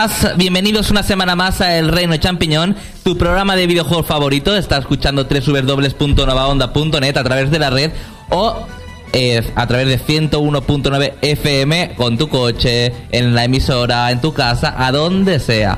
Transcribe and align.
Más, 0.00 0.34
bienvenidos 0.38 0.90
una 0.90 1.02
semana 1.02 1.36
más 1.36 1.60
a 1.60 1.76
El 1.76 1.88
Reino 1.88 2.16
Champiñón, 2.16 2.74
tu 3.04 3.18
programa 3.18 3.54
de 3.54 3.66
videojuegos 3.66 4.06
favorito. 4.06 4.56
Está 4.56 4.78
escuchando 4.78 5.24
www.novaonda.net 5.24 7.18
a 7.18 7.22
través 7.22 7.50
de 7.50 7.58
la 7.58 7.68
red 7.68 7.90
o 8.30 8.66
eh, 9.12 9.46
a 9.54 9.66
través 9.66 9.88
de 9.88 9.98
101.9 10.00 11.16
FM 11.20 11.96
con 11.98 12.16
tu 12.16 12.30
coche, 12.30 12.94
en 13.12 13.34
la 13.34 13.44
emisora, 13.44 14.10
en 14.10 14.22
tu 14.22 14.32
casa, 14.32 14.74
a 14.78 14.90
donde 14.90 15.38
sea. 15.38 15.76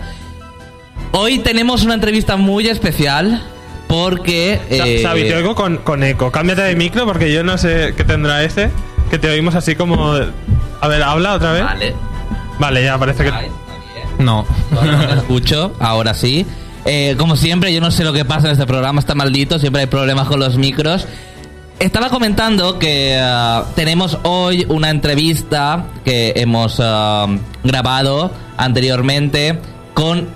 Hoy 1.10 1.40
tenemos 1.40 1.82
una 1.82 1.94
entrevista 1.94 2.36
muy 2.36 2.68
especial 2.68 3.42
porque... 3.88 4.60
eh, 4.70 5.00
Xavi, 5.02 5.24
te 5.24 5.34
oigo 5.34 5.56
con, 5.56 5.78
con 5.78 6.04
eco. 6.04 6.30
Cámbiate 6.30 6.62
de 6.62 6.76
micro 6.76 7.06
porque 7.06 7.32
yo 7.32 7.42
no 7.42 7.58
sé 7.58 7.92
qué 7.96 8.04
tendrá 8.04 8.44
ese. 8.44 8.70
Que 9.10 9.18
te 9.18 9.28
oímos 9.28 9.56
así 9.56 9.74
como. 9.74 10.12
A 10.80 10.86
ver, 10.86 11.02
habla 11.02 11.34
otra 11.34 11.54
vez. 11.54 11.64
Vale. 11.64 11.94
Vale, 12.60 12.84
ya 12.84 12.96
parece 12.96 13.24
que. 13.24 13.61
No. 14.22 14.46
No 14.82 15.14
escucho, 15.14 15.72
ahora 15.80 16.14
sí. 16.14 16.46
Eh, 16.84 17.14
como 17.18 17.36
siempre, 17.36 17.72
yo 17.72 17.80
no 17.80 17.90
sé 17.90 18.02
lo 18.04 18.12
que 18.12 18.24
pasa 18.24 18.46
en 18.48 18.52
este 18.54 18.66
programa, 18.66 18.98
está 19.00 19.14
maldito, 19.14 19.58
siempre 19.58 19.82
hay 19.82 19.86
problemas 19.86 20.26
con 20.28 20.40
los 20.40 20.56
micros. 20.56 21.06
Estaba 21.78 22.10
comentando 22.10 22.78
que 22.78 23.18
ah, 23.20 23.64
tenemos 23.74 24.18
hoy 24.24 24.66
una 24.68 24.90
entrevista 24.90 25.86
que 26.04 26.32
hemos 26.36 26.76
ah, 26.80 27.26
grabado 27.64 28.30
anteriormente 28.56 29.58
con 29.94 30.28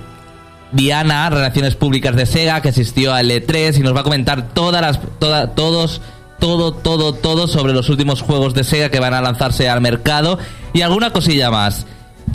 Diana, 0.72 1.30
Relaciones 1.30 1.74
Públicas 1.76 2.14
de 2.16 2.26
Sega, 2.26 2.60
que 2.60 2.70
asistió 2.70 3.14
al 3.14 3.30
E3 3.30 3.78
y 3.78 3.80
nos 3.80 3.94
va 3.94 4.00
a 4.00 4.04
comentar 4.04 4.48
todas 4.48 4.82
las, 4.82 4.98
toda- 5.18 5.54
todos, 5.54 6.00
todo, 6.40 6.72
todo, 6.72 7.12
todo 7.14 7.46
sobre 7.48 7.72
los 7.72 7.88
últimos 7.88 8.22
juegos 8.22 8.52
de 8.54 8.64
Sega 8.64 8.88
que 8.90 9.00
van 9.00 9.14
a 9.14 9.20
lanzarse 9.22 9.68
al 9.68 9.80
mercado 9.80 10.38
y 10.72 10.82
alguna 10.82 11.12
cosilla 11.12 11.50
más. 11.50 11.86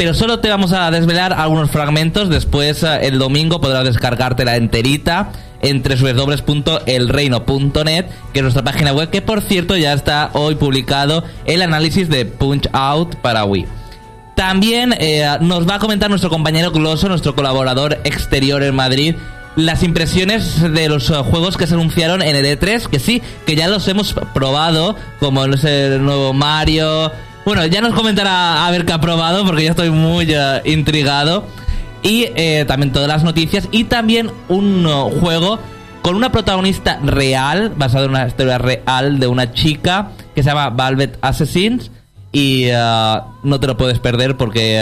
Pero 0.02 0.16
solo 0.16 0.40
te 0.40 0.50
vamos 0.50 0.74
a 0.74 0.90
desvelar 0.90 1.32
algunos 1.32 1.70
fragmentos. 1.70 2.28
Después, 2.28 2.82
eh, 2.82 3.02
el 3.04 3.20
domingo, 3.20 3.62
podrás 3.62 3.84
descargártela 3.84 4.56
enterita 4.56 5.32
en 5.62 5.84
www.elreino.net, 5.84 8.06
que 8.34 8.40
es 8.40 8.42
nuestra 8.42 8.64
página 8.64 8.94
web, 8.94 9.12
que 9.12 9.22
por 9.22 9.42
cierto 9.42 9.78
ya 9.78 9.94
está 9.94 10.32
hoy 10.34 10.56
publicado 10.56 11.24
el 11.46 11.62
análisis 11.62 12.10
de 12.10 12.26
Punch 12.26 12.68
Out 12.74 13.18
para 13.18 13.46
Wii. 13.46 13.68
También 14.36 14.96
eh, 14.98 15.38
nos 15.40 15.70
va 15.70 15.76
a 15.76 15.80
comentar 15.80 16.10
nuestro 16.10 16.32
compañero 16.32 16.72
Gloso, 16.72 17.08
nuestro 17.08 17.36
colaborador 17.36 18.00
exterior 18.04 18.64
en 18.64 18.74
Madrid, 18.74 19.14
las 19.56 19.84
impresiones 19.84 20.62
de 20.62 20.90
los 20.90 21.12
eh, 21.12 21.18
juegos 21.18 21.58
que 21.58 21.68
se 21.68 21.76
anunciaron 21.76 22.24
en 22.24 22.36
el 22.36 22.46
E3, 22.46 22.88
que 22.88 22.98
sí, 22.98 23.22
que 23.46 23.56
ya 23.56 23.68
los 23.68 23.88
hemos 23.88 24.16
probado, 24.34 24.96
como 25.20 25.46
el 25.46 26.04
nuevo 26.04 26.34
Mario. 26.34 27.12
Bueno, 27.44 27.66
ya 27.66 27.82
nos 27.82 27.96
comentará 27.96 28.68
a 28.68 28.72
ver 28.72 28.86
qué 28.86 28.94
ha 28.94 29.02
probado, 29.02 29.46
porque 29.46 29.64
ya 29.64 29.72
estoy 29.72 29.90
muy 29.90 30.28
eh, 30.30 30.62
intrigado. 30.66 31.46
Y 32.04 32.28
eh, 32.36 32.66
también 32.68 32.92
todas 32.92 33.08
las 33.08 33.24
noticias, 33.24 33.68
y 33.72 33.86
también 33.86 34.32
un 34.48 34.86
eh, 34.88 35.20
juego 35.20 35.60
con 36.02 36.16
una 36.16 36.32
protagonista 36.32 37.00
real, 37.04 37.74
basado 37.76 38.06
en 38.06 38.12
una 38.12 38.28
historia 38.28 38.58
real 38.58 39.20
de 39.20 39.28
una 39.28 39.54
chica 39.54 40.10
que 40.34 40.44
se 40.44 40.50
llama 40.50 40.70
Velvet 40.70 41.18
Assassins. 41.22 41.92
Y 42.34 42.68
no 43.44 43.60
te 43.60 43.68
lo 43.68 43.76
puedes 43.76 44.00
perder 44.00 44.38
porque 44.38 44.82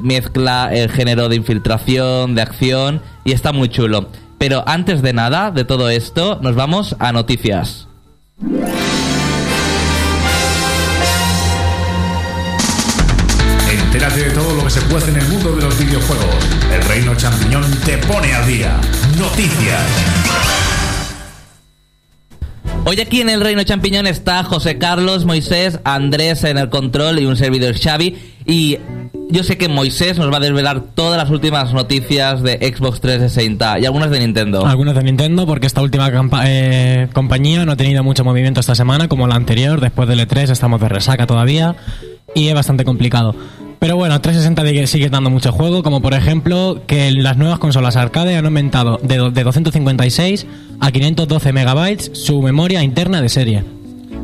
mezcla 0.00 0.70
el 0.72 0.90
género 0.90 1.28
de 1.28 1.36
infiltración, 1.36 2.34
de 2.34 2.40
acción 2.40 3.02
y 3.24 3.32
está 3.32 3.52
muy 3.52 3.68
chulo. 3.68 4.08
Pero 4.38 4.64
antes 4.66 5.02
de 5.02 5.12
nada, 5.12 5.50
de 5.50 5.66
todo 5.66 5.90
esto, 5.90 6.38
nos 6.40 6.54
vamos 6.54 6.96
a 6.98 7.12
noticias. 7.12 7.88
Que 14.68 14.74
se 14.74 14.80
puede 14.82 15.08
en 15.08 15.16
el 15.16 15.28
mundo 15.28 15.56
de 15.56 15.62
los 15.62 15.78
videojuegos. 15.78 16.26
El 16.70 16.82
Reino 16.82 17.14
Champiñón 17.14 17.64
te 17.86 17.96
pone 17.98 18.34
al 18.34 18.46
día. 18.46 18.78
Noticias. 19.18 19.80
Hoy 22.84 23.00
aquí 23.00 23.22
en 23.22 23.30
el 23.30 23.40
Reino 23.40 23.62
Champiñón 23.62 24.06
está 24.06 24.44
José 24.44 24.76
Carlos, 24.76 25.24
Moisés, 25.24 25.80
Andrés 25.84 26.44
en 26.44 26.58
el 26.58 26.68
control 26.68 27.18
y 27.18 27.24
un 27.24 27.36
servidor 27.36 27.78
Xavi. 27.78 28.14
Y 28.44 28.78
yo 29.30 29.42
sé 29.42 29.56
que 29.56 29.68
Moisés 29.68 30.18
nos 30.18 30.30
va 30.30 30.36
a 30.36 30.40
desvelar 30.40 30.82
todas 30.94 31.16
las 31.16 31.30
últimas 31.30 31.72
noticias 31.72 32.42
de 32.42 32.56
Xbox 32.56 33.00
360 33.00 33.78
y 33.78 33.86
algunas 33.86 34.10
de 34.10 34.18
Nintendo. 34.18 34.66
Algunos 34.66 34.94
de 34.94 35.02
Nintendo, 35.02 35.46
porque 35.46 35.66
esta 35.66 35.80
última 35.80 36.10
eh, 36.44 37.08
compañía 37.14 37.64
no 37.64 37.72
ha 37.72 37.76
tenido 37.76 38.04
mucho 38.04 38.22
movimiento 38.22 38.60
esta 38.60 38.74
semana, 38.74 39.08
como 39.08 39.28
la 39.28 39.36
anterior. 39.36 39.80
Después 39.80 40.08
del 40.08 40.20
E3 40.20 40.50
estamos 40.50 40.78
de 40.78 40.90
resaca 40.90 41.26
todavía 41.26 41.74
y 42.34 42.48
es 42.48 42.54
bastante 42.54 42.84
complicado. 42.84 43.34
Pero 43.78 43.96
bueno, 43.96 44.20
360 44.20 44.86
sigue- 44.86 45.08
dando 45.08 45.30
mucho 45.30 45.52
juego, 45.52 45.82
como 45.82 46.00
por 46.02 46.14
ejemplo 46.14 46.80
que 46.86 47.10
las 47.12 47.36
nuevas 47.36 47.58
consolas 47.58 47.96
arcade 47.96 48.36
han 48.36 48.44
aumentado 48.44 48.98
de, 49.02 49.30
de 49.30 49.44
256 49.44 50.46
a 50.80 50.90
512 50.90 51.52
megabytes 51.52 52.10
su 52.14 52.42
memoria 52.42 52.82
interna 52.82 53.20
de 53.20 53.28
serie. 53.28 53.64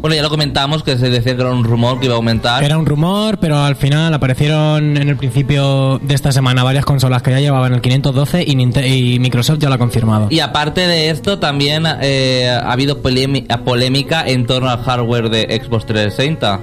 Bueno, 0.01 0.17
ya 0.17 0.23
lo 0.23 0.29
comentamos 0.29 0.83
que 0.83 0.99
se 0.99 1.09
decía 1.09 1.35
que 1.35 1.41
era 1.41 1.51
un 1.51 1.65
rumor 1.65 1.99
que 1.99 2.07
iba 2.07 2.15
a 2.15 2.19
aumentar. 2.19 2.63
Era 2.63 2.77
un 2.77 2.85
rumor, 2.85 3.39
pero 3.39 3.57
al 3.63 3.75
final 3.77 4.13
aparecieron 4.13 4.99
en 4.99 5.09
el 5.09 5.17
principio 5.17 5.99
de 6.03 6.15
esta 6.15 6.31
semana 6.31 6.63
varias 6.63 6.85
consolas 6.85 7.23
que 7.23 7.31
ya 7.31 7.41
llevaban 7.41 7.73
el 7.73 7.81
512 7.81 8.45
y, 8.47 9.19
Microsoft 9.19 9.61
ya 9.61 9.69
lo 9.71 9.77
ha 9.77 9.79
confirmado. 9.79 10.27
Y 10.31 10.41
aparte 10.41 10.83
de 10.87 11.09
esto, 11.09 11.39
también 11.39 11.85
eh, 12.03 12.51
ha 12.51 12.71
habido 12.73 13.03
polémi- 13.03 13.47
polémica 13.65 14.25
en 14.27 14.45
torno 14.47 14.69
al 14.69 14.83
hardware 14.83 15.31
de 15.31 15.63
Xbox 15.65 15.87
360 15.87 16.61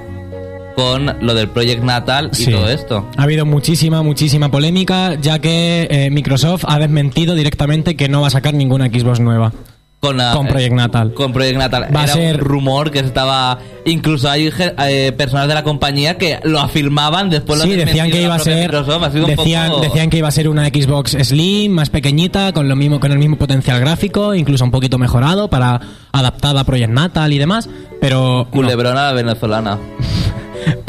con 0.75 1.17
lo 1.21 1.33
del 1.33 1.47
Project 1.49 1.83
Natal 1.83 2.29
y 2.33 2.35
Sí. 2.35 2.51
todo 2.51 2.69
esto. 2.69 3.07
Ha 3.17 3.23
habido 3.23 3.45
muchísima, 3.45 4.01
muchísima 4.01 4.49
polémica, 4.49 5.15
ya 5.21 5.39
que 5.39 5.87
eh, 5.89 6.09
Microsoft 6.11 6.65
ha 6.67 6.79
desmentido 6.79 7.35
directamente 7.35 7.95
que 7.95 8.09
no 8.09 8.21
va 8.21 8.27
a 8.27 8.31
sacar 8.31 8.53
ninguna 8.53 8.87
Xbox 8.87 9.19
nueva 9.19 9.51
Con, 9.99 10.17
la- 10.17 10.33
con 10.33 10.47
Project 10.47 10.73
Natal. 10.73 11.13
Con 11.13 11.31
Project 11.31 11.57
Natal. 11.59 11.87
Va 11.95 12.01
a 12.01 12.03
Era 12.05 12.13
ser- 12.13 12.35
un 12.35 12.41
rumor 12.41 12.89
que 12.89 12.99
estaba. 12.99 13.59
Incluso 13.85 14.29
hay 14.31 14.51
eh, 14.87 15.11
personas 15.15 15.47
de 15.47 15.53
la 15.53 15.63
compañía 15.63 16.17
que 16.17 16.39
lo 16.43 16.59
afirmaban 16.59 17.29
después 17.29 17.59
lo 17.59 17.65
Sí, 17.65 17.75
decían 17.75 18.09
que 18.09 18.21
iba 18.23 18.33
a 18.35 18.39
ser 18.39 18.71
decían, 18.71 19.69
poco- 19.69 19.81
decían 19.81 20.09
que 20.09 20.17
iba 20.17 20.27
a 20.27 20.31
ser 20.31 20.49
una 20.49 20.67
Xbox 20.69 21.11
Slim 21.21 21.71
más 21.73 21.89
pequeñita 21.91 22.51
con 22.51 22.67
lo 22.67 22.75
mismo 22.75 22.99
con 22.99 23.11
el 23.11 23.19
mismo 23.19 23.35
potencial 23.37 23.79
gráfico, 23.79 24.33
incluso 24.33 24.63
un 24.63 24.71
poquito 24.71 24.97
mejorado 24.97 25.49
para 25.49 25.79
adaptada 26.11 26.61
a 26.61 26.63
Project 26.63 26.89
Natal 26.91 27.31
y 27.33 27.37
demás, 27.37 27.69
pero. 27.99 28.47
Culebrona 28.51 29.03
la 29.03 29.13
venezolana. 29.13 29.77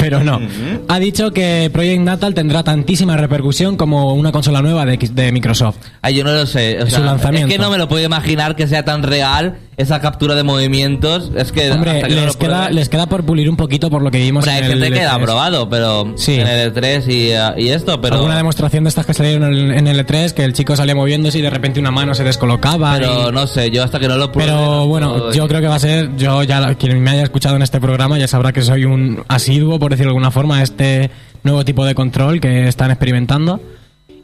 Pero 0.03 0.21
no. 0.21 0.41
Ha 0.89 0.99
dicho 0.99 1.31
que 1.31 1.69
Project 1.71 2.01
Natal 2.01 2.33
tendrá 2.33 2.61
tantísima 2.61 3.15
repercusión 3.15 3.77
como 3.77 4.13
una 4.15 4.33
consola 4.33 4.61
nueva 4.61 4.85
de, 4.85 5.31
Microsoft. 5.31 5.77
Ay, 6.01 6.15
yo 6.15 6.25
no 6.25 6.33
lo 6.33 6.45
sé. 6.45 6.81
o 6.81 6.85
Su 6.85 6.91
sea, 6.97 6.99
lanzamiento. 6.99 7.47
Es 7.47 7.53
que 7.53 7.57
no 7.57 7.71
me 7.71 7.77
lo 7.77 7.87
puedo 7.87 8.03
imaginar 8.03 8.57
que 8.57 8.67
sea 8.67 8.83
tan 8.83 9.01
real 9.01 9.55
esa 9.77 9.99
captura 9.99 10.35
de 10.35 10.43
movimientos. 10.43 11.31
Es 11.35 11.51
que. 11.51 11.71
Hombre, 11.71 12.01
que 12.03 12.09
no 12.15 12.21
les 12.21 12.33
lo 12.33 12.39
queda, 12.39 12.69
les 12.69 12.89
queda 12.89 13.07
por 13.07 13.23
pulir 13.25 13.49
un 13.49 13.55
poquito 13.57 13.89
por 13.89 14.01
lo 14.01 14.11
que 14.11 14.19
vimos 14.19 14.43
Hombre, 14.43 14.51
hay 14.53 14.59
en 14.65 14.71
el 14.77 14.83
gente 14.83 14.99
que 14.99 15.05
ha 15.05 15.17
E3. 15.17 15.21
probado, 15.23 15.69
pero. 15.69 16.13
Sí. 16.15 16.35
En 16.35 16.47
el 16.47 16.73
E3 16.73 17.07
y, 17.07 17.31
eh, 17.31 17.39
y 17.57 17.69
esto, 17.69 17.99
pero. 18.01 18.15
Alguna 18.15 18.37
demostración 18.37 18.83
de 18.83 18.89
estas 18.89 19.05
que 19.05 19.13
salieron 19.13 19.43
en 19.53 19.53
el, 19.53 19.71
en 19.77 19.87
el 19.87 20.05
E3, 20.05 20.33
que 20.33 20.43
el 20.43 20.53
chico 20.53 20.75
salía 20.75 20.95
moviéndose 20.95 21.39
y 21.39 21.41
de 21.41 21.49
repente 21.49 21.79
una 21.79 21.91
mano 21.91 22.13
se 22.15 22.23
descolocaba. 22.23 22.95
Pero 22.97 23.29
y- 23.29 23.31
no 23.31 23.47
sé, 23.47 23.71
yo 23.71 23.83
hasta 23.83 23.99
que 23.99 24.07
no 24.07 24.17
lo 24.17 24.31
pruebe. 24.31 24.51
Pero 24.51 24.61
no 24.65 24.87
bueno, 24.87 25.31
yo 25.33 25.47
creo 25.47 25.61
que 25.61 25.67
va 25.67 25.75
a 25.75 25.79
ser, 25.79 26.15
yo 26.17 26.43
ya 26.43 26.73
quien 26.75 27.01
me 27.01 27.11
haya 27.11 27.23
escuchado 27.23 27.55
en 27.55 27.61
este 27.61 27.79
programa 27.79 28.17
ya 28.19 28.27
sabrá 28.27 28.51
que 28.53 28.61
soy 28.61 28.85
un 28.85 29.23
asiduo, 29.27 29.79
por 29.79 29.91
decirlo 29.91 30.11
de 30.11 30.15
alguna 30.17 30.31
forma, 30.31 30.57
a 30.59 30.63
este 30.63 31.09
nuevo 31.43 31.65
tipo 31.65 31.83
de 31.85 31.95
control 31.95 32.39
que 32.39 32.67
están 32.67 32.91
experimentando. 32.91 33.59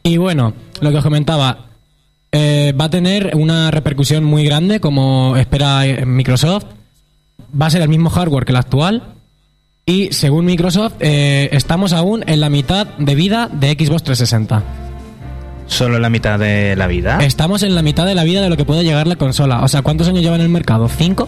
Y 0.04 0.18
bueno, 0.18 0.54
lo 0.80 0.92
que 0.92 0.98
os 0.98 1.04
comentaba, 1.04 1.69
eh, 2.31 2.73
va 2.79 2.85
a 2.85 2.89
tener 2.89 3.31
una 3.35 3.71
repercusión 3.71 4.23
muy 4.23 4.43
grande, 4.45 4.79
como 4.79 5.35
espera 5.37 5.85
eh, 5.85 6.05
Microsoft. 6.05 6.65
Va 7.59 7.65
a 7.65 7.69
ser 7.69 7.81
el 7.81 7.89
mismo 7.89 8.09
hardware 8.09 8.45
que 8.45 8.51
el 8.51 8.57
actual. 8.57 9.03
Y 9.85 10.13
según 10.13 10.45
Microsoft, 10.45 10.93
eh, 10.99 11.49
estamos 11.51 11.93
aún 11.93 12.23
en 12.27 12.39
la 12.39 12.49
mitad 12.49 12.85
de 12.97 13.15
vida 13.15 13.49
de 13.51 13.71
Xbox 13.71 14.03
360. 14.03 14.63
Solo 15.65 15.97
la 15.97 16.09
mitad 16.09 16.37
de 16.37 16.75
la 16.75 16.85
vida. 16.87 17.19
Estamos 17.23 17.63
en 17.63 17.73
la 17.73 17.81
mitad 17.81 18.05
de 18.05 18.13
la 18.13 18.23
vida 18.23 18.41
de 18.41 18.49
lo 18.49 18.57
que 18.57 18.65
puede 18.65 18.83
llegar 18.83 19.07
la 19.07 19.15
consola. 19.15 19.63
O 19.63 19.67
sea, 19.67 19.81
¿cuántos 19.81 20.07
años 20.07 20.21
lleva 20.21 20.35
en 20.35 20.41
el 20.41 20.49
mercado? 20.49 20.87
¿Cinco? 20.87 21.27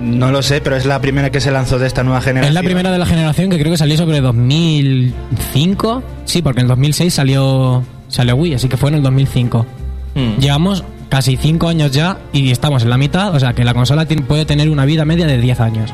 No 0.00 0.30
lo 0.30 0.42
sé, 0.42 0.60
pero 0.60 0.76
es 0.76 0.84
la 0.84 1.00
primera 1.00 1.30
que 1.30 1.40
se 1.40 1.50
lanzó 1.50 1.78
de 1.78 1.86
esta 1.86 2.02
nueva 2.02 2.20
generación. 2.20 2.48
Es 2.48 2.54
la 2.54 2.62
primera 2.62 2.90
de 2.90 2.98
la 2.98 3.06
generación 3.06 3.50
que 3.50 3.58
creo 3.58 3.72
que 3.72 3.78
salió 3.78 3.96
sobre 3.96 4.20
2005. 4.20 6.02
Sí, 6.24 6.42
porque 6.42 6.62
en 6.62 6.68
2006 6.68 7.12
salió, 7.12 7.84
salió 8.08 8.36
Wii, 8.36 8.54
así 8.54 8.68
que 8.68 8.76
fue 8.76 8.88
en 8.90 8.96
el 8.96 9.02
2005. 9.02 9.66
Hmm. 10.14 10.38
Llevamos 10.38 10.84
casi 11.08 11.36
5 11.36 11.68
años 11.68 11.90
ya 11.92 12.18
y 12.32 12.50
estamos 12.50 12.82
en 12.82 12.90
la 12.90 12.96
mitad, 12.98 13.34
o 13.34 13.40
sea 13.40 13.52
que 13.52 13.64
la 13.64 13.74
consola 13.74 14.06
tiene- 14.06 14.22
puede 14.22 14.44
tener 14.44 14.70
una 14.70 14.84
vida 14.84 15.04
media 15.04 15.26
de 15.26 15.38
10 15.38 15.60
años. 15.60 15.90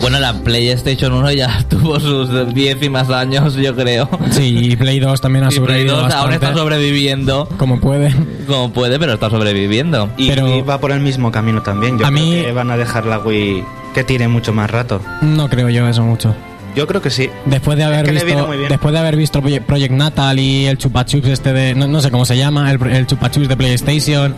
Bueno, 0.00 0.18
la 0.20 0.34
PlayStation 0.34 1.12
1 1.14 1.32
ya 1.32 1.64
tuvo 1.70 1.98
sus 2.00 2.52
10 2.54 2.82
y 2.82 2.90
más 2.90 3.08
años, 3.10 3.54
yo 3.54 3.74
creo. 3.74 4.08
Sí, 4.30 4.54
y 4.72 4.76
Play 4.76 5.00
2 5.00 5.20
también 5.22 5.44
ha 5.44 5.48
Y 5.52 5.52
Play 5.52 5.60
sobrevivido 5.88 5.94
2 5.96 6.02
aún 6.04 6.10
bastante, 6.10 6.34
está 6.46 6.54
sobreviviendo 6.54 7.48
como 7.56 7.80
puede. 7.80 8.14
como 8.46 8.70
puede, 8.72 8.98
pero 8.98 9.14
está 9.14 9.30
sobreviviendo. 9.30 10.10
Y 10.18 10.28
pero- 10.28 10.64
va 10.66 10.78
por 10.80 10.92
el 10.92 11.00
mismo 11.00 11.32
camino 11.32 11.62
también. 11.62 11.98
Yo 11.98 12.06
A 12.06 12.10
creo 12.10 12.22
mí- 12.24 12.42
que 12.42 12.52
van 12.52 12.70
a 12.70 12.76
dejar 12.76 13.06
la 13.06 13.18
Wii 13.20 13.64
que 13.94 14.04
tire 14.04 14.28
mucho 14.28 14.52
más 14.52 14.70
rato. 14.70 15.00
No 15.22 15.48
creo 15.48 15.70
yo 15.70 15.88
eso 15.88 16.02
mucho. 16.02 16.34
Yo 16.76 16.86
creo 16.86 17.00
que 17.00 17.10
sí. 17.10 17.30
Después 17.46 17.78
de 17.78 17.84
haber 17.84 18.04
que 18.04 18.12
visto 18.12 18.50
después 18.68 18.92
de 18.92 18.98
haber 18.98 19.16
visto 19.16 19.40
Project 19.40 19.92
Natal 19.92 20.38
y 20.38 20.66
el 20.66 20.76
Chupa 20.76 21.06
Chups 21.06 21.26
este 21.28 21.52
de 21.54 21.74
no, 21.74 21.86
no 21.88 22.02
sé 22.02 22.10
cómo 22.10 22.26
se 22.26 22.36
llama, 22.36 22.70
el, 22.70 22.80
el 22.88 23.06
Chupa 23.06 23.30
Chups 23.30 23.48
de 23.48 23.56
PlayStation 23.56 24.34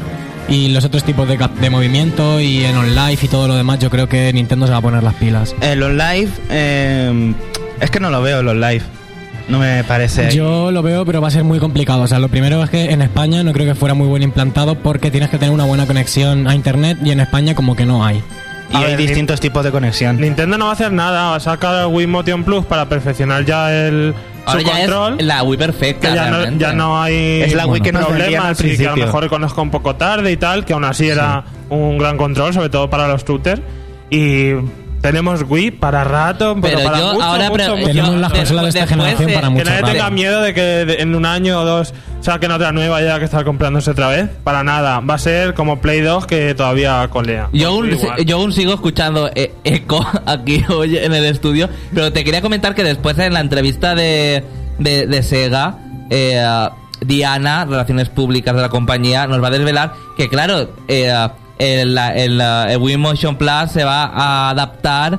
y 0.49 0.69
los 0.69 0.85
otros 0.85 1.03
tipos 1.05 1.29
de, 1.29 1.37
de 1.37 1.71
movimiento 1.71 2.41
y 2.41 2.65
en 2.65 2.77
OnLive 2.77 3.19
y 3.21 3.29
todo 3.29 3.49
lo 3.49 3.57
demás, 3.57 3.81
yo 3.81 3.91
creo 3.91 4.09
que 4.09 4.33
Nintendo 4.33 4.67
se 4.67 4.73
va 4.73 4.79
a 4.79 4.83
poner 4.83 5.03
las 5.03 5.15
pilas. 5.15 5.55
En 5.61 5.81
los 5.81 5.91
live, 5.91 6.31
eh, 6.49 7.35
es 7.81 7.91
que 7.91 8.01
no 8.01 8.09
lo 8.11 8.23
veo 8.23 8.41
en 8.41 8.47
los 8.47 8.55
live. 8.57 8.83
No 9.49 9.59
me 9.59 9.83
parece. 9.85 10.31
Yo 10.31 10.71
lo 10.71 10.83
veo, 10.83 11.07
pero 11.07 11.21
va 11.23 11.29
a 11.29 11.31
ser 11.31 11.43
muy 11.43 11.59
complicado. 11.59 12.03
O 12.03 12.07
sea, 12.07 12.19
lo 12.19 12.29
primero 12.29 12.63
es 12.63 12.71
que 12.71 12.93
en 12.93 13.01
España 13.01 13.43
no 13.43 13.53
creo 13.53 13.67
que 13.67 13.75
fuera 13.75 13.95
muy 13.95 14.07
buen 14.07 14.23
implantado 14.23 14.75
porque 14.75 15.11
tienes 15.11 15.31
que 15.31 15.39
tener 15.39 15.55
una 15.55 15.65
buena 15.65 15.87
conexión 15.87 16.47
a 16.47 16.55
internet 16.55 16.99
y 17.03 17.11
en 17.11 17.21
España 17.21 17.55
como 17.55 17.75
que 17.75 17.87
no 17.87 18.05
hay. 18.05 18.23
Y 18.71 18.77
A 18.77 18.81
hay 18.81 18.85
ver, 18.89 18.97
distintos 18.99 19.41
tipos 19.41 19.65
de 19.65 19.71
conexión. 19.71 20.21
Nintendo 20.21 20.59
no 20.59 20.67
va 20.67 20.71
a 20.73 20.75
hacer 20.75 20.93
nada, 20.93 21.31
va 21.31 21.37
a 21.37 21.41
sacar 21.41 21.81
el 21.83 21.87
Wii 21.95 22.07
Motion 22.07 22.45
Plus 22.45 22.65
para 22.67 22.87
perfeccionar 22.89 23.45
ya 23.45 23.73
el 23.73 24.15
Ahora 24.45 24.61
su 24.61 24.67
ya 24.67 24.73
control. 24.79 25.17
es 25.21 25.27
la 25.27 25.43
Wii 25.43 25.59
perfecta. 25.59 26.09
que 26.09 26.15
ya 26.15 26.27
no, 26.31 26.37
realmente. 26.39 26.63
ya 26.65 26.73
no 26.73 27.03
hay 27.03 27.43
Es 27.43 27.55
la 27.55 27.67
Wii 27.67 27.81
que 27.83 27.93
nos 27.93 28.07
problemas 28.07 28.61
al 28.61 28.67
y 28.67 28.77
que 28.79 28.87
a 28.87 28.91
lo 28.91 28.95
principio. 28.95 29.07
mejor 29.07 29.29
conozco 29.29 29.63
un 29.63 29.71
poco 29.71 29.97
tarde 29.97 30.33
y 30.33 30.37
tal, 30.37 30.65
que 30.65 30.73
aún 30.75 30.85
así 30.85 31.09
era 31.09 31.45
un 31.71 31.99
gran 31.99 32.17
control, 32.17 32.53
sobre 32.55 32.69
todo 32.71 32.89
para 32.91 33.09
los 33.09 33.25
shooters. 33.25 33.61
Y 34.11 34.53
tenemos 35.01 35.45
Wii 35.49 35.71
para 35.73 36.05
rato, 36.05 36.57
pero, 36.61 36.77
Pero 36.79 36.85
para 36.91 36.99
yo 36.99 37.13
mucho, 37.15 37.25
ahora 37.25 37.49
mucho, 37.51 37.77
mucho. 37.77 37.87
Tenemos 37.89 38.11
yo 38.15 38.17
las 38.21 38.33
de- 38.33 38.39
consolas 38.39 38.63
de 38.65 38.69
esta 38.81 38.87
generación 38.87 39.27
de- 39.29 39.35
para 39.35 39.47
Que 39.49 39.53
mucho 39.53 39.65
nadie 39.65 39.81
rato. 39.81 39.93
tenga 39.93 40.11
miedo 40.11 40.43
de 40.43 40.55
que 40.55 40.61
de- 40.61 40.95
en 41.03 41.15
un 41.15 41.25
año 41.27 41.61
o 41.61 41.65
dos 41.65 41.95
saquen 42.21 42.51
otra 42.51 42.73
nueva 42.73 43.01
ya 43.01 43.19
que 43.19 43.25
está 43.25 43.45
comprándose 43.45 43.91
otra 43.93 44.09
vez. 44.09 44.29
Para 44.45 44.65
nada. 44.65 45.01
Va 45.01 45.15
a 45.15 45.19
ser 45.19 45.55
como 45.55 45.81
Play 45.81 46.01
2 46.01 46.27
que 46.27 46.55
todavía 46.55 47.07
colea. 47.11 47.49
Yo 47.53 47.69
aún, 47.69 47.91
yo 48.27 48.37
aún 48.37 48.53
sigo 48.53 48.75
escuchando 48.75 49.31
eh, 49.35 49.53
eco 49.65 50.05
aquí 50.27 50.65
hoy 50.69 50.97
en 50.99 51.13
el 51.15 51.25
estudio, 51.27 51.69
pero 51.95 52.13
te 52.13 52.25
quería 52.25 52.43
comentar 52.43 52.75
que 52.75 52.83
después 52.85 53.17
en 53.19 53.33
la 53.35 53.41
entrevista 53.41 53.95
de, 53.95 54.43
de, 54.79 55.07
de 55.07 55.23
Sega, 55.23 55.79
eh, 56.11 56.45
Diana, 57.01 57.65
Relaciones 57.65 58.09
Públicas 58.09 58.55
de 58.57 58.63
la 58.63 58.69
compañía, 58.69 59.29
nos 59.29 59.41
va 59.41 59.47
a 59.47 59.51
desvelar 59.53 59.93
que, 60.17 60.29
claro, 60.29 60.71
eh, 60.89 61.15
el, 61.59 61.97
el, 61.99 62.41
el 62.41 62.79
Wii 62.79 62.97
Motion 62.97 63.37
Plus 63.37 63.71
se 63.73 63.85
va 63.85 64.05
a 64.05 64.51
adaptar 64.51 65.19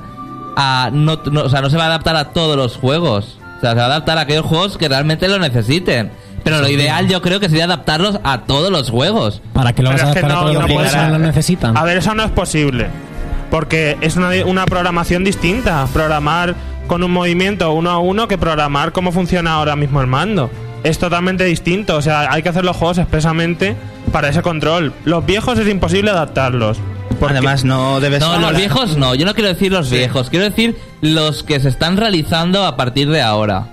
a. 0.56 0.90
No, 0.92 1.20
no- 1.30 1.42
o 1.42 1.48
sea, 1.48 1.60
no 1.60 1.70
se 1.70 1.76
va 1.76 1.84
a 1.84 1.86
adaptar 1.88 2.16
a 2.16 2.26
todos 2.32 2.56
los 2.56 2.76
juegos. 2.76 3.38
O 3.58 3.60
sea, 3.60 3.70
se 3.70 3.76
va 3.76 3.82
a 3.82 3.86
adaptar 3.86 4.16
a 4.18 4.22
aquellos 4.22 4.46
juegos 4.46 4.78
que 4.78 4.88
realmente 4.88 5.28
lo 5.28 5.38
necesiten. 5.38 6.10
Pero 6.42 6.60
lo 6.62 6.68
ideal 6.70 7.06
yo 7.06 7.20
creo 7.20 7.38
que 7.38 7.48
sería 7.50 7.64
adaptarlos 7.64 8.18
a 8.24 8.38
todos 8.42 8.70
los 8.70 8.88
juegos. 8.88 9.42
¿Para 9.52 9.74
que 9.74 9.82
lo 9.82 9.90
vas 9.90 9.96
Pero 10.00 10.08
a 10.08 10.10
es 10.12 10.14
que 10.14 10.18
adaptar 10.20 10.30
a 10.30 10.34
no- 10.34 10.40
todos 10.50 10.54
los 10.62 10.72
juegos 10.72 10.96
no 10.96 11.08
lo 11.10 11.18
necesitan? 11.18 11.76
A 11.76 11.82
ver, 11.84 11.98
eso 11.98 12.14
no 12.14 12.22
es 12.24 12.30
posible. 12.30 12.86
Porque 13.50 13.98
es 14.00 14.16
una, 14.16 14.30
una 14.46 14.64
programación 14.64 15.22
distinta. 15.24 15.86
Programar 15.92 16.54
con 16.86 17.02
un 17.02 17.10
movimiento 17.12 17.70
uno 17.72 17.90
a 17.90 17.98
uno 17.98 18.26
que 18.28 18.38
programar 18.38 18.92
cómo 18.92 19.12
funciona 19.12 19.52
ahora 19.52 19.76
mismo 19.76 20.00
el 20.00 20.06
mando. 20.06 20.50
Es 20.82 20.98
totalmente 20.98 21.44
distinto. 21.44 21.96
O 21.96 22.02
sea, 22.02 22.32
hay 22.32 22.42
que 22.42 22.48
hacer 22.48 22.64
los 22.64 22.74
juegos 22.76 22.96
expresamente 22.96 23.76
para 24.10 24.28
ese 24.28 24.42
control. 24.42 24.92
Los 25.04 25.24
viejos 25.26 25.58
es 25.58 25.68
imposible 25.68 26.10
adaptarlos. 26.10 26.78
porque- 27.18 27.34
Además, 27.36 27.64
no 27.64 28.00
debe 28.00 28.18
No, 28.18 28.38
los 28.38 28.56
viejos 28.56 28.96
no. 28.96 29.14
Yo 29.14 29.26
no 29.26 29.34
quiero 29.34 29.48
decir 29.48 29.70
los 29.72 29.90
viejos. 29.90 30.30
Quiero 30.30 30.44
decir 30.46 30.76
los 31.02 31.42
que 31.42 31.60
se 31.60 31.68
están 31.68 31.96
realizando 31.98 32.64
a 32.64 32.76
partir 32.76 33.10
de 33.10 33.20
ahora. 33.20 33.66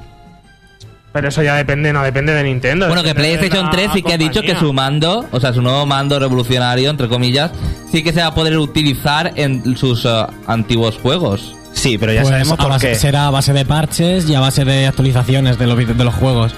Pero 1.13 1.29
eso 1.29 1.41
ya 1.41 1.55
depende, 1.55 1.93
no 1.93 2.03
depende 2.03 2.33
de 2.33 2.43
Nintendo. 2.43 2.87
Bueno, 2.87 3.01
que 3.03 3.15
PlayStation 3.15 3.65
la 3.65 3.71
3 3.71 3.89
sí 3.93 4.03
que 4.03 4.13
ha 4.13 4.17
dicho 4.17 4.41
que 4.41 4.55
su 4.55 4.73
mando, 4.73 5.25
o 5.31 5.39
sea, 5.39 5.53
su 5.53 5.61
nuevo 5.61 5.85
mando 5.85 6.19
revolucionario, 6.19 6.89
entre 6.89 7.07
comillas, 7.07 7.51
sí 7.91 8.03
que 8.03 8.11
se 8.13 8.19
va 8.19 8.27
a 8.27 8.35
poder 8.35 8.57
utilizar 8.57 9.31
en 9.35 9.75
sus 9.77 10.05
eh, 10.05 10.25
antiguos 10.47 10.97
juegos. 11.01 11.55
Sí, 11.73 11.97
pero 11.97 12.11
ya 12.11 12.21
Pues 12.21 12.31
sabemos 12.31 12.53
a 12.59 12.63
por 12.63 12.69
base- 12.69 12.89
qué. 12.89 12.95
será 12.95 13.27
a 13.27 13.31
base 13.31 13.53
de 13.53 13.65
parches 13.65 14.29
y 14.29 14.35
a 14.35 14.39
base 14.41 14.65
de 14.65 14.87
actualizaciones 14.87 15.57
de 15.57 15.67
los, 15.67 15.77
de 15.97 16.03
los 16.03 16.13
juegos. 16.13 16.53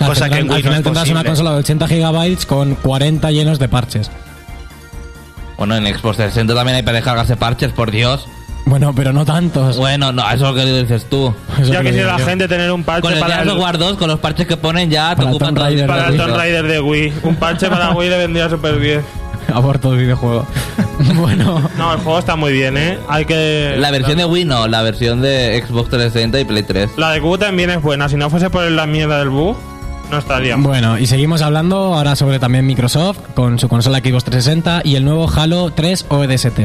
O 0.00 0.14
sea, 0.14 0.14
Cosa 0.14 0.28
que 0.30 0.36
tendrán- 0.36 0.40
en 0.40 0.50
Wii 0.50 0.56
al 0.56 0.62
no 0.62 0.62
final 0.62 0.78
es 0.78 0.84
tendrás 0.84 1.08
una 1.10 1.24
consola 1.24 1.50
de 1.52 1.56
80 1.58 1.86
GB 1.86 2.46
con 2.46 2.74
40 2.76 3.30
llenos 3.30 3.58
de 3.58 3.68
parches. 3.68 4.10
Bueno, 5.58 5.76
en 5.76 5.84
Xbox 5.84 6.16
360 6.16 6.54
también 6.54 6.76
hay 6.76 6.82
para 6.82 6.96
descargarse 6.96 7.36
parches, 7.36 7.72
por 7.72 7.90
Dios. 7.90 8.26
Bueno, 8.66 8.94
pero 8.94 9.12
no 9.12 9.24
tantos. 9.26 9.76
Bueno, 9.78 10.12
no, 10.12 10.22
eso 10.30 10.34
es 10.34 10.40
lo 10.40 10.54
que 10.54 10.64
dices 10.82 11.06
tú. 11.10 11.34
Eso 11.60 11.72
Ya 11.72 11.80
que 11.80 11.88
quisiera 11.88 12.12
la 12.12 12.18
yo. 12.18 12.26
gente 12.26 12.46
tener 12.48 12.70
un 12.72 12.82
parche 12.84 13.02
Con 13.02 13.12
el 13.14 13.20
para 13.20 13.34
Gears 13.36 13.50
el, 13.50 13.56
of 13.56 13.62
War 13.62 13.78
2, 13.78 13.96
con 13.96 14.08
los 14.08 14.18
parches 14.20 14.46
que 14.46 14.56
ponen 14.56 14.90
ya, 14.90 15.10
te 15.10 15.16
Para 15.16 15.30
ocupan 15.30 15.48
Tomb 15.48 15.56
todo 15.58 15.66
el 15.66 15.72
Raider 15.72 15.86
para 15.86 16.06
el 16.06 16.14
espacio. 16.14 16.26
Tomb 16.32 16.38
Raider 16.40 16.66
de 16.66 16.80
Wii. 16.80 17.12
Un 17.24 17.36
parche 17.36 17.68
para 17.68 17.90
Wii 17.90 18.08
le 18.10 18.18
vendría 18.18 18.48
súper 18.48 18.78
bien. 18.78 19.02
Aborto 19.52 19.92
el 19.92 19.98
videojuego. 19.98 20.46
bueno, 21.16 21.68
No, 21.76 21.92
el 21.94 22.00
juego 22.00 22.18
está 22.18 22.36
muy 22.36 22.52
bien, 22.52 22.76
¿eh? 22.76 22.98
Hay 23.08 23.24
que... 23.24 23.74
La 23.78 23.90
versión 23.90 24.18
de 24.18 24.24
Wii 24.26 24.44
no, 24.44 24.68
la 24.68 24.82
versión 24.82 25.20
de 25.20 25.62
Xbox 25.66 25.88
360 25.90 26.40
y 26.40 26.44
Play 26.44 26.62
3. 26.62 26.90
La 26.96 27.10
de 27.10 27.20
Q 27.20 27.38
también 27.38 27.70
es 27.70 27.82
buena. 27.82 28.08
Si 28.08 28.16
no 28.16 28.30
fuese 28.30 28.48
por 28.50 28.62
la 28.70 28.86
mierda 28.86 29.18
del 29.18 29.30
bug, 29.30 29.56
no 30.10 30.18
estaría. 30.18 30.56
bueno, 30.56 30.98
y 30.98 31.06
seguimos 31.06 31.42
hablando 31.42 31.94
ahora 31.94 32.16
sobre 32.16 32.38
también 32.38 32.66
Microsoft 32.66 33.18
con 33.34 33.58
su 33.58 33.68
consola 33.68 33.98
Xbox 33.98 34.24
360 34.24 34.82
y 34.84 34.96
el 34.96 35.04
nuevo 35.04 35.30
Halo 35.34 35.70
3 35.74 36.06
ODST. 36.08 36.60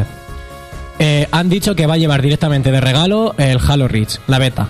Eh, 0.99 1.27
han 1.31 1.49
dicho 1.49 1.75
que 1.75 1.87
va 1.87 1.95
a 1.95 1.97
llevar 1.97 2.21
directamente 2.21 2.71
de 2.71 2.79
regalo 2.81 3.35
el 3.37 3.59
Halo 3.67 3.87
Reach, 3.87 4.17
la 4.27 4.39
beta. 4.39 4.67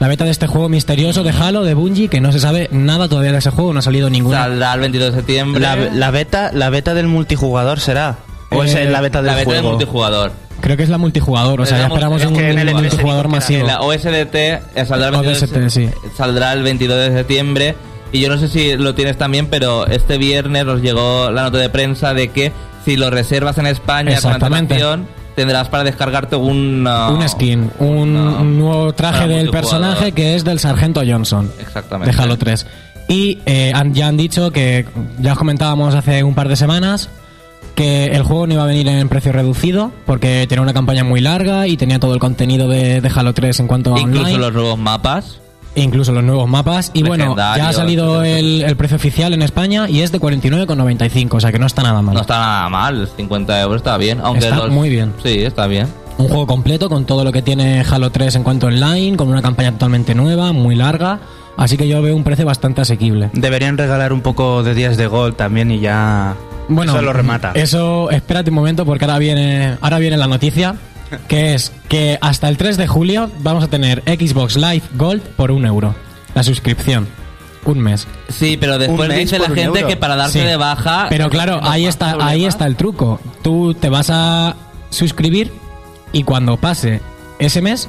La 0.00 0.08
beta 0.08 0.24
de 0.24 0.32
este 0.32 0.48
juego 0.48 0.68
misterioso 0.68 1.22
de 1.22 1.30
Halo 1.30 1.62
de 1.62 1.74
Bungie 1.74 2.08
que 2.08 2.20
no 2.20 2.32
se 2.32 2.40
sabe 2.40 2.68
nada 2.72 3.08
todavía 3.08 3.30
de 3.30 3.38
ese 3.38 3.50
juego, 3.50 3.72
no 3.72 3.78
ha 3.78 3.82
salido 3.82 4.10
ninguna. 4.10 4.38
Saldrá 4.42 4.74
el 4.74 4.80
22 4.80 5.10
de 5.12 5.16
septiembre. 5.18 5.60
La, 5.62 5.76
la 5.76 6.10
beta, 6.10 6.50
la 6.52 6.70
beta 6.70 6.94
del 6.94 7.06
multijugador 7.06 7.78
será. 7.78 8.16
O 8.50 8.64
es 8.64 8.74
Eh, 8.74 8.86
la 8.90 9.00
beta 9.00 9.18
del 9.22 9.26
La 9.28 9.34
beta 9.36 9.50
de 9.52 9.56
juego. 9.60 9.70
multijugador. 9.70 10.32
Creo 10.60 10.76
que 10.76 10.82
es 10.82 10.88
la 10.88 10.98
multijugador, 10.98 11.60
o 11.60 11.66
sea, 11.66 11.78
ya 11.78 11.86
Esperamos- 11.86 12.20
es 12.20 12.26
un, 12.26 12.34
que 12.34 12.50
en 12.50 12.58
el 12.58 12.68
un 12.68 12.74
E3 12.74 12.80
multijugador 12.82 13.28
masivo. 13.28 13.66
La 13.66 13.80
OSDT 13.80 14.34
eh, 14.34 14.60
saldrá 14.86 15.08
el, 15.08 15.12
22 15.16 15.50
de- 15.50 15.70
sí. 15.70 15.88
saldrá 16.16 16.52
el 16.52 16.62
22 16.62 16.98
de 16.98 17.16
septiembre. 17.18 17.76
Y 18.12 18.20
yo 18.20 18.28
no 18.28 18.36
sé 18.38 18.48
si 18.48 18.76
lo 18.76 18.94
tienes 18.94 19.16
también, 19.16 19.46
pero 19.46 19.86
este 19.86 20.18
viernes 20.18 20.64
nos 20.66 20.82
llegó 20.82 21.30
la 21.30 21.42
nota 21.44 21.58
de 21.58 21.68
prensa 21.70 22.12
de 22.14 22.28
que 22.28 22.52
si 22.84 22.96
lo 22.96 23.10
reservas 23.10 23.56
en 23.58 23.66
España 23.66 24.20
con 24.20 24.32
antelación, 24.32 25.06
tendrás 25.34 25.68
para 25.70 25.84
descargarte 25.84 26.36
un... 26.36 26.86
uh, 26.86 27.14
un 27.14 27.26
skin, 27.28 27.70
un, 27.78 28.58
nuevo 28.58 28.92
traje 28.92 29.26
del 29.28 29.50
personaje 29.50 30.12
que 30.12 30.34
es 30.34 30.44
del 30.44 30.58
Sargento 30.58 31.00
Johnson. 31.06 31.50
Exactamente. 31.58 32.14
De 32.14 32.22
Halo 32.22 32.36
3. 32.36 32.66
Y 33.08 33.38
eh, 33.46 33.72
han- 33.74 33.94
ya 33.94 34.08
han 34.08 34.16
dicho 34.18 34.50
que, 34.50 34.84
ya 35.18 35.32
os 35.32 35.38
comentábamos 35.38 35.94
hace 35.94 36.22
un 36.22 36.34
par 36.34 36.48
de 36.48 36.56
semanas, 36.56 37.08
que 37.74 38.06
el 38.06 38.22
juego 38.24 38.46
no 38.46 38.54
iba 38.54 38.64
a 38.64 38.66
venir 38.66 38.86
en 38.88 39.08
precio 39.08 39.32
reducido 39.32 39.90
porque 40.04 40.44
tenía 40.46 40.60
una 40.62 40.74
campaña 40.74 41.04
muy 41.04 41.20
larga 41.22 41.66
y 41.66 41.78
tenía 41.78 41.98
todo 41.98 42.12
el 42.12 42.20
contenido 42.20 42.68
de, 42.68 43.00
de 43.00 43.08
Halo 43.14 43.32
3 43.32 43.60
en 43.60 43.66
cuanto 43.66 43.94
a 43.94 44.00
Incluso 44.00 44.20
online. 44.24 44.38
los 44.38 44.52
nuevos 44.52 44.78
mapas. 44.78 45.38
E 45.74 45.82
incluso 45.82 46.12
los 46.12 46.22
nuevos 46.24 46.48
mapas. 46.48 46.90
Y 46.94 47.02
bueno, 47.02 47.34
ya 47.36 47.68
ha 47.68 47.72
salido 47.72 48.22
el, 48.24 48.62
el 48.62 48.76
precio 48.76 48.96
oficial 48.96 49.32
en 49.32 49.42
España 49.42 49.88
y 49.88 50.00
es 50.00 50.12
de 50.12 50.20
49,95, 50.20 51.34
o 51.34 51.40
sea 51.40 51.52
que 51.52 51.58
no 51.58 51.66
está 51.66 51.82
nada 51.82 52.02
mal. 52.02 52.14
No 52.14 52.20
está 52.20 52.38
nada 52.38 52.68
mal, 52.68 53.08
50 53.16 53.60
euros 53.60 53.76
está 53.76 53.96
bien. 53.96 54.20
Aunque 54.22 54.44
Está 54.44 54.56
los- 54.56 54.70
muy 54.70 54.88
bien. 54.90 55.12
Sí, 55.22 55.38
está 55.42 55.66
bien. 55.66 55.86
Un 56.18 56.28
juego 56.28 56.46
completo 56.46 56.88
con 56.88 57.04
todo 57.06 57.24
lo 57.24 57.32
que 57.32 57.42
tiene 57.42 57.84
Halo 57.90 58.10
3 58.10 58.36
en 58.36 58.42
cuanto 58.44 58.66
a 58.66 58.70
online, 58.70 59.16
con 59.16 59.28
una 59.28 59.40
campaña 59.42 59.72
totalmente 59.72 60.14
nueva, 60.14 60.52
muy 60.52 60.74
larga. 60.74 61.18
Así 61.56 61.76
que 61.76 61.88
yo 61.88 62.00
veo 62.02 62.14
un 62.16 62.22
precio 62.24 62.46
bastante 62.46 62.80
asequible. 62.82 63.30
Deberían 63.32 63.76
regalar 63.76 64.12
un 64.12 64.20
poco 64.20 64.62
de 64.62 64.74
días 64.74 64.96
de 64.96 65.06
gol 65.06 65.34
también 65.34 65.70
y 65.70 65.80
ya. 65.80 66.34
Bueno, 66.68 66.92
Eso 66.92 67.02
lo 67.02 67.12
remata. 67.12 67.52
Eso, 67.54 68.10
espérate 68.10 68.50
un 68.50 68.56
momento 68.56 68.86
porque 68.86 69.04
ahora 69.04 69.18
viene, 69.18 69.76
ahora 69.80 69.98
viene 69.98 70.16
la 70.16 70.26
noticia, 70.26 70.76
que 71.28 71.54
es 71.54 71.72
que 71.88 72.18
hasta 72.20 72.48
el 72.48 72.56
3 72.56 72.76
de 72.76 72.86
julio 72.86 73.30
vamos 73.40 73.64
a 73.64 73.68
tener 73.68 74.02
Xbox 74.06 74.56
Live 74.56 74.82
Gold 74.94 75.22
por 75.22 75.50
un 75.50 75.64
euro. 75.66 75.94
La 76.34 76.42
suscripción. 76.42 77.06
Un 77.64 77.78
mes. 77.78 78.08
Sí, 78.28 78.56
pero 78.56 78.76
después 78.78 79.08
mes 79.08 79.18
dice 79.18 79.38
la 79.38 79.44
por 79.46 79.50
un 79.52 79.56
gente 79.56 79.78
euro. 79.80 79.88
que 79.88 79.96
para 79.96 80.16
darse 80.16 80.40
Sí. 80.40 80.44
de 80.46 80.56
baja... 80.56 81.06
Pero 81.08 81.30
claro, 81.30 81.60
ahí 81.62 81.86
está, 81.86 82.16
ahí 82.20 82.44
está 82.44 82.66
el 82.66 82.74
truco. 82.76 83.20
Tú 83.42 83.74
te 83.74 83.88
vas 83.88 84.10
a 84.10 84.56
suscribir 84.90 85.52
y 86.12 86.24
cuando 86.24 86.56
pase 86.56 87.00
ese 87.38 87.62
mes 87.62 87.88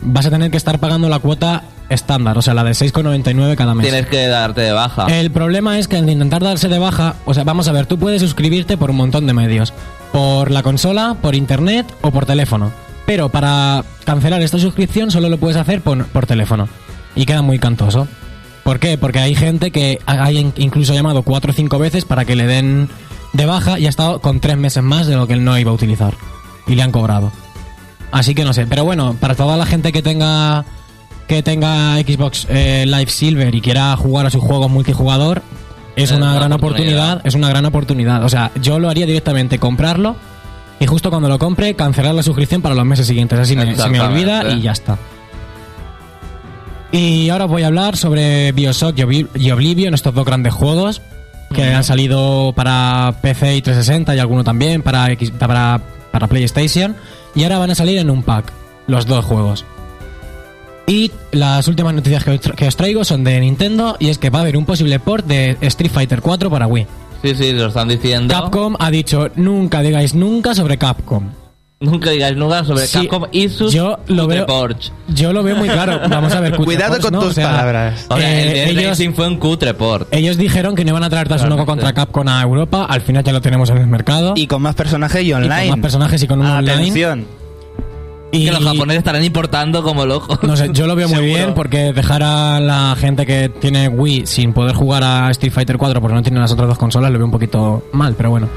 vas 0.00 0.26
a 0.26 0.30
tener 0.30 0.50
que 0.50 0.56
estar 0.56 0.78
pagando 0.78 1.08
la 1.08 1.18
cuota 1.18 1.64
estándar, 1.90 2.36
o 2.38 2.42
sea, 2.42 2.54
la 2.54 2.64
de 2.64 2.72
6,99 2.72 3.56
cada 3.56 3.74
mes. 3.74 3.86
Tienes 3.88 4.06
que 4.06 4.26
darte 4.26 4.60
de 4.60 4.72
baja. 4.72 5.06
El 5.06 5.30
problema 5.30 5.78
es 5.78 5.88
que 5.88 5.96
al 5.96 6.08
intentar 6.08 6.42
darse 6.42 6.68
de 6.68 6.78
baja, 6.78 7.16
o 7.24 7.34
sea, 7.34 7.44
vamos 7.44 7.66
a 7.68 7.72
ver, 7.72 7.86
tú 7.86 7.98
puedes 7.98 8.20
suscribirte 8.22 8.76
por 8.76 8.90
un 8.90 8.96
montón 8.96 9.26
de 9.26 9.32
medios. 9.32 9.72
Por 10.12 10.50
la 10.50 10.62
consola, 10.62 11.16
por 11.20 11.34
internet 11.34 11.86
o 12.02 12.10
por 12.10 12.26
teléfono. 12.26 12.70
Pero 13.06 13.28
para 13.28 13.84
cancelar 14.04 14.42
esta 14.42 14.58
suscripción 14.58 15.10
solo 15.10 15.28
lo 15.28 15.38
puedes 15.38 15.56
hacer 15.56 15.80
por, 15.80 16.06
por 16.06 16.26
teléfono. 16.26 16.68
Y 17.14 17.26
queda 17.26 17.42
muy 17.42 17.58
cantoso. 17.58 18.06
¿Por 18.64 18.78
qué? 18.80 18.98
Porque 18.98 19.18
hay 19.18 19.34
gente 19.34 19.70
que 19.70 19.98
ha 20.06 20.30
in- 20.32 20.52
incluso 20.56 20.92
llamado 20.94 21.22
cuatro 21.22 21.52
o 21.52 21.54
cinco 21.54 21.78
veces 21.78 22.04
para 22.04 22.24
que 22.24 22.36
le 22.36 22.46
den 22.46 22.88
de 23.32 23.46
baja 23.46 23.78
y 23.78 23.86
ha 23.86 23.88
estado 23.88 24.20
con 24.20 24.40
tres 24.40 24.56
meses 24.58 24.82
más 24.82 25.06
de 25.06 25.16
lo 25.16 25.26
que 25.26 25.32
él 25.34 25.44
no 25.44 25.58
iba 25.58 25.70
a 25.70 25.74
utilizar. 25.74 26.14
Y 26.66 26.74
le 26.74 26.82
han 26.82 26.92
cobrado. 26.92 27.32
Así 28.12 28.34
que 28.34 28.44
no 28.44 28.52
sé. 28.52 28.66
Pero 28.66 28.84
bueno, 28.84 29.16
para 29.20 29.34
toda 29.34 29.56
la 29.56 29.66
gente 29.66 29.92
que 29.92 30.02
tenga 30.02 30.64
que 31.26 31.42
tenga 31.42 31.96
Xbox 31.96 32.46
eh, 32.48 32.84
Live 32.86 33.10
Silver 33.10 33.54
y 33.54 33.60
quiera 33.60 33.94
jugar 33.96 34.24
a 34.26 34.30
sus 34.30 34.42
juegos 34.42 34.70
multijugador, 34.70 35.42
es 36.02 36.10
Es 36.10 36.16
una 36.16 36.34
gran 36.34 36.52
oportunidad. 36.52 37.04
oportunidad. 37.12 37.26
Es 37.26 37.34
una 37.34 37.48
gran 37.48 37.64
oportunidad. 37.66 38.24
O 38.24 38.28
sea, 38.28 38.50
yo 38.60 38.78
lo 38.78 38.88
haría 38.88 39.06
directamente 39.06 39.58
comprarlo 39.58 40.16
y 40.80 40.86
justo 40.86 41.10
cuando 41.10 41.28
lo 41.28 41.38
compre 41.38 41.74
cancelar 41.74 42.14
la 42.14 42.22
suscripción 42.22 42.62
para 42.62 42.74
los 42.74 42.84
meses 42.84 43.06
siguientes. 43.06 43.38
Así 43.38 43.56
me, 43.56 43.74
se 43.76 43.88
me 43.88 44.00
olvida 44.00 44.50
y 44.52 44.60
ya 44.62 44.72
está. 44.72 44.98
Y 46.90 47.28
ahora 47.28 47.44
voy 47.44 47.62
a 47.64 47.66
hablar 47.66 47.96
sobre 47.96 48.52
Bioshock 48.52 48.98
y 48.98 49.02
Obli- 49.02 49.28
y 49.34 49.50
Oblivion, 49.50 49.92
estos 49.94 50.14
dos 50.14 50.24
grandes 50.24 50.54
juegos 50.54 51.02
que 51.52 51.72
han 51.74 51.84
salido 51.84 52.52
para 52.54 53.14
PC 53.22 53.56
y 53.56 53.62
360 53.62 54.14
y 54.14 54.18
alguno 54.18 54.44
también 54.44 54.82
para, 54.82 55.10
X- 55.12 55.30
para, 55.32 55.80
para 56.12 56.26
PlayStation. 56.28 56.96
Y 57.34 57.42
ahora 57.44 57.58
van 57.58 57.70
a 57.70 57.74
salir 57.74 57.98
en 57.98 58.10
un 58.10 58.22
pack, 58.22 58.52
los 58.86 59.06
dos 59.06 59.24
juegos. 59.24 59.64
Y 60.88 61.10
las 61.32 61.68
últimas 61.68 61.94
noticias 61.94 62.24
que 62.24 62.30
os, 62.32 62.40
tra- 62.40 62.54
que 62.54 62.66
os 62.66 62.74
traigo 62.76 63.04
son 63.04 63.22
de 63.22 63.38
Nintendo 63.40 63.96
y 64.00 64.08
es 64.08 64.18
que 64.18 64.30
va 64.30 64.38
a 64.40 64.42
haber 64.42 64.56
un 64.56 64.64
posible 64.64 64.98
port 64.98 65.26
de 65.26 65.56
Street 65.60 65.90
Fighter 65.92 66.20
4 66.22 66.50
para 66.50 66.66
Wii. 66.66 66.86
Sí, 67.22 67.34
sí, 67.34 67.52
lo 67.52 67.66
están 67.66 67.88
diciendo. 67.88 68.32
Capcom 68.34 68.74
ha 68.78 68.90
dicho 68.90 69.28
nunca 69.36 69.82
digáis 69.82 70.14
nunca 70.14 70.54
sobre 70.54 70.78
Capcom. 70.78 71.24
Nunca 71.80 72.10
digáis 72.10 72.36
nunca 72.36 72.64
sobre 72.64 72.86
Sí, 72.86 73.06
Capcom 73.06 73.26
y 73.30 73.48
sus 73.50 73.72
yo 73.72 73.98
lo 74.08 74.26
veo- 74.26 74.46
Porsche. 74.46 74.90
Yo 75.08 75.32
lo 75.32 75.42
veo 75.42 75.54
muy 75.56 75.68
claro. 75.68 76.00
Vamos 76.08 76.32
a 76.32 76.40
ver. 76.40 76.56
Cuidado 76.64 76.98
con 77.00 77.12
¿no? 77.12 77.20
tus 77.20 77.30
O 77.30 77.32
sea, 77.34 77.50
palabras. 77.50 78.06
O 78.08 78.16
sea, 78.16 78.42
el 78.42 78.48
eh, 78.48 78.52
de 78.52 78.70
ellos, 78.70 78.98
fue 79.14 79.28
un 79.28 79.36
cutre 79.36 79.74
port. 79.74 80.08
ellos 80.12 80.36
dijeron 80.38 80.74
que 80.74 80.84
no 80.84 80.90
iban 80.90 81.04
a 81.04 81.10
traer 81.10 81.28
Tatsunoko 81.28 81.66
contra 81.66 81.92
Capcom 81.92 82.26
a 82.28 82.40
Europa. 82.42 82.86
Al 82.88 83.00
final 83.02 83.22
ya 83.22 83.32
lo 83.32 83.40
tenemos 83.40 83.68
en 83.70 83.76
el 83.78 83.86
mercado. 83.86 84.32
Y 84.36 84.46
con 84.46 84.62
más 84.62 84.74
personajes 84.74 85.22
y 85.22 85.28
Y 85.28 85.32
con 85.32 85.42
online. 85.44 85.70
más 85.70 85.80
personajes 85.80 86.22
y 86.22 86.26
con 86.26 86.40
un 86.40 86.46
online. 86.46 86.92
Y 88.30 88.44
Que 88.44 88.52
los 88.52 88.62
japoneses 88.62 88.98
estarán 88.98 89.24
importando 89.24 89.82
como 89.82 90.04
locos. 90.04 90.38
no 90.42 90.54
sé, 90.56 90.68
yo 90.72 90.86
lo 90.86 90.94
veo 90.94 91.08
muy 91.08 91.16
Seguro. 91.22 91.34
bien 91.34 91.54
porque 91.54 91.92
dejar 91.94 92.22
a 92.22 92.60
la 92.60 92.94
gente 92.98 93.24
que 93.24 93.48
tiene 93.48 93.88
Wii 93.88 94.26
sin 94.26 94.52
poder 94.52 94.74
jugar 94.74 95.02
a 95.02 95.30
Street 95.30 95.52
Fighter 95.52 95.78
4 95.78 96.00
porque 96.00 96.14
no 96.14 96.22
tiene 96.22 96.38
las 96.38 96.52
otras 96.52 96.68
dos 96.68 96.78
consolas 96.78 97.10
lo 97.10 97.18
veo 97.18 97.24
un 97.26 97.32
poquito 97.32 97.84
mal, 97.92 98.14
pero 98.16 98.30
bueno. 98.30 98.48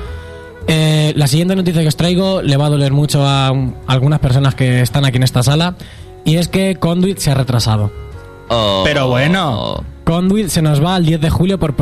Eh, 0.68 1.14
la 1.16 1.28
siguiente 1.28 1.56
noticia 1.56 1.82
que 1.82 1.88
os 1.88 1.96
traigo 1.96 2.42
le 2.42 2.56
va 2.58 2.66
a 2.68 2.70
doler 2.70 2.92
mucho 2.92 3.26
a 3.26 3.52
um, 3.52 3.74
algunas 3.88 4.20
personas 4.20 4.56
que 4.56 4.82
están 4.82 5.06
aquí 5.06 5.18
en 5.18 5.24
esta 5.24 5.42
sala 5.42 5.76
y 6.26 6.36
es 6.36 6.48
que 6.50 6.76
Conduit 6.76 7.18
se 7.18 7.32
ha 7.32 7.34
retrasado. 7.34 7.92
Oh. 8.50 8.82
Pero 8.84 9.08
bueno. 9.08 9.84
Conduit 10.04 10.50
se 10.50 10.62
nos 10.62 10.84
va 10.84 10.96
al 10.96 11.06
10 11.06 11.22
de 11.22 11.30
julio 11.30 11.60
por 11.60 11.74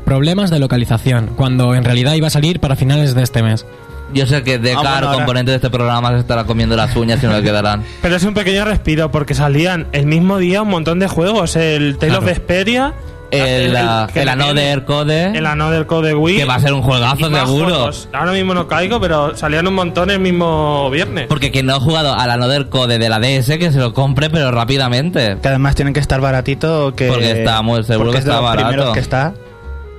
problemas 0.00 0.50
de 0.50 0.58
localización, 0.58 1.30
cuando 1.36 1.74
en 1.74 1.84
realidad 1.84 2.14
iba 2.14 2.26
a 2.26 2.30
salir 2.30 2.58
para 2.58 2.74
finales 2.74 3.14
de 3.14 3.22
este 3.22 3.42
mes. 3.42 3.64
Yo 4.12 4.26
sé 4.26 4.42
que 4.44 4.54
Ah, 4.54 4.58
bueno, 4.62 4.88
ahora- 4.88 5.12
componente 5.14 5.50
de 5.50 5.56
este 5.56 5.68
programa, 5.70 6.10
se 6.12 6.18
estará 6.20 6.44
comiendo 6.44 6.76
las 6.76 6.94
uñas 6.96 7.22
y 7.22 7.26
no 7.26 7.32
le 7.32 7.42
quedarán. 7.42 7.82
Pero 8.02 8.16
es 8.16 8.22
un 8.24 8.34
pequeño 8.34 8.64
respiro 8.64 9.10
porque 9.10 9.34
salían 9.34 9.88
el 9.92 10.06
mismo 10.06 10.38
día 10.38 10.62
un 10.62 10.68
montón 10.68 10.98
de 11.00 11.08
juegos. 11.08 11.56
El 11.56 11.98
Tale 11.98 12.10
Claro. 12.12 12.18
of 12.20 12.26
Vesperia. 12.26 12.94
El, 13.32 13.74
ah, 13.76 14.06
que 14.10 14.20
el 14.20 14.26
le 14.26 14.30
Another 14.30 14.84
Code, 14.84 15.36
El 15.36 15.46
Another 15.46 15.84
Code 15.86 16.08
de 16.10 16.14
Wii. 16.14 16.36
que 16.36 16.44
va 16.44 16.54
a 16.54 16.60
ser 16.60 16.72
un 16.72 16.82
juegazo 16.82 17.28
seguro. 17.28 17.64
juegos. 17.74 18.08
Ahora 18.12 18.30
mismo 18.30 18.54
no 18.54 18.68
caigo, 18.68 19.00
pero 19.00 19.36
salían 19.36 19.66
un 19.66 19.74
montón 19.74 20.10
el 20.10 20.20
mismo 20.20 20.88
viernes. 20.90 21.26
Porque 21.28 21.50
quien 21.50 21.66
no 21.66 21.74
ha 21.74 21.80
jugado 21.80 22.14
al 22.14 22.30
Another 22.30 22.68
Code 22.68 22.98
de 22.98 23.08
la 23.08 23.18
DS, 23.18 23.58
que 23.58 23.72
se 23.72 23.78
lo 23.80 23.92
compre, 23.92 24.30
pero 24.30 24.52
rápidamente. 24.52 25.38
Que 25.42 25.48
además 25.48 25.74
tienen 25.74 25.92
que 25.92 25.98
estar 25.98 26.20
baratito. 26.20 26.94
Que, 26.94 27.08
Porque 27.08 27.32
está 27.32 27.60
muy 27.62 27.82
seguro 27.82 28.10
porque 28.12 28.12
que 28.12 28.18
es 28.20 28.24
de 28.26 28.30
está 28.30 28.40
los 28.40 28.44
barato. 28.64 28.92
que 28.92 29.00
está. 29.00 29.34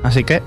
Así 0.04 0.24
que. 0.24 0.42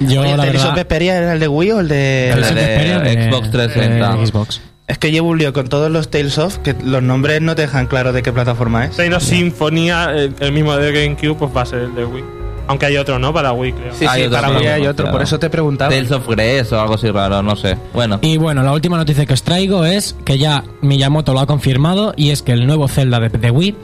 Yo, 0.00 0.20
Oye, 0.20 0.28
la 0.36 0.44
¿el 0.44 0.48
Tales 0.48 0.54
of 0.56 0.62
verdad, 0.62 0.74
Vesperia 0.76 1.16
era 1.18 1.32
el 1.32 1.40
de 1.40 1.48
Wii 1.48 1.70
o 1.72 1.80
el 1.80 1.88
de.? 1.88 2.28
El 2.28 2.34
Tales 2.40 2.48
of 2.50 2.54
de 2.56 2.62
Vesperia 2.66 2.98
de- 3.00 3.30
Xbox 3.30 3.50
360. 3.50 4.16
de 4.16 4.26
Xbox. 4.26 4.60
Es 4.86 4.96
que 4.98 5.10
llevo 5.10 5.28
un 5.28 5.38
lío 5.38 5.52
con 5.52 5.68
todos 5.68 5.90
los 5.90 6.08
Tales 6.10 6.38
of 6.38 6.58
que 6.58 6.74
los 6.84 7.02
nombres 7.02 7.42
no 7.42 7.54
te 7.54 7.62
dejan 7.62 7.86
claro 7.86 8.12
de 8.12 8.22
qué 8.22 8.32
plataforma 8.32 8.86
es. 8.86 8.96
Tale 8.96 9.14
of 9.14 9.22
Sinfonía, 9.22 10.12
el, 10.14 10.34
el 10.40 10.52
mismo 10.52 10.74
de 10.76 10.92
GameCube, 10.92 11.34
pues 11.38 11.50
va 11.56 11.62
a 11.62 11.66
ser 11.66 11.80
el 11.80 11.94
de 11.94 12.04
Wii. 12.06 12.24
Aunque 12.68 12.84
hay 12.86 12.96
otro, 12.98 13.18
¿no? 13.18 13.32
Para 13.32 13.52
Wii, 13.52 13.72
creo. 13.72 13.94
Sí, 13.94 14.04
Hay 14.06 14.20
sí, 14.22 14.26
otro 14.26 14.40
para 14.42 14.58
Wii 14.58 14.66
hay 14.66 14.86
otro, 14.86 15.10
por 15.10 15.22
eso 15.22 15.38
te 15.38 15.48
preguntaba. 15.50 15.90
Tales 15.90 16.10
of 16.10 16.28
Grace 16.28 16.74
o 16.74 16.80
algo 16.80 16.94
así 16.94 17.10
raro, 17.10 17.42
no 17.42 17.56
sé. 17.56 17.76
Bueno, 17.94 18.18
Y 18.22 18.36
bueno, 18.36 18.62
la 18.62 18.72
última 18.72 18.96
noticia 18.98 19.24
que 19.26 19.32
os 19.32 19.42
traigo 19.42 19.84
es 19.86 20.14
que 20.26 20.36
ya 20.38 20.64
Miyamoto 20.82 21.32
lo 21.32 21.40
ha 21.40 21.46
confirmado 21.46 22.12
y 22.16 22.30
es 22.30 22.42
que 22.42 22.52
el 22.52 22.66
nuevo 22.66 22.86
Zelda 22.88 23.20
de, 23.20 23.30
de 23.30 23.50
Wii 23.50 23.74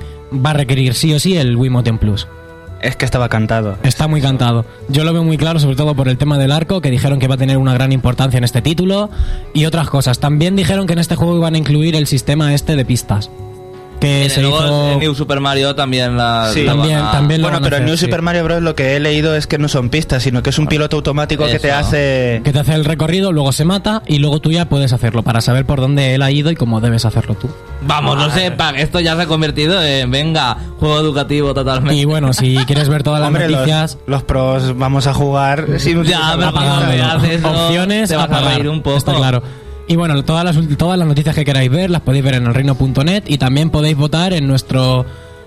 va 0.45 0.51
a 0.51 0.53
requerir 0.55 0.95
sí 0.95 1.15
o 1.15 1.19
sí 1.19 1.37
el 1.37 1.57
Wii 1.57 1.71
Motion 1.71 1.99
Plus. 1.99 2.29
Es 2.85 2.97
que 2.97 3.07
estaba 3.07 3.31
cantado. 3.31 3.79
Está 3.83 4.09
muy 4.09 4.21
cantado. 4.21 4.67
Yo 4.91 5.05
lo 5.05 5.15
veo 5.15 5.25
muy 5.25 5.39
claro, 5.39 5.59
sobre 5.59 5.75
todo 5.75 5.95
por 5.95 6.07
el 6.07 6.19
tema 6.19 6.37
del 6.37 6.53
arco, 6.53 6.83
que 6.83 6.91
dijeron 6.91 7.19
que 7.19 7.29
va 7.29 7.37
a 7.37 7.39
tener 7.39 7.57
una 7.57 7.73
gran 7.73 7.93
importancia 7.93 8.37
en 8.37 8.45
este 8.45 8.61
título 8.61 9.09
y 9.55 9.65
otras 9.65 9.89
cosas. 9.89 10.19
También 10.19 10.55
dijeron 10.55 10.87
que 10.87 10.93
en 10.93 10.99
este 10.99 11.17
juego 11.17 11.35
iban 11.39 11.55
a 11.55 11.59
incluir 11.59 11.97
el 11.97 12.07
sistema 12.07 12.53
este 12.53 12.77
de 12.77 12.85
pistas. 12.85 13.31
Que 14.05 14.25
en 14.25 14.31
se 14.31 14.41
el 14.41 14.51
nuevo- 14.51 14.65
hizo... 14.65 14.93
en 14.93 14.99
New 15.01 15.15
Super 15.15 15.41
Mario 15.41 15.75
también 15.75 16.17
la. 16.17 16.51
Sí. 16.53 16.63
la 16.65 16.73
También- 16.73 16.99
a- 16.99 17.13
también 17.13 17.41
lo 17.43 17.49
Bueno, 17.49 17.63
pero 17.65 17.77
en 17.79 17.85
New 17.87 17.97
sí. 17.97 18.05
Super 18.07 18.23
Mario 18.23 18.45
Bros. 18.45 18.63
lo 18.63 18.75
que 18.75 18.97
he 18.97 19.01
leído 19.01 19.35
es 19.37 19.47
que 19.47 19.59
no 19.59 19.69
son 19.69 19.89
pistas, 19.91 20.23
sino 20.23 20.43
que 20.43 20.51
es 20.51 20.59
un 20.59 20.67
piloto 20.67 20.97
automático 20.97 21.47
que 21.47 21.59
te 21.59 21.73
hace. 21.73 22.41
Que 22.45 22.53
te 22.53 22.59
hace 22.61 22.75
el 22.75 22.85
recorrido, 22.85 23.33
luego 23.33 23.53
se 23.53 23.65
mata 23.65 24.03
y 24.07 24.19
luego 24.19 24.41
tú 24.41 24.51
ya 24.53 24.69
puedes 24.69 24.93
hacerlo 24.93 25.23
para 25.23 25.41
saber 25.41 25.65
por 25.67 25.81
dónde 25.81 26.15
él 26.15 26.23
ha 26.23 26.31
ido 26.31 26.51
y 26.51 26.55
cómo 26.57 26.81
debes 26.81 27.05
hacerlo 27.05 27.35
tú. 27.35 27.49
Vamos, 27.87 28.17
no 28.17 28.31
sepa, 28.31 28.71
esto 28.71 29.01
ya 29.01 29.15
se 29.17 29.23
ha 29.23 29.27
convertido 29.27 29.83
en, 29.83 30.11
venga, 30.11 30.57
juego 30.79 30.99
educativo 31.01 31.53
totalmente. 31.55 31.95
Y 31.95 32.05
bueno, 32.05 32.33
si 32.33 32.57
quieres 32.67 32.89
ver 32.89 33.03
todas 33.03 33.21
las 33.21 33.29
Hombre, 33.29 33.49
noticias, 33.49 33.99
los 34.07 34.23
pros 34.23 34.77
vamos 34.79 35.07
a 35.07 35.15
jugar 35.15 35.67
sin 35.79 36.03
Ya, 36.05 36.35
pero 36.39 36.51
opciones 37.49 38.09
te 38.09 38.17
vas 38.17 38.31
a 38.31 38.41
reír 38.41 38.69
un 38.69 38.83
poco. 38.83 38.97
Está 38.97 39.15
claro. 39.15 39.43
Y 39.87 39.97
bueno, 39.97 40.25
todas 40.25 40.45
las, 40.45 40.57
todas 40.79 40.99
las 40.99 41.07
noticias 41.07 41.35
que 41.35 41.45
queráis 41.45 41.71
ver 41.71 41.91
las 41.91 42.01
podéis 42.01 42.25
ver 42.25 42.35
en 42.35 42.47
elreino.net 42.47 43.25
y 43.27 43.37
también 43.39 43.71
podéis 43.71 43.97
votar 43.97 44.33
en 44.33 44.47
nuestro 44.47 45.05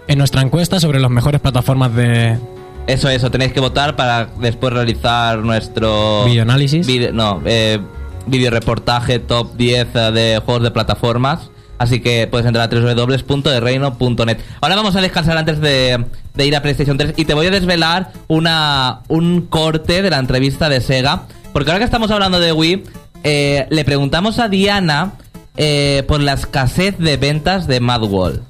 en 0.08 0.18
nuestra 0.20 0.42
encuesta 0.42 0.80
sobre 0.80 1.00
las 1.00 1.10
mejores 1.12 1.42
plataformas 1.42 1.94
de 1.94 2.38
Eso, 2.86 3.10
eso, 3.10 3.30
tenéis 3.32 3.52
que 3.52 3.60
votar 3.60 3.96
para 3.98 4.30
después 4.40 4.72
realizar 4.72 5.40
nuestro... 5.40 6.24
Videoanálisis. 6.26 6.88
Vide- 6.88 7.12
no, 7.12 7.42
eh, 7.46 7.80
video 8.26 8.50
reportaje 8.52 9.20
top 9.20 9.58
10 9.58 9.88
eh, 9.94 10.00
de 10.14 10.42
juegos 10.46 10.64
de 10.64 10.72
plataformas. 10.72 11.50
Así 11.78 12.00
que 12.00 12.26
puedes 12.28 12.48
entrar 12.48 12.72
a 12.74 12.76
www.derreino.net. 12.76 14.38
Ahora 14.62 14.76
vamos 14.76 14.96
a 14.96 15.02
descansar 15.02 15.38
antes 15.38 15.60
de, 15.60 16.06
de 16.34 16.46
ir 16.46 16.56
a 16.56 16.62
PlayStation 16.62 16.98
3 16.98 17.14
y 17.18 17.26
te 17.26 17.34
voy 17.34 17.48
a 17.48 17.52
desvelar 17.52 18.12
una, 18.28 19.02
un 19.10 19.42
corte 19.42 20.02
de 20.02 20.10
la 20.10 20.18
entrevista 20.20 20.70
de 20.70 20.80
Sega. 20.82 21.24
Porque 21.54 21.70
ahora 21.72 21.80
que 21.80 21.86
estamos 21.86 22.10
hablando 22.12 22.40
de 22.40 22.52
Wii, 22.52 22.84
eh, 23.24 23.68
le 23.70 23.86
preguntamos 23.86 24.40
a 24.40 24.50
Diana 24.50 25.14
eh, 25.56 26.04
por 26.08 26.22
la 26.22 26.34
escasez 26.34 26.98
de 26.98 27.18
ventas 27.18 27.68
de 27.68 27.80
Mad 27.80 28.04
Wall. 28.04 28.44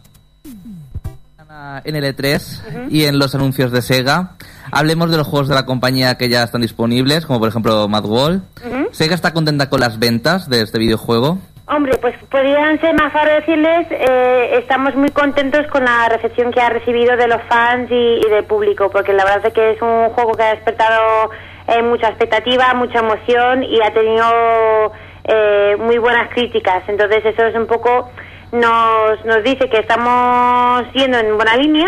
En 1.83 1.95
L3 1.95 2.89
y 2.89 3.05
en 3.05 3.19
los 3.19 3.35
anuncios 3.35 3.71
de 3.71 3.81
Sega. 3.81 4.31
Hablemos 4.71 5.11
de 5.11 5.17
los 5.17 5.27
juegos 5.27 5.47
de 5.47 5.55
la 5.55 5.65
compañía 5.65 6.15
que 6.15 6.29
ya 6.29 6.43
están 6.43 6.61
disponibles, 6.61 7.25
como 7.25 7.39
por 7.39 7.49
ejemplo 7.49 7.87
Mad 7.87 8.05
Wall. 8.05 8.43
Sega 8.91 9.15
está 9.15 9.33
contenta 9.33 9.69
con 9.69 9.79
las 9.79 9.99
ventas 9.99 10.49
de 10.49 10.61
este 10.61 10.79
videojuego. 10.79 11.39
Hombre, 11.69 11.97
pues 11.97 12.15
podrían 12.31 12.79
ser 12.79 12.95
más 12.95 13.11
fácil 13.11 13.35
decirles, 13.35 13.87
eh, 13.91 14.59
estamos 14.59 14.95
muy 14.95 15.09
contentos 15.09 15.67
con 15.67 15.83
la 15.83 16.07
recepción 16.07 16.49
que 16.51 16.61
ha 16.61 16.69
recibido 16.69 17.17
de 17.17 17.27
los 17.27 17.41
fans 17.43 17.91
y, 17.91 18.21
y 18.25 18.29
del 18.29 18.45
público, 18.45 18.89
porque 18.89 19.11
la 19.11 19.25
verdad 19.25 19.47
es 19.47 19.53
que 19.53 19.71
es 19.71 19.81
un 19.81 20.09
juego 20.11 20.31
que 20.31 20.43
ha 20.43 20.55
despertado 20.55 21.29
eh, 21.67 21.81
mucha 21.83 22.09
expectativa, 22.09 22.73
mucha 22.73 22.99
emoción 22.99 23.63
y 23.63 23.81
ha 23.81 23.93
tenido 23.93 24.91
eh, 25.23 25.75
muy 25.79 25.97
buenas 25.97 26.29
críticas. 26.33 26.83
Entonces 26.87 27.25
eso 27.25 27.45
es 27.45 27.55
un 27.55 27.67
poco, 27.67 28.09
nos, 28.51 29.25
nos 29.25 29.43
dice 29.43 29.69
que 29.69 29.79
estamos 29.79 30.83
yendo 30.93 31.17
en 31.17 31.35
buena 31.35 31.55
línea, 31.57 31.87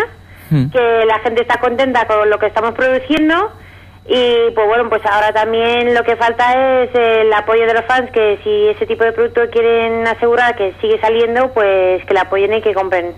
Hmm. 0.49 0.69
que 0.71 1.05
la 1.05 1.19
gente 1.19 1.43
está 1.43 1.59
contenta 1.59 2.07
con 2.07 2.27
lo 2.27 2.39
que 2.39 2.47
estamos 2.47 2.73
produciendo 2.73 3.51
y 4.07 4.51
pues 4.55 4.67
bueno, 4.67 4.89
pues 4.89 5.05
ahora 5.05 5.31
también 5.31 5.93
lo 5.93 6.03
que 6.03 6.15
falta 6.15 6.81
es 6.81 6.89
el 6.95 7.31
apoyo 7.31 7.67
de 7.67 7.73
los 7.75 7.85
fans, 7.85 8.09
que 8.11 8.39
si 8.43 8.67
ese 8.69 8.87
tipo 8.87 9.03
de 9.03 9.11
producto 9.11 9.41
quieren 9.51 10.07
asegurar 10.07 10.55
que 10.55 10.73
sigue 10.81 10.99
saliendo, 10.99 11.51
pues 11.53 12.03
que 12.05 12.13
la 12.15 12.21
apoyen 12.21 12.55
y 12.55 12.61
que 12.63 12.73
compren. 12.73 13.13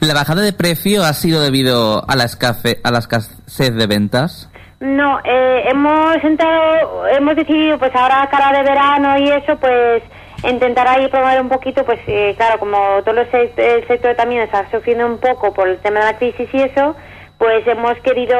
¿La 0.00 0.14
bajada 0.14 0.40
de 0.40 0.54
precio 0.54 1.04
ha 1.04 1.12
sido 1.12 1.42
debido 1.42 2.02
a 2.08 2.16
la 2.16 2.24
escasez 2.24 3.74
de 3.74 3.86
ventas? 3.86 4.48
No, 4.84 5.18
eh, 5.24 5.62
hemos 5.70 6.22
entrado, 6.22 7.06
hemos 7.08 7.36
decidido 7.36 7.78
pues 7.78 7.90
ahora 7.94 8.28
cara 8.30 8.52
de 8.52 8.68
verano 8.68 9.16
y 9.16 9.30
eso, 9.30 9.56
pues 9.56 10.02
intentar 10.46 10.86
ahí 10.86 11.08
promover 11.08 11.40
un 11.40 11.48
poquito, 11.48 11.86
pues 11.86 12.00
eh, 12.06 12.34
claro, 12.36 12.58
como 12.58 13.02
todo 13.02 13.18
el 13.18 13.50
el 13.56 13.86
sector 13.88 14.14
también 14.14 14.42
está 14.42 14.70
sufriendo 14.70 15.06
un 15.06 15.16
poco 15.16 15.54
por 15.54 15.68
el 15.68 15.78
tema 15.78 16.00
de 16.00 16.12
la 16.12 16.18
crisis 16.18 16.50
y 16.52 16.60
eso, 16.60 16.94
pues 17.38 17.66
hemos 17.66 17.98
querido, 18.00 18.36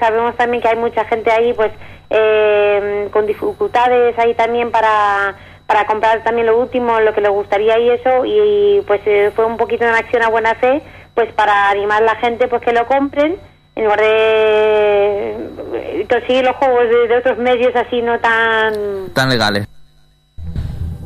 sabemos 0.00 0.34
también 0.38 0.62
que 0.62 0.68
hay 0.68 0.76
mucha 0.76 1.04
gente 1.04 1.30
ahí 1.30 1.52
pues 1.52 1.70
eh, 2.08 3.08
con 3.12 3.26
dificultades 3.26 4.18
ahí 4.18 4.32
también 4.32 4.70
para 4.70 5.36
para 5.66 5.84
comprar 5.84 6.24
también 6.24 6.46
lo 6.46 6.58
último, 6.58 7.00
lo 7.00 7.12
que 7.12 7.20
les 7.20 7.30
gustaría 7.30 7.78
y 7.78 7.90
eso, 7.90 8.24
y, 8.24 8.82
pues 8.86 9.02
eh, 9.04 9.30
fue 9.36 9.44
un 9.44 9.58
poquito 9.58 9.84
una 9.84 9.98
acción 9.98 10.22
a 10.22 10.30
buena 10.30 10.54
fe, 10.54 10.80
pues 11.14 11.30
para 11.34 11.68
animar 11.68 12.02
a 12.02 12.06
la 12.06 12.16
gente 12.16 12.48
pues 12.48 12.62
que 12.62 12.72
lo 12.72 12.86
compren 12.86 13.36
en 13.74 13.84
lugar 13.84 14.00
de 14.00 15.30
eh, 15.74 16.06
conseguir 16.08 16.44
los 16.44 16.56
juegos 16.56 16.84
de, 16.88 17.08
de 17.08 17.18
otros 17.18 17.38
medios 17.38 17.74
así 17.74 18.02
no 18.02 18.18
tan 18.20 18.74
Tan 19.14 19.28
legales. 19.28 19.66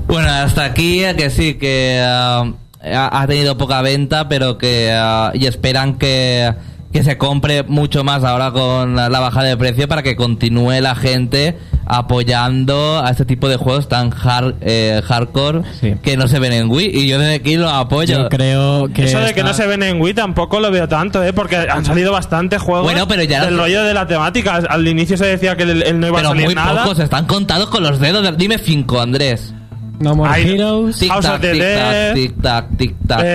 Bueno, 0.06 0.28
hasta 0.28 0.64
aquí 0.64 1.04
eh, 1.04 1.14
que 1.16 1.30
sí, 1.30 1.54
que 1.58 2.00
ah, 2.02 2.44
ha 2.82 3.22
ha 3.22 3.26
tenido 3.26 3.58
poca 3.58 3.82
venta, 3.82 4.28
pero 4.28 4.56
que 4.58 4.92
ah, 4.92 5.32
y 5.34 5.46
esperan 5.46 5.98
que, 5.98 6.52
que 6.92 7.02
se 7.04 7.18
compre 7.18 7.62
mucho 7.64 8.04
más 8.04 8.24
ahora 8.24 8.50
con 8.52 8.96
la 8.96 9.08
bajada 9.08 9.48
de 9.48 9.56
precio 9.56 9.86
para 9.88 10.02
que 10.02 10.16
continúe 10.16 10.80
la 10.80 10.94
gente 10.94 11.56
apoyando 11.88 13.02
a 13.04 13.10
este 13.10 13.24
tipo 13.24 13.48
de 13.48 13.56
juegos 13.56 13.88
tan 13.88 14.10
hard, 14.12 14.54
eh, 14.60 15.02
hardcore 15.04 15.62
Sí. 15.80 15.94
que 16.02 16.16
no 16.16 16.28
se 16.28 16.38
ven 16.38 16.52
en 16.52 16.70
Wii. 16.70 16.90
Y 16.92 17.08
yo 17.08 17.18
desde 17.18 17.34
aquí 17.34 17.56
lo 17.56 17.68
apoyo. 17.68 18.22
Yo 18.22 18.28
creo 18.28 18.88
que. 18.92 19.04
Eso 19.04 19.18
de 19.18 19.26
que 19.34 19.40
está- 19.40 19.42
no 19.50 19.54
se 19.54 19.66
ven 19.66 19.82
en 19.82 20.00
Wii 20.00 20.14
tampoco 20.14 20.60
lo 20.60 20.70
veo 20.70 20.88
tanto, 20.88 21.22
¿eh? 21.22 21.32
Porque 21.32 21.56
han 21.56 21.84
salido 21.84 22.12
bastantes 22.12 22.60
juegos 22.62 22.84
Bueno, 22.84 23.06
pero 23.08 23.22
ya 23.24 23.44
del 23.44 23.56
no- 23.56 23.62
rollo 23.62 23.84
de 23.84 23.92
la 23.94 24.06
temática. 24.06 24.56
Al 24.68 24.86
inicio 24.88 25.16
se 25.16 25.26
decía 25.26 25.56
que 25.56 25.64
el, 25.64 25.82
el 25.82 26.00
no 26.00 26.06
iba 26.08 26.16
Pero 26.16 26.28
a 26.28 26.30
salir 26.32 26.44
muy 26.46 26.54
nada. 26.54 26.82
pocos, 26.84 26.98
están 27.00 27.26
contados 27.26 27.68
con 27.68 27.82
los 27.82 27.98
dedos. 28.00 28.22
de- 28.22 28.32
Dime 28.36 28.58
cinco, 28.58 29.00
Andrés. 29.00 29.52
No 29.98 30.14
More 30.14 30.30
Hay- 30.30 30.50
Heroes. 30.54 30.98
Tic 30.98 31.10
House 31.10 31.24
tac, 31.24 31.34
of 31.36 31.40
the 31.40 31.52
tic 31.52 31.60
tac, 31.62 31.90
Dead. 31.92 32.14
tic 32.14 32.42
tac, 32.42 32.64
tic 32.76 32.94
tac, 33.06 33.18
tic 33.18 33.28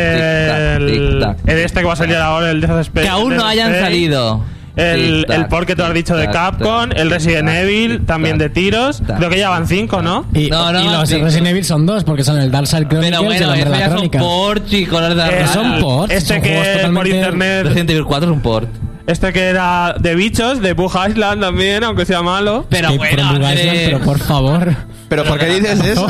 tac, 0.52 0.82
el, 0.82 0.88
tic 0.88 1.20
tac. 1.22 1.38
el 1.50 1.58
este 1.60 1.80
que 1.80 1.86
va 1.86 1.94
a 1.94 1.96
salir 1.96 2.16
ahora, 2.18 2.52
el 2.52 2.62
Death 2.62 2.80
Space. 2.82 3.06
Que 3.06 3.10
aún 3.10 3.36
no 3.36 3.46
hayan 3.46 3.74
salido. 3.80 4.44
El, 4.76 5.26
tac, 5.28 5.38
el 5.38 5.46
port 5.48 5.68
que 5.68 5.76
tú 5.76 5.84
has 5.84 5.94
dicho 5.94 6.16
de 6.16 6.26
tac, 6.28 6.34
Capcom, 6.34 6.90
el 6.96 7.10
Resident 7.10 7.48
tac, 7.48 7.56
Evil, 7.58 8.06
también 8.06 8.38
tac, 8.38 8.48
de 8.48 8.50
tiros. 8.54 9.02
tac. 9.06 9.18
Creo 9.18 9.30
que 9.30 9.38
ya 9.40 9.50
van 9.50 9.68
cinco, 9.68 10.02
¿no? 10.02 10.26
Y, 10.34 10.50
No, 10.50 10.72
no, 10.72 10.82
y 10.82 10.86
los 10.86 11.10
sí. 11.10 11.18
Resident 11.18 11.48
Evil 11.48 11.66
son 11.66 11.86
dos, 11.86 12.04
porque 12.06 12.24
son 12.24 12.40
el 12.40 12.50
Darkseid 12.52 12.88
Chronicles 12.88 13.10
Pero 13.20 13.22
y 13.22 13.26
bueno, 13.26 13.56
ya 13.56 13.86
son 13.88 13.96
Chronicles. 13.96 14.24
ports 14.24 14.74
y 14.74 14.86
colores 14.86 15.18
de 15.18 15.24
la 15.24 15.28
El- 15.28 15.34
Que 15.36 15.40
rata. 15.42 15.54
son 15.54 15.80
ports, 15.82 16.14
Este 16.14 16.34
son 16.36 16.42
juegos 16.42 16.64
que 16.64 16.72
por 16.72 16.78
totalmente- 16.78 17.10
internet. 17.18 17.64
Resident 17.66 17.90
Evil 17.90 18.06
4 18.06 18.30
es 18.30 18.34
un 18.36 18.42
port. 18.42 18.70
Este 19.08 19.34
que 19.34 19.42
era 19.42 19.96
de 20.00 20.16
bichos, 20.16 20.62
de 20.62 20.72
Bug 20.74 20.94
Island 21.10 21.42
también, 21.42 21.84
aunque 21.84 22.06
sea 22.06 22.22
malo. 22.22 22.66
Pero 22.70 22.90
Escape 22.92 22.98
bueno, 23.16 23.30
from 23.42 23.42
pero 23.86 24.00
por 24.00 24.20
favor. 24.20 24.76
¿Pero 25.12 25.26
por 25.26 25.38
qué 25.40 25.48
dices 25.48 25.84
eso? 25.84 26.08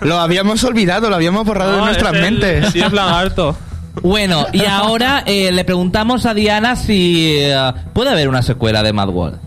Lo 0.00 0.16
habíamos 0.16 0.64
olvidado, 0.64 1.10
lo 1.10 1.16
habíamos 1.16 1.44
borrado 1.44 1.72
de 1.76 1.82
nuestras 1.82 2.14
mentes. 2.14 2.70
Sí, 2.70 2.80
es 2.80 2.92
lagarto. 2.94 3.54
Bueno, 4.00 4.46
y 4.54 4.64
ahora 4.64 5.22
eh, 5.26 5.52
le 5.52 5.64
preguntamos 5.66 6.24
a 6.24 6.32
Diana 6.32 6.74
si 6.74 7.36
eh, 7.38 7.54
puede 7.92 8.08
haber 8.08 8.26
una 8.26 8.40
secuela 8.40 8.82
de 8.82 8.94
Mad 8.94 9.10
World. 9.10 9.38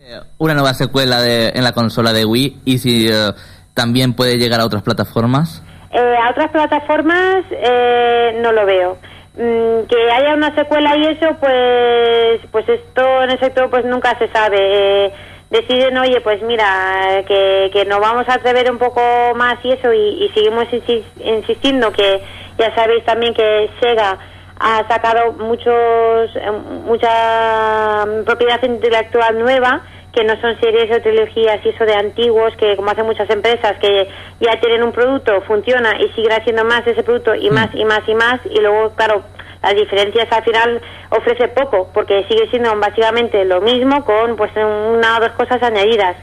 Eh, 0.00 0.20
Una 0.38 0.54
nueva 0.54 0.74
secuela 0.74 1.20
de, 1.20 1.50
en 1.50 1.62
la 1.62 1.70
consola 1.70 2.12
de 2.12 2.24
Wii 2.24 2.62
y 2.64 2.78
si 2.78 3.06
eh, 3.06 3.30
también 3.74 4.14
puede 4.14 4.38
llegar 4.38 4.60
a 4.60 4.64
otras 4.64 4.82
plataformas. 4.82 5.62
Eh, 5.92 5.98
a 6.26 6.30
otras 6.30 6.50
plataformas 6.50 7.44
eh, 7.52 8.40
no 8.42 8.50
lo 8.50 8.66
veo. 8.66 8.98
Mm, 9.34 9.86
que 9.86 9.96
haya 10.16 10.34
una 10.34 10.52
secuela 10.56 10.96
y 10.96 11.04
eso, 11.06 11.28
pues, 11.38 12.40
pues 12.50 12.68
esto 12.68 13.22
en 13.22 13.30
el 13.30 13.38
sector 13.38 13.70
pues 13.70 13.84
nunca 13.84 14.18
se 14.18 14.26
sabe. 14.32 15.12
Deciden, 15.50 15.96
oye, 15.98 16.20
pues 16.22 16.42
mira, 16.42 17.22
que, 17.26 17.70
que 17.72 17.84
nos 17.84 18.00
vamos 18.00 18.28
a 18.28 18.34
atrever 18.34 18.68
un 18.70 18.78
poco 18.78 19.00
más 19.36 19.56
y 19.64 19.72
eso, 19.72 19.92
y, 19.92 20.24
y 20.24 20.28
seguimos 20.34 20.64
insi- 20.72 21.04
insistiendo 21.24 21.92
que 21.92 22.20
ya 22.58 22.74
sabéis 22.74 23.04
también 23.04 23.32
que 23.32 23.70
Sega 23.80 24.18
ha 24.58 24.88
sacado 24.88 25.32
muchos 25.34 26.30
eh, 26.34 26.50
mucha 26.84 28.06
mm, 28.06 28.24
propiedad 28.24 28.60
intelectual 28.64 29.38
nueva 29.38 29.82
que 30.12 30.24
no 30.24 30.40
son 30.40 30.58
series 30.58 30.90
o 30.96 31.02
trilogías 31.02 31.60
y 31.64 31.68
eso 31.68 31.84
de 31.84 31.94
antiguos 31.94 32.56
que 32.56 32.74
como 32.74 32.90
hacen 32.90 33.04
muchas 33.04 33.28
empresas 33.28 33.76
que 33.78 34.08
ya 34.40 34.58
tienen 34.58 34.82
un 34.82 34.92
producto 34.92 35.42
funciona 35.42 36.00
y 36.00 36.08
siguen 36.14 36.32
haciendo 36.32 36.64
más 36.64 36.86
de 36.86 36.92
ese 36.92 37.02
producto 37.02 37.34
y 37.34 37.50
más 37.50 37.68
y 37.74 37.84
más 37.84 38.00
y 38.08 38.14
más 38.14 38.40
y 38.46 38.58
luego 38.60 38.92
claro 38.96 39.22
las 39.62 39.74
diferencias 39.74 40.30
al 40.30 40.44
final 40.44 40.80
ofrece 41.10 41.48
poco 41.48 41.90
porque 41.92 42.24
sigue 42.28 42.48
siendo 42.50 42.74
básicamente 42.78 43.44
lo 43.44 43.60
mismo 43.60 44.04
con 44.04 44.36
pues 44.36 44.50
una 44.54 45.18
o 45.18 45.20
dos 45.20 45.32
cosas 45.32 45.62
añadidas 45.62 46.16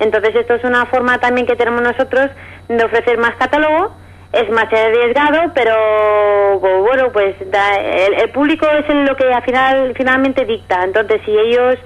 entonces 0.00 0.34
esto 0.36 0.54
es 0.54 0.64
una 0.64 0.86
forma 0.86 1.18
también 1.18 1.46
que 1.46 1.56
tenemos 1.56 1.82
nosotros 1.82 2.30
de 2.68 2.84
ofrecer 2.84 3.18
más 3.18 3.34
catálogo 3.36 3.94
es 4.32 4.50
más 4.50 4.66
arriesgado, 4.70 5.52
pero 5.54 6.60
pues, 6.60 6.80
bueno, 6.80 7.10
pues 7.12 7.34
da- 7.50 7.76
el, 7.76 8.30
público 8.30 8.66
es 8.68 8.84
lo 9.08 9.16
que 9.16 9.24
al 9.24 9.42
final 9.42 9.94
finalmente 9.96 10.44
dicta. 10.44 10.84
Entonces, 10.84 11.20
si 11.24 11.30
ellos 11.30 11.76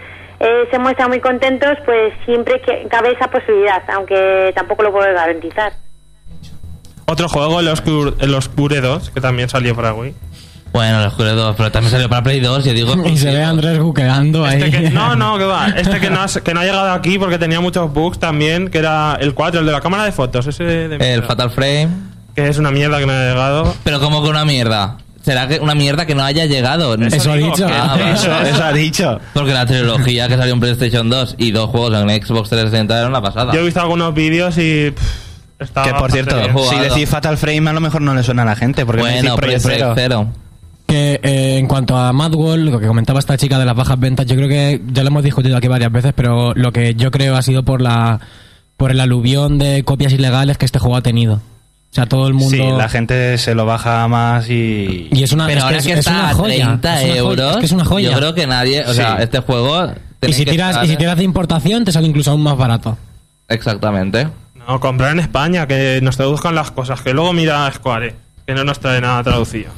eh, 0.40 0.68
se 0.70 0.78
muestran 0.78 1.08
muy 1.08 1.20
contentos, 1.20 1.78
pues 1.84 2.12
siempre 2.24 2.60
que 2.60 2.88
cabe 2.88 3.12
esa 3.12 3.28
posibilidad, 3.30 3.82
aunque 3.94 4.52
tampoco 4.56 4.82
lo 4.82 4.92
puedo 4.92 5.12
garantizar. 5.14 5.72
Otro 7.06 7.28
juego, 7.28 7.60
el 7.60 7.68
Oscure 7.68 8.80
2, 8.80 9.10
que 9.10 9.20
también 9.20 9.48
salió 9.48 9.76
para 9.76 9.94
Wii. 9.94 10.14
Bueno, 10.72 10.98
los 10.98 11.08
Oscure 11.08 11.30
2, 11.32 11.54
pero 11.56 11.70
también 11.70 11.90
salió 11.92 12.08
para 12.08 12.22
Play 12.22 12.40
2 12.40 12.66
y 12.66 12.72
digo... 12.72 12.94
Y 13.06 13.16
se 13.18 13.30
ve 13.30 13.42
a 13.42 13.50
Andrés 13.50 13.78
buqueando 13.78 14.44
ahí. 14.46 14.62
Este 14.62 14.70
que, 14.70 14.90
no, 14.90 15.14
no, 15.16 15.36
que 15.38 15.44
va. 15.44 15.68
Este 15.76 16.00
que 16.00 16.08
no, 16.10 16.22
has- 16.22 16.40
que 16.42 16.54
no 16.54 16.60
ha 16.60 16.64
llegado 16.64 16.92
aquí 16.92 17.18
porque 17.18 17.38
tenía 17.38 17.60
muchos 17.60 17.92
bugs 17.92 18.18
también, 18.18 18.68
que 18.68 18.78
era 18.78 19.16
el 19.20 19.34
4, 19.34 19.60
el 19.60 19.66
de 19.66 19.72
la 19.72 19.80
cámara 19.80 20.04
de 20.04 20.12
fotos, 20.12 20.46
ese 20.46 20.64
de 20.64 20.84
El 20.84 20.98
mierda. 20.98 21.26
Fatal 21.26 21.50
Frame. 21.50 21.88
Que 22.34 22.48
es 22.48 22.56
una 22.58 22.70
mierda 22.70 22.98
que 22.98 23.06
no 23.06 23.12
ha 23.12 23.28
llegado. 23.28 23.74
Pero 23.84 24.00
como 24.00 24.22
que 24.22 24.30
una 24.30 24.44
mierda. 24.46 24.96
¿Será 25.22 25.46
que 25.46 25.60
una 25.60 25.74
mierda 25.74 26.04
que 26.06 26.14
no 26.16 26.24
haya 26.24 26.46
llegado? 26.46 26.94
Eso 26.94 27.30
ha 27.30 27.36
dicho. 27.36 27.66
Ah, 27.70 27.88
vale. 27.96 28.12
Eso, 28.12 28.40
eso 28.40 28.64
ha 28.64 28.72
dicho. 28.72 29.20
Porque 29.34 29.52
la 29.52 29.66
trilogía 29.66 30.26
que 30.26 30.36
salió 30.36 30.54
en 30.54 30.60
PlayStation 30.60 31.08
2 31.10 31.36
y 31.38 31.52
dos 31.52 31.70
juegos 31.70 31.92
en 31.94 32.08
Xbox 32.08 32.48
360 32.48 32.98
era 32.98 33.06
una 33.08 33.20
pasada. 33.22 33.52
Yo 33.52 33.60
he 33.60 33.64
visto 33.64 33.80
algunos 33.80 34.12
vídeos 34.14 34.56
y. 34.58 34.90
pff, 34.90 35.02
estaba 35.60 35.86
Que 35.86 35.94
por 35.94 36.10
cierto, 36.10 36.36
si 36.70 36.76
decís 36.78 37.08
Fatal 37.08 37.36
Frame 37.36 37.70
a 37.70 37.72
lo 37.72 37.80
mejor 37.80 38.00
no 38.00 38.14
le 38.14 38.22
suena 38.24 38.42
a 38.42 38.46
la 38.46 38.56
gente, 38.56 38.84
porque 38.84 39.02
no 39.02 39.06
decís 39.08 39.20
bueno, 39.22 39.36
Project 39.36 39.62
Project 39.62 39.92
Zero. 39.94 40.26
Que 40.92 41.18
eh, 41.22 41.56
en 41.56 41.66
cuanto 41.68 41.96
a 41.96 42.12
Mad 42.12 42.34
World, 42.34 42.68
lo 42.70 42.78
que 42.78 42.86
comentaba 42.86 43.18
esta 43.18 43.38
chica 43.38 43.58
de 43.58 43.64
las 43.64 43.74
bajas 43.74 43.98
ventas, 43.98 44.26
yo 44.26 44.36
creo 44.36 44.46
que 44.46 44.78
ya 44.92 45.02
lo 45.02 45.08
hemos 45.08 45.22
discutido 45.24 45.56
aquí 45.56 45.66
varias 45.66 45.90
veces, 45.90 46.12
pero 46.14 46.52
lo 46.54 46.70
que 46.70 46.94
yo 46.94 47.10
creo 47.10 47.34
ha 47.34 47.40
sido 47.40 47.62
por 47.62 47.80
la 47.80 48.20
por 48.76 48.90
el 48.90 49.00
aluvión 49.00 49.58
de 49.58 49.84
copias 49.84 50.12
ilegales 50.12 50.58
que 50.58 50.66
este 50.66 50.78
juego 50.78 50.96
ha 50.96 51.00
tenido. 51.02 51.36
O 51.36 51.94
sea, 51.94 52.04
todo 52.04 52.26
el 52.28 52.34
mundo. 52.34 52.50
Sí, 52.56 52.62
la 52.76 52.90
gente 52.90 53.38
se 53.38 53.54
lo 53.54 53.64
baja 53.64 54.06
más 54.08 54.50
y... 54.50 55.08
Y 55.12 55.22
es 55.22 55.32
una, 55.32 55.46
Pero 55.46 55.58
es 55.60 55.64
ahora 55.64 55.76
es- 55.78 55.86
que 55.86 55.92
es 55.92 55.98
está 56.00 56.10
una 56.12 56.34
joya. 56.34 56.64
30 56.66 57.02
es 57.02 57.04
una 57.04 57.08
joya, 57.12 57.18
euros, 57.20 57.50
es 57.52 57.56
que 57.60 57.64
es 57.66 57.72
una 57.72 57.84
joya. 57.86 58.10
yo 58.10 58.16
creo 58.18 58.34
que 58.34 58.46
nadie, 58.46 58.84
o 58.84 58.92
sea, 58.92 59.16
Sí. 59.16 59.22
este 59.22 59.38
juego... 59.38 59.92
y 60.26 60.32
si 60.34 60.44
que 60.44 60.50
tiras 60.50 60.70
estar- 60.72 60.84
y 60.84 60.88
si 60.88 60.96
tiras 60.96 61.16
de 61.16 61.24
importación 61.24 61.84
te 61.86 61.92
sale 61.92 62.06
incluso 62.06 62.32
aún 62.32 62.42
más 62.42 62.58
barato. 62.58 62.98
Exactamente. 63.48 64.28
No, 64.68 64.78
comprar 64.80 65.12
en 65.12 65.20
España, 65.20 65.66
que 65.66 66.00
nos 66.02 66.16
traduzcan 66.18 66.54
las 66.54 66.70
cosas, 66.70 67.00
que 67.00 67.14
luego 67.14 67.32
mira 67.32 67.70
Square, 67.72 68.14
que 68.46 68.54
no 68.54 68.64
nos 68.64 68.78
trae 68.78 69.00
nada 69.00 69.22
traducido. 69.22 69.70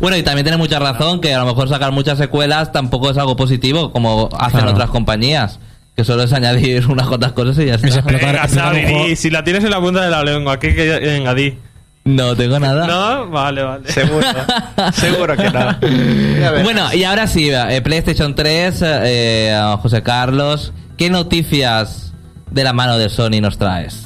Bueno, 0.00 0.16
y 0.16 0.22
también 0.22 0.44
tiene 0.44 0.56
mucha 0.58 0.78
razón 0.78 1.20
que 1.20 1.34
a 1.34 1.38
lo 1.38 1.46
mejor 1.46 1.68
sacar 1.68 1.92
muchas 1.92 2.18
secuelas 2.18 2.72
tampoco 2.72 3.10
es 3.10 3.18
algo 3.18 3.36
positivo, 3.36 3.92
como 3.92 4.28
hacen 4.38 4.60
Claro. 4.60 4.72
otras 4.72 4.90
compañías, 4.90 5.58
que 5.96 6.04
solo 6.04 6.22
es 6.24 6.32
añadir 6.32 6.86
unas 6.90 7.06
cuantas 7.08 7.32
cosas 7.32 7.58
y 7.58 7.66
ya 7.66 7.74
Es 7.74 7.84
está. 7.84 8.00
explotar, 8.00 8.30
Venga, 8.32 8.44
explotar 8.44 9.16
si 9.16 9.30
la 9.30 9.44
tienes 9.44 9.64
en 9.64 9.70
la 9.70 9.80
punta 9.80 10.02
de 10.04 10.10
la 10.10 10.22
lengua, 10.24 10.58
¿qué 10.58 10.74
que 10.74 10.98
venga, 11.00 11.34
di? 11.34 11.56
No 12.04 12.36
tengo 12.36 12.58
nada. 12.60 12.86
¿No? 12.86 13.30
Vale, 13.30 13.62
vale. 13.62 13.90
Seguro, 13.90 14.26
seguro 14.92 15.36
que 15.36 15.48
no. 15.50 16.62
Bueno, 16.62 16.92
y 16.92 17.02
ahora 17.04 17.26
sí, 17.26 17.48
eh, 17.50 17.80
PlayStation 17.82 18.34
3, 18.34 18.82
eh, 18.82 19.74
José 19.80 20.02
Carlos, 20.02 20.74
¿qué 20.98 21.08
noticias 21.08 22.12
de 22.50 22.62
la 22.62 22.74
mano 22.74 22.98
de 22.98 23.08
Sony 23.08 23.40
nos 23.40 23.56
traes? 23.56 24.03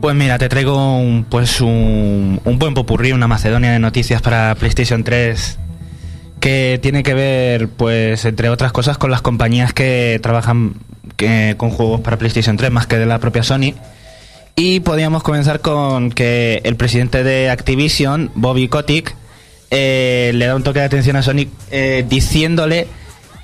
Pues 0.00 0.16
mira, 0.16 0.38
te 0.38 0.48
traigo 0.48 0.98
un, 0.98 1.24
pues 1.28 1.60
un, 1.60 2.40
un 2.44 2.58
buen 2.58 2.72
popurrí, 2.74 3.12
una 3.12 3.28
macedonia 3.28 3.72
de 3.72 3.78
noticias 3.78 4.22
para 4.22 4.54
PlayStation 4.54 5.04
3 5.04 5.58
que 6.40 6.78
tiene 6.82 7.02
que 7.02 7.12
ver, 7.12 7.68
pues, 7.68 8.24
entre 8.24 8.48
otras 8.48 8.72
cosas, 8.72 8.96
con 8.96 9.10
las 9.10 9.20
compañías 9.20 9.74
que 9.74 10.18
trabajan 10.22 10.72
que- 11.16 11.54
con 11.58 11.68
juegos 11.68 12.00
para 12.00 12.16
PlayStation 12.16 12.56
3 12.56 12.70
más 12.70 12.86
que 12.86 12.96
de 12.96 13.04
la 13.04 13.18
propia 13.18 13.42
Sony. 13.42 13.74
Y 14.56 14.80
podríamos 14.80 15.22
comenzar 15.22 15.60
con 15.60 16.10
que 16.10 16.62
el 16.64 16.76
presidente 16.76 17.22
de 17.22 17.50
Activision, 17.50 18.30
Bobby 18.34 18.68
Kotick, 18.68 19.14
eh, 19.70 20.30
le 20.34 20.46
da 20.46 20.56
un 20.56 20.62
toque 20.62 20.78
de 20.80 20.86
atención 20.86 21.16
a 21.16 21.22
Sony 21.22 21.46
eh, 21.70 22.06
diciéndole 22.08 22.86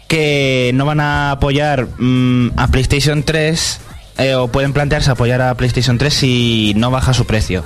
que 0.08 0.70
no 0.74 0.86
van 0.86 1.00
a 1.00 1.32
apoyar 1.32 1.86
mm, 1.98 2.52
a 2.56 2.68
PlayStation 2.68 3.22
3 3.24 3.80
eh, 4.18 4.34
o 4.34 4.48
pueden 4.48 4.72
plantearse 4.72 5.10
apoyar 5.10 5.42
a 5.42 5.54
PlayStation 5.54 5.98
3 5.98 6.12
si 6.12 6.72
no 6.76 6.90
baja 6.90 7.12
su 7.14 7.24
precio. 7.26 7.62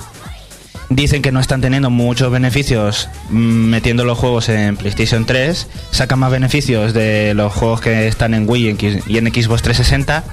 Dicen 0.89 1.21
que 1.21 1.31
no 1.31 1.39
están 1.39 1.61
teniendo 1.61 1.89
muchos 1.89 2.29
beneficios 2.33 3.07
mm, 3.29 3.35
metiendo 3.37 4.03
los 4.03 4.17
juegos 4.17 4.49
en 4.49 4.75
PlayStation 4.75 5.25
3, 5.25 5.67
sacan 5.91 6.19
más 6.19 6.31
beneficios 6.31 6.93
de 6.93 7.33
los 7.33 7.53
juegos 7.53 7.79
que 7.79 8.07
están 8.09 8.33
en 8.33 8.49
Wii 8.49 8.65
y 8.65 8.69
en 8.69 8.75
X- 8.75 9.03
y 9.07 9.17
en 9.17 9.27
Xbox 9.33 9.61
360 9.61 10.23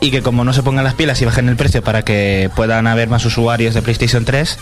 y 0.00 0.12
que 0.12 0.22
como 0.22 0.44
no 0.44 0.52
se 0.52 0.62
pongan 0.62 0.84
las 0.84 0.94
pilas 0.94 1.20
y 1.20 1.24
bajen 1.24 1.48
el 1.48 1.56
precio 1.56 1.82
para 1.82 2.02
que 2.04 2.48
puedan 2.54 2.86
haber 2.86 3.08
más 3.08 3.24
usuarios 3.26 3.74
de 3.74 3.82
PlayStation 3.82 4.24
3, 4.24 4.56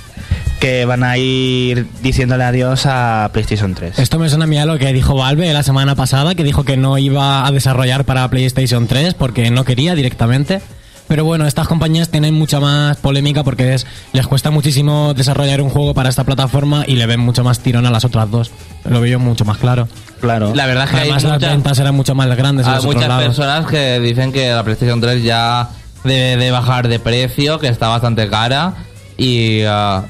que 0.59 0.87
van 0.87 1.05
a 1.05 1.19
ir 1.19 1.87
diciéndole 2.03 2.45
adiós 2.45 2.87
a 2.87 3.29
PlayStation 3.35 3.75
3. 3.75 3.99
Esto 3.99 4.19
me 4.19 4.31
suena 4.31 4.45
a 4.45 4.49
mí 4.49 4.57
a 4.57 4.65
lo 4.65 4.79
que 4.79 4.91
dijo 4.95 5.17
Valve 5.17 5.53
la 5.53 5.63
semana 5.63 5.95
pasada, 5.97 6.35
que 6.35 6.45
dijo 6.45 6.65
que 6.65 6.79
no 6.79 6.97
iba 6.97 7.47
a 7.47 7.51
desarrollar 7.53 8.07
para 8.07 8.27
PlayStation 8.31 8.87
3 8.87 9.13
porque 9.13 9.51
no 9.51 9.67
quería 9.67 9.95
directamente. 9.95 10.63
Pero 11.09 11.25
bueno, 11.25 11.47
estas 11.47 11.69
compañías 11.69 12.09
tienen 12.11 12.35
mucha 12.35 12.61
más 12.61 12.97
polémica 12.97 13.45
porque 13.45 13.75
es, 13.75 13.87
les 14.12 14.27
cuesta 14.27 14.51
muchísimo 14.51 15.14
desarrollar 15.14 15.61
un 15.61 15.71
juego 15.71 15.95
para 15.95 16.09
esta 16.09 16.25
plataforma 16.25 16.85
y 16.87 16.97
le 16.97 17.07
ven 17.07 17.21
mucho 17.21 17.45
más 17.45 17.61
tirón 17.61 17.87
a 17.87 17.90
las 17.90 18.05
otras 18.05 18.31
dos. 18.31 18.51
Lo 18.85 19.01
veo 19.01 19.19
mucho 19.19 19.45
más 19.45 19.59
claro. 19.59 19.88
Claro. 20.21 20.53
La 20.55 20.66
verdad 20.66 20.85
es 20.85 20.90
que 20.90 20.97
Además, 20.97 21.25
hay 21.25 21.31
las 21.31 21.38
muchas, 21.38 21.53
ventas 21.53 21.79
eran 21.79 21.95
mucho 21.95 22.14
más 22.14 22.37
grandes 22.37 22.66
hay 22.66 22.83
muchas 22.83 23.09
lados. 23.09 23.25
personas 23.25 23.66
que 23.66 24.01
dicen 24.01 24.33
que 24.33 24.51
la 24.51 24.64
PlayStation 24.64 25.01
3 25.01 25.23
ya 25.23 25.69
debe 26.05 26.42
de 26.45 26.51
bajar 26.51 26.88
de 26.88 26.99
precio, 26.99 27.59
que 27.59 27.69
está 27.69 27.88
bastante 27.88 28.29
cara 28.29 28.75
y... 29.16 29.62
ah, 29.62 30.05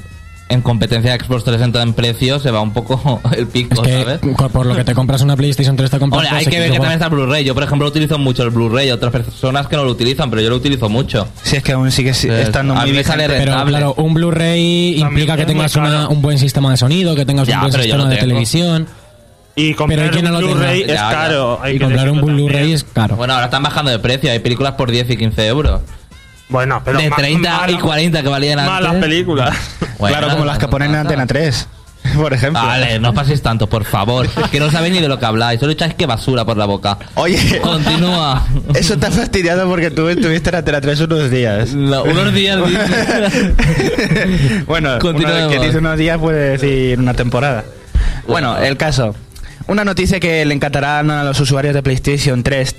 en 0.49 0.61
competencia 0.61 1.11
de 1.11 1.17
Xbox 1.19 1.43
360 1.43 1.81
en 1.81 1.93
precio 1.93 2.39
se 2.39 2.51
va 2.51 2.61
un 2.61 2.71
poco 2.73 3.19
el 3.33 3.39
Es 3.43 3.45
pico, 3.47 3.81
que 3.81 4.03
¿sabes? 4.03 4.19
por 4.51 4.65
lo 4.65 4.75
que 4.75 4.83
te 4.85 4.93
compras 4.93 5.21
una 5.21 5.35
PlayStation 5.35 5.75
3 5.75 5.89
te 5.91 5.99
compras 5.99 6.23
Hombre, 6.23 6.37
hay 6.39 6.45
que 6.45 6.59
ver 6.59 6.71
que 6.71 6.77
también 6.77 6.93
está 6.93 7.09
Blu-ray. 7.09 7.43
Yo, 7.43 7.53
por 7.53 7.63
ejemplo, 7.63 7.87
utilizo 7.87 8.17
mucho 8.17 8.43
el 8.43 8.49
Blu-ray. 8.51 8.91
Otras 8.91 9.11
personas 9.11 9.67
que 9.67 9.75
no 9.75 9.83
lo 9.83 9.91
utilizan, 9.91 10.29
pero 10.29 10.41
yo 10.41 10.49
lo 10.49 10.55
utilizo 10.55 10.87
mucho. 10.89 11.27
Si 11.43 11.57
es 11.57 11.63
que 11.63 11.73
aún 11.73 11.91
sigue 11.91 12.13
si- 12.13 12.29
Eh, 12.29 12.43
estando 12.43 12.73
a 12.73 12.81
muy 12.81 12.91
mí 12.91 12.97
me 12.97 13.03
sale 13.03 13.23
vigente. 13.23 13.39
Pero 13.39 13.51
rentable. 13.51 13.77
claro, 13.77 13.93
un 13.97 14.13
Blu-ray 14.13 14.99
implica 14.99 15.35
que 15.35 15.45
tengas 15.45 15.75
una- 15.75 16.07
un 16.07 16.21
buen 16.21 16.37
sistema 16.39 16.71
de 16.71 16.77
sonido, 16.77 17.13
que 17.15 17.25
tengas 17.25 17.47
Ya, 17.47 17.55
un 17.55 17.61
buen 17.69 17.73
sistema 17.73 18.03
de 18.05 18.15
tengo. 18.15 18.19
televisión. 18.27 18.87
Y 19.55 19.73
comprar 19.73 20.15
un 20.15 20.37
Blu-ray 20.37 20.81
es 20.81 20.87
Ya, 20.87 20.93
ya. 20.93 21.09
caro. 21.09 21.59
hay 21.61 21.75
Y 21.75 21.79
que 21.79 21.83
comprar 21.85 22.09
un 22.11 22.21
Blu-ray 22.21 22.73
es 22.73 22.83
caro. 22.83 23.15
Bueno, 23.15 23.33
ahora 23.33 23.45
están 23.45 23.63
bajando 23.63 23.89
de 23.91 23.97
precio. 23.99 24.31
Hay 24.31 24.39
películas 24.39 24.73
por 24.73 24.91
10 24.91 25.09
y 25.09 25.17
15 25.17 25.47
euros. 25.47 25.81
Bueno, 26.49 26.81
pero 26.85 26.97
de 26.99 27.09
ma- 27.09 27.15
30 27.17 27.49
y 27.67 27.73
mala- 27.73 27.79
40 27.81 28.23
que 28.23 28.29
valían 28.29 28.59
antes. 28.59 28.73
Malas 28.73 28.95
películas. 28.95 29.57
Bueno, 29.99 30.15
claro, 30.19 30.33
como 30.33 30.45
las 30.45 30.59
que 30.59 30.67
ponen 30.67 30.91
en 30.91 30.97
Antena 30.97 31.25
3, 31.25 31.67
por 32.17 32.31
ejemplo. 32.31 32.61
Vale, 32.61 32.99
no 32.99 33.15
paséis 33.15 33.41
tanto, 33.41 33.67
por 33.67 33.83
favor. 33.83 34.29
Que 34.51 34.59
no 34.59 34.69
sabéis 34.69 34.93
ni 34.93 35.01
de 35.01 35.07
lo 35.07 35.17
que 35.17 35.25
habláis. 35.25 35.59
Solo 35.59 35.71
echáis 35.71 35.95
que 35.95 36.05
basura 36.05 36.45
por 36.45 36.55
la 36.55 36.65
boca. 36.65 36.99
Oye, 37.15 37.59
Continúa. 37.59 38.45
eso 38.75 38.95
te 38.99 39.07
ha 39.07 39.11
fastidiado 39.11 39.67
porque 39.67 39.89
tú 39.89 40.07
estuviste 40.07 40.49
en 40.49 40.55
Antena 40.57 40.81
3 40.81 41.01
unos 41.01 41.31
días. 41.31 41.73
No, 41.73 42.03
unos 42.03 42.31
días. 42.31 42.59
bueno, 44.67 44.99
uno 45.01 45.49
que 45.49 45.59
dice 45.59 45.77
unos 45.79 45.97
días 45.97 46.17
puede 46.19 46.57
decir 46.57 46.99
una 46.99 47.13
temporada. 47.13 47.63
Bueno, 48.27 48.51
Bueno. 48.51 48.65
el 48.65 48.77
caso. 48.77 49.15
Una 49.67 49.83
noticia 49.83 50.19
que 50.19 50.45
le 50.45 50.53
encantarán 50.53 51.09
a 51.11 51.23
los 51.23 51.39
usuarios 51.39 51.73
de 51.73 51.81
PlayStation 51.83 52.41
3 52.43 52.75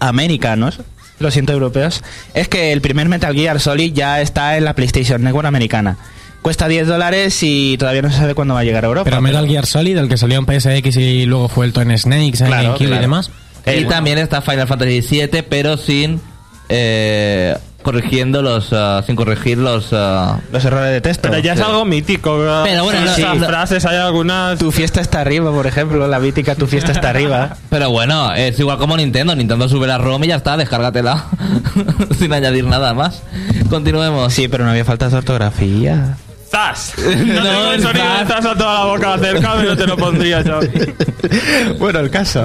americanos, 0.00 0.80
lo 1.18 1.30
siento 1.30 1.52
europeos, 1.52 2.02
es 2.34 2.48
que 2.48 2.72
el 2.72 2.80
primer 2.80 3.08
Metal 3.08 3.34
Gear 3.34 3.60
Solid 3.60 3.92
ya 3.92 4.20
está 4.20 4.56
en 4.56 4.64
la 4.64 4.74
PlayStation 4.74 5.22
Network 5.22 5.46
americana. 5.46 5.96
Cuesta 6.42 6.68
10 6.68 6.86
dólares 6.86 7.38
y 7.42 7.76
todavía 7.78 8.02
no 8.02 8.10
se 8.10 8.18
sabe 8.18 8.34
cuándo 8.34 8.52
va 8.54 8.60
a 8.60 8.64
llegar 8.64 8.84
a 8.84 8.88
Europa. 8.88 9.04
Pero 9.08 9.22
Metal 9.22 9.46
Gear 9.48 9.64
Solid, 9.64 9.96
el 9.96 10.08
que 10.08 10.18
salió 10.18 10.38
en 10.38 10.44
PSX 10.44 10.96
y 10.98 11.24
luego 11.24 11.48
fue 11.48 11.64
el 11.66 11.72
en 11.74 11.96
Snakes, 11.98 12.40
en 12.40 12.46
Claro, 12.48 12.74
claro. 12.76 12.96
y 12.96 12.98
demás. 12.98 13.30
y 13.66 13.84
también 13.86 14.18
está 14.18 14.42
Final 14.42 14.66
Fantasy 14.68 15.00
VII, 15.00 15.42
pero 15.48 15.76
sin. 15.78 16.20
eh, 16.68 17.56
corrigiendo 17.84 18.42
los. 18.42 18.72
ah, 18.72 19.04
sin 19.06 19.14
corregir 19.14 19.58
los. 19.58 19.90
ah, 19.92 20.40
Los 20.50 20.64
errores 20.64 20.90
de 20.90 21.00
texto. 21.00 21.28
Pero 21.30 21.40
ya 21.40 21.52
es 21.52 21.60
Sí. 21.60 21.64
algo 21.64 21.84
mítico. 21.84 22.36
Pero 22.64 22.82
bueno, 22.82 22.98
Esas 23.04 23.18
no- 23.20 23.34
sí. 23.34 23.38
frases 23.40 23.84
hay 23.86 23.98
algunas. 23.98 24.58
Tu 24.58 24.72
fiesta 24.72 25.00
está 25.00 25.20
arriba, 25.20 25.52
por 25.52 25.68
ejemplo, 25.68 26.08
la 26.08 26.18
mítica 26.18 26.56
Tu 26.56 26.66
fiesta 26.66 26.90
está 26.90 27.10
arriba. 27.10 27.56
Pero 27.70 27.90
bueno, 27.90 28.32
es 28.34 28.58
igual 28.58 28.78
como 28.78 28.96
Nintendo. 28.96 29.36
Nintendo 29.36 29.68
sube 29.68 29.86
la 29.86 29.98
ROM 29.98 30.24
y 30.24 30.26
ya 30.28 30.36
está, 30.36 30.56
descárgatela. 30.56 31.26
sin 32.18 32.32
añadir 32.32 32.64
nada 32.64 32.92
más. 32.94 33.22
Continuemos. 33.70 34.32
Sí, 34.32 34.48
pero 34.48 34.64
no 34.64 34.70
había 34.70 34.84
falta 34.84 35.08
de 35.08 35.16
ortografía. 35.16 36.16
¡Zas! 36.50 36.94
No, 37.04 37.34
No 37.34 37.42
tengo 37.42 37.72
el 37.72 37.82
sonido 37.82 38.04
de 38.18 38.26
zas 38.26 38.46
a 38.46 38.54
toda 38.56 38.74
la 38.74 38.84
boca 38.84 39.18
cerca, 39.18 39.54
pero 39.56 39.76
te 39.76 39.86
lo 39.86 39.96
pondría 39.96 40.40
yo. 40.42 40.60
bueno, 41.78 41.98
el 42.00 42.10
caso. 42.10 42.44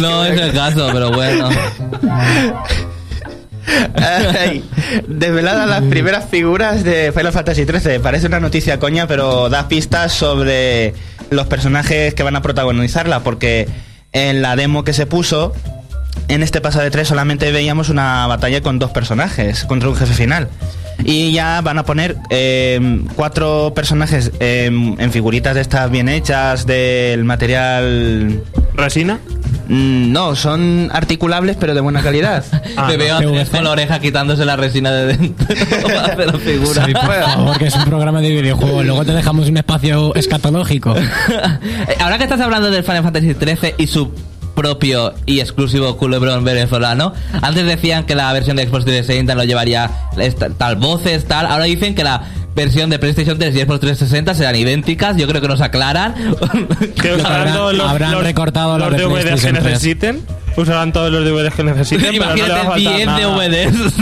No 0.00 0.24
es 0.24 0.40
el 0.40 0.52
caso, 0.52 0.88
pero 0.92 1.10
bueno. 1.10 1.48
Ay, 3.94 4.64
desveladas 5.06 5.68
las 5.68 5.82
primeras 5.84 6.28
figuras 6.28 6.84
de 6.84 7.12
Final 7.12 7.32
Fantasy 7.32 7.64
XIII. 7.64 7.98
Parece 7.98 8.26
una 8.26 8.40
noticia 8.40 8.78
coña, 8.78 9.06
pero 9.06 9.48
da 9.48 9.68
pistas 9.68 10.12
sobre 10.12 10.94
los 11.30 11.46
personajes 11.46 12.14
que 12.14 12.22
van 12.22 12.36
a 12.36 12.42
protagonizarla, 12.42 13.20
porque 13.20 13.68
en 14.12 14.42
la 14.42 14.56
demo 14.56 14.84
que 14.84 14.92
se 14.92 15.06
puso, 15.06 15.52
en 16.28 16.42
este 16.42 16.60
paso 16.60 16.80
de 16.80 16.90
3 16.90 17.08
solamente 17.08 17.52
veíamos 17.52 17.88
una 17.88 18.26
batalla 18.26 18.62
con 18.62 18.78
dos 18.78 18.90
personajes 18.90 19.64
contra 19.64 19.88
un 19.88 19.96
jefe 19.96 20.14
final. 20.14 20.48
Y 21.04 21.32
ya 21.32 21.60
van 21.60 21.78
a 21.78 21.84
poner 21.84 22.16
eh, 22.28 23.00
cuatro 23.14 23.72
personajes 23.74 24.32
eh, 24.40 24.66
en 24.66 25.12
figuritas 25.12 25.54
de 25.54 25.60
estas 25.60 25.90
bien 25.90 26.08
hechas, 26.08 26.66
del 26.66 27.24
material... 27.24 28.42
¿Resina? 28.74 29.18
Mm, 29.68 30.12
No, 30.12 30.34
son 30.34 30.88
articulables 30.92 31.56
pero 31.60 31.74
de 31.74 31.80
buena 31.80 32.02
calidad. 32.02 32.44
Ah, 32.76 32.86
Me 32.88 32.96
veo 32.96 33.20
no. 33.20 33.44
Con 33.50 33.64
la 33.64 33.70
oreja 33.70 33.98
quitándose 33.98 34.44
la 34.44 34.54
resina 34.56 34.92
de 34.92 35.16
dentro 35.16 35.46
hacer 36.04 36.26
la 36.32 36.38
figura. 36.38 36.80
Xavi, 36.82 36.92
por 36.94 37.02
favor, 37.14 37.58
que 37.58 37.66
es 37.66 37.74
un 37.74 37.84
programa 37.84 38.20
de 38.20 38.30
videojuegos. 38.30 38.84
Luego 38.84 39.04
te 39.04 39.12
dejamos 39.12 39.48
un 39.48 39.56
espacio 39.56 40.14
escatológico. 40.14 40.94
Ahora 42.00 42.18
que 42.18 42.24
estás 42.24 42.40
hablando 42.40 42.70
del 42.70 42.84
Final 42.84 43.02
Fantasy 43.02 43.34
XIII 43.34 43.74
y 43.78 43.86
su 43.88 44.10
propio 44.54 45.14
y 45.26 45.40
exclusivo 45.40 45.96
culebrón 45.96 46.44
venezolano, 46.44 47.12
antes 47.42 47.64
decían 47.66 48.04
que 48.04 48.14
la 48.14 48.32
versión 48.32 48.56
de 48.56 48.64
Xbox 48.66 48.84
360 48.84 49.34
no 49.34 49.44
llevaría 49.44 49.90
tal 50.58 50.76
voces, 50.76 51.26
tal. 51.26 51.46
Ahora 51.46 51.64
dicen 51.64 51.94
que 51.94 52.04
la 52.04 52.22
versión 52.54 52.90
de 52.90 52.98
PlayStation 52.98 53.38
3 53.38 53.54
y 53.54 53.58
Xbox 53.60 53.80
360 53.80 54.34
serán 54.34 54.56
idénticas. 54.56 55.16
Yo 55.16 55.26
creo 55.28 55.40
que 55.40 55.48
nos 55.48 55.60
aclaran. 55.60 56.14
Que 57.00 57.14
usarán 57.14 57.52
todos 57.54 57.74
los, 57.74 57.88
habrán 57.88 58.12
los- 58.12 58.22
recortado 58.22 58.78
los 58.78 58.90
los 58.90 58.96
de 58.98 59.04
DVDs 59.04 59.16
que 59.18 59.22
PlayStation 59.30 59.54
3. 59.54 59.64
necesiten. 59.64 60.22
Usarán 60.56 60.92
todos 60.92 61.12
los 61.12 61.24
DVDs 61.24 61.54
que 61.54 61.62
necesiten. 61.62 62.06
no 62.08 62.12
Imagínate 62.16 62.52
faltar 62.66 62.76
10 62.78 63.06
nada. 63.06 63.18
DVDs. 63.20 63.94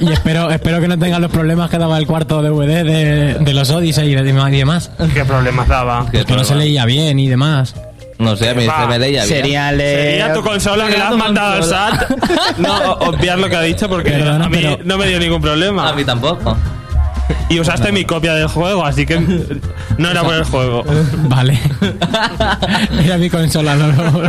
Y 0.00 0.12
espero, 0.12 0.50
espero 0.50 0.80
que 0.80 0.86
no 0.86 0.96
tengan 0.98 1.20
los 1.20 1.30
problemas 1.32 1.68
que 1.70 1.78
daba 1.78 1.98
el 1.98 2.06
cuarto 2.06 2.40
DVD 2.40 2.84
de, 2.84 3.34
de 3.40 3.54
los 3.54 3.68
Odyssey 3.70 4.12
y, 4.12 4.14
de- 4.14 4.30
y 4.30 4.56
demás. 4.58 4.90
¿Qué 5.12 5.24
problemas 5.24 5.66
daba? 5.66 6.06
Que 6.10 6.24
no 6.34 6.44
se 6.44 6.54
leía 6.54 6.84
bien 6.84 7.18
y 7.18 7.28
demás. 7.28 7.74
No 8.16 8.36
sé, 8.36 8.50
a 8.50 8.54
mí 8.54 8.64
Va, 8.64 8.82
se 8.82 8.86
me 8.86 8.98
leía 9.00 9.24
bien. 9.24 9.42
Sería 9.74 10.32
tu 10.32 10.42
consola 10.42 10.84
que 10.84 10.90
le 10.92 10.96
Sería 10.98 11.08
has 11.08 11.16
mandado 11.16 11.54
al. 11.54 11.64
SAT. 11.64 12.10
No, 12.58 12.92
obviar 12.92 13.40
lo 13.40 13.48
que 13.48 13.56
ha 13.56 13.62
dicho 13.62 13.88
porque 13.88 14.10
Perdona, 14.12 14.44
a 14.44 14.48
mí 14.48 14.58
pero- 14.62 14.78
no 14.84 14.96
me 14.98 15.08
dio 15.08 15.18
ningún 15.18 15.42
problema. 15.42 15.88
A 15.88 15.94
mí 15.94 16.04
tampoco. 16.04 16.56
Y 17.48 17.60
usaste 17.60 17.92
mi 17.92 18.04
copia 18.04 18.34
del 18.34 18.48
juego, 18.48 18.84
así 18.84 19.06
que 19.06 19.20
no 19.98 20.10
era 20.10 20.22
por 20.22 20.34
el 20.34 20.44
juego. 20.44 20.84
Vale. 21.28 21.58
Era 23.04 23.18
mi 23.18 23.28
consola, 23.30 23.76
no, 23.76 23.92
no. 23.92 24.22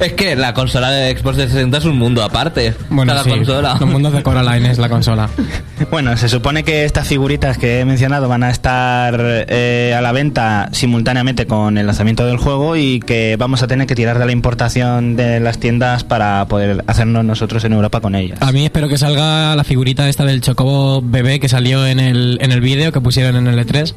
Es 0.00 0.12
que 0.12 0.36
la 0.36 0.54
consola 0.54 0.90
de 0.90 1.10
Xbox 1.10 1.36
360 1.36 1.78
es 1.78 1.84
un 1.84 1.98
mundo 1.98 2.22
aparte. 2.22 2.74
Bueno, 2.90 3.12
Cada 3.12 3.24
sí. 3.24 3.30
consola. 3.30 3.76
Los 3.80 3.88
mundos 3.88 4.12
de 4.12 4.22
Coraline 4.22 4.70
es 4.70 4.78
la 4.78 4.88
consola. 4.88 5.28
Bueno, 5.92 6.16
se 6.16 6.28
supone 6.28 6.64
que 6.64 6.84
estas 6.84 7.06
figuritas 7.06 7.56
que 7.56 7.78
he 7.78 7.84
mencionado 7.84 8.28
van 8.28 8.42
a 8.42 8.50
estar 8.50 9.16
eh, 9.20 9.94
a 9.96 10.00
la 10.00 10.10
venta 10.10 10.68
simultáneamente 10.72 11.46
con 11.46 11.78
el 11.78 11.86
lanzamiento 11.86 12.26
del 12.26 12.36
juego 12.36 12.74
y 12.76 12.98
que 12.98 13.36
vamos 13.38 13.62
a 13.62 13.68
tener 13.68 13.86
que 13.86 13.94
tirar 13.94 14.18
de 14.18 14.26
la 14.26 14.32
importación 14.32 15.14
de 15.14 15.38
las 15.38 15.58
tiendas 15.60 16.02
para 16.02 16.44
poder 16.48 16.82
hacernos 16.88 17.24
nosotros 17.24 17.64
en 17.64 17.74
Europa 17.74 18.00
con 18.00 18.16
ellas. 18.16 18.42
A 18.42 18.50
mí 18.50 18.64
espero 18.64 18.88
que 18.88 18.98
salga 18.98 19.54
la 19.54 19.62
figurita 19.62 20.08
esta 20.08 20.24
del 20.24 20.40
Chocobo 20.40 21.00
bebé 21.00 21.38
que 21.38 21.48
salió 21.48 21.86
en 21.86 22.00
el, 22.00 22.38
en 22.40 22.50
el 22.50 22.60
vídeo 22.60 22.90
que 22.90 23.00
pusieron 23.00 23.36
en 23.36 23.46
el 23.46 23.64
E3. 23.64 23.94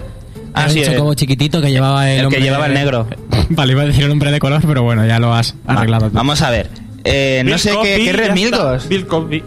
Ah, 0.53 0.63
Era 0.63 0.69
sí, 0.71 0.79
un 0.79 0.85
eh. 0.85 0.91
chocobo 0.93 1.13
chiquitito 1.13 1.61
que 1.61 1.71
llevaba 1.71 2.09
el, 2.11 2.25
El 2.25 2.29
que 2.29 2.41
llevaba 2.41 2.65
el 2.67 2.73
negro. 2.73 3.07
Vale, 3.49 3.71
iba 3.73 3.81
a 3.83 3.85
decir 3.85 4.03
el 4.05 4.11
hombre 4.11 4.31
de 4.31 4.39
color, 4.39 4.61
pero 4.65 4.83
bueno, 4.83 5.05
ya 5.05 5.19
lo 5.19 5.33
has 5.33 5.55
arreglado. 5.65 6.09
Vamos 6.11 6.41
a 6.41 6.49
ver. 6.49 6.69
Eh, 7.03 7.43
no 7.45 7.57
sé 7.57 7.69
qué, 7.69 7.75
Cosby, 7.75 8.05
qué 8.05 8.13
remilgos. 8.13 8.87
Bill 8.87 9.07
Cosby. 9.07 9.43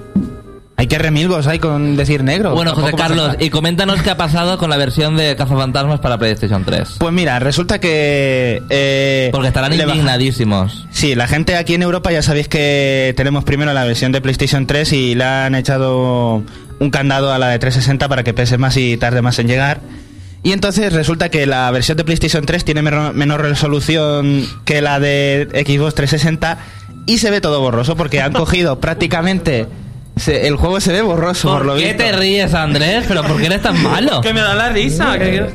Hay 0.77 0.89
que 0.89 0.99
remilgos 0.99 1.47
hay 1.47 1.61
con 1.61 1.97
decir 1.97 2.25
negro. 2.25 2.53
Bueno, 2.53 2.75
José 2.75 2.93
Carlos, 2.97 3.37
y 3.39 3.49
coméntanos 3.49 4.03
qué 4.03 4.11
ha 4.11 4.17
pasado 4.17 4.59
con 4.59 4.71
la 4.71 4.77
versión 4.77 5.17
de 5.17 5.37
Cazafantasmas 5.37 6.01
para 6.01 6.19
PlayStation 6.19 6.65
3. 6.65 6.97
Pues 6.99 7.13
mira, 7.13 7.39
resulta 7.39 7.79
que... 7.79 8.61
eh, 8.71 9.29
Porque 9.31 9.49
estarán 9.49 9.73
indignadísimos. 9.73 10.85
Sí, 10.91 11.15
la 11.15 11.29
gente 11.29 11.57
aquí 11.57 11.75
en 11.75 11.83
Europa 11.83 12.11
ya 12.11 12.23
sabéis 12.23 12.49
que 12.49 13.15
tenemos 13.17 13.45
primero 13.45 13.73
la 13.73 13.85
versión 13.85 14.11
de 14.11 14.21
PlayStation 14.21 14.67
3 14.67 14.93
y 14.95 15.15
le 15.15 15.25
han 15.25 15.55
echado 15.55 16.43
un 16.81 16.91
candado 16.91 17.33
a 17.33 17.39
la 17.39 17.49
de 17.51 17.59
360 17.61 18.09
para 18.09 18.25
que 18.25 18.35
pese 18.35 18.59
más 18.59 18.77
y 18.77 18.97
tarde 18.97 19.23
más 19.23 19.39
en 19.39 19.47
llegar. 19.47 19.81
Y 20.45 20.53
entonces 20.53 20.93
resulta 20.93 21.31
que 21.31 21.47
la 21.47 21.69
versión 21.73 21.97
de 21.97 22.05
PlayStation 22.05 22.45
3 22.47 22.65
tiene 22.65 22.83
menor, 22.83 23.41
resolución 23.43 24.47
que 24.65 24.81
la 24.83 25.01
de 25.01 25.49
Xbox 25.67 25.95
360 25.97 26.59
y 27.07 27.19
se 27.19 27.31
ve 27.31 27.41
todo 27.41 27.61
borroso 27.61 27.97
porque 27.97 28.21
han 28.21 28.33
cogido 28.45 28.79
prácticamente... 28.79 29.67
se- 30.17 30.47
el 30.47 30.57
juego 30.57 30.81
se 30.81 30.93
ve 30.93 31.03
borroso 31.03 31.49
por, 31.49 31.59
¿Por 31.59 31.67
lo 31.67 31.75
qué 31.77 31.87
visto. 31.95 32.05
te 32.05 32.13
ríes, 32.13 32.53
Andrés? 32.55 33.05
¿Pero 33.09 33.23
por 33.25 33.39
qué 33.41 33.47
eres 33.47 33.63
tan 33.63 33.83
malo? 33.83 34.21
Que 34.23 34.33
me 34.35 34.41
da 34.43 34.55
la 34.55 34.69
risa. 34.69 35.19
que- 35.19 35.47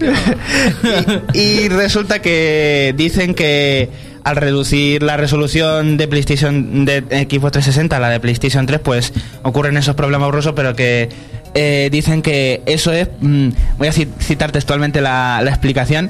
y, 1.34 1.40
y 1.40 1.70
resulta 1.70 2.20
que 2.22 2.94
dicen 2.98 3.36
que 3.36 3.90
al 4.24 4.36
reducir 4.36 5.02
la 5.02 5.18
resolución 5.18 5.98
de 5.98 6.08
PlayStation 6.08 6.84
de 6.86 7.00
Xbox 7.02 7.54
360 7.54 7.96
a 7.96 8.00
la 8.00 8.10
de 8.10 8.20
PlayStation 8.20 8.66
3, 8.66 8.80
pues 8.82 9.14
ocurren 9.44 9.78
esos 9.78 9.96
problemas 9.96 10.26
borrosos, 10.28 10.54
pero 10.56 10.76
que 10.76 11.10
eh, 11.54 11.90
dicen 11.92 12.22
que 12.22 12.62
eso 12.66 12.92
es. 12.92 13.10
mm, 13.20 13.50
voy 13.78 13.88
a 13.88 13.92
ci- 13.92 14.08
citar 14.20 14.52
textualmente 14.52 15.02
la, 15.02 15.42
la 15.44 15.50
explicación. 15.50 16.10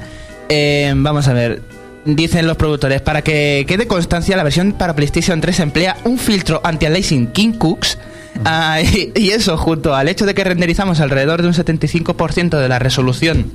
Eh, 0.49 0.93
vamos 0.95 1.27
a 1.27 1.33
ver. 1.33 1.61
Dicen 2.05 2.47
los 2.47 2.55
productores, 2.57 3.01
para 3.01 3.21
que 3.21 3.65
quede 3.67 3.85
constancia, 3.85 4.35
la 4.37 4.43
versión 4.43 4.71
para 4.71 4.95
PlayStation 4.95 5.41
3 5.41 5.59
emplea 5.59 5.97
un 6.05 6.17
filtro 6.17 6.61
anti-aliasing 6.63 7.27
King 7.27 7.51
Cooks. 7.53 7.97
ah, 8.45 8.79
y, 8.81 9.11
y 9.15 9.29
eso, 9.31 9.57
junto 9.57 9.93
al 9.93 10.07
hecho 10.07 10.25
de 10.25 10.33
que 10.33 10.43
renderizamos 10.43 11.01
alrededor 11.01 11.41
de 11.41 11.49
un 11.49 11.53
75% 11.53 12.57
de 12.57 12.69
la 12.69 12.79
resolución 12.79 13.51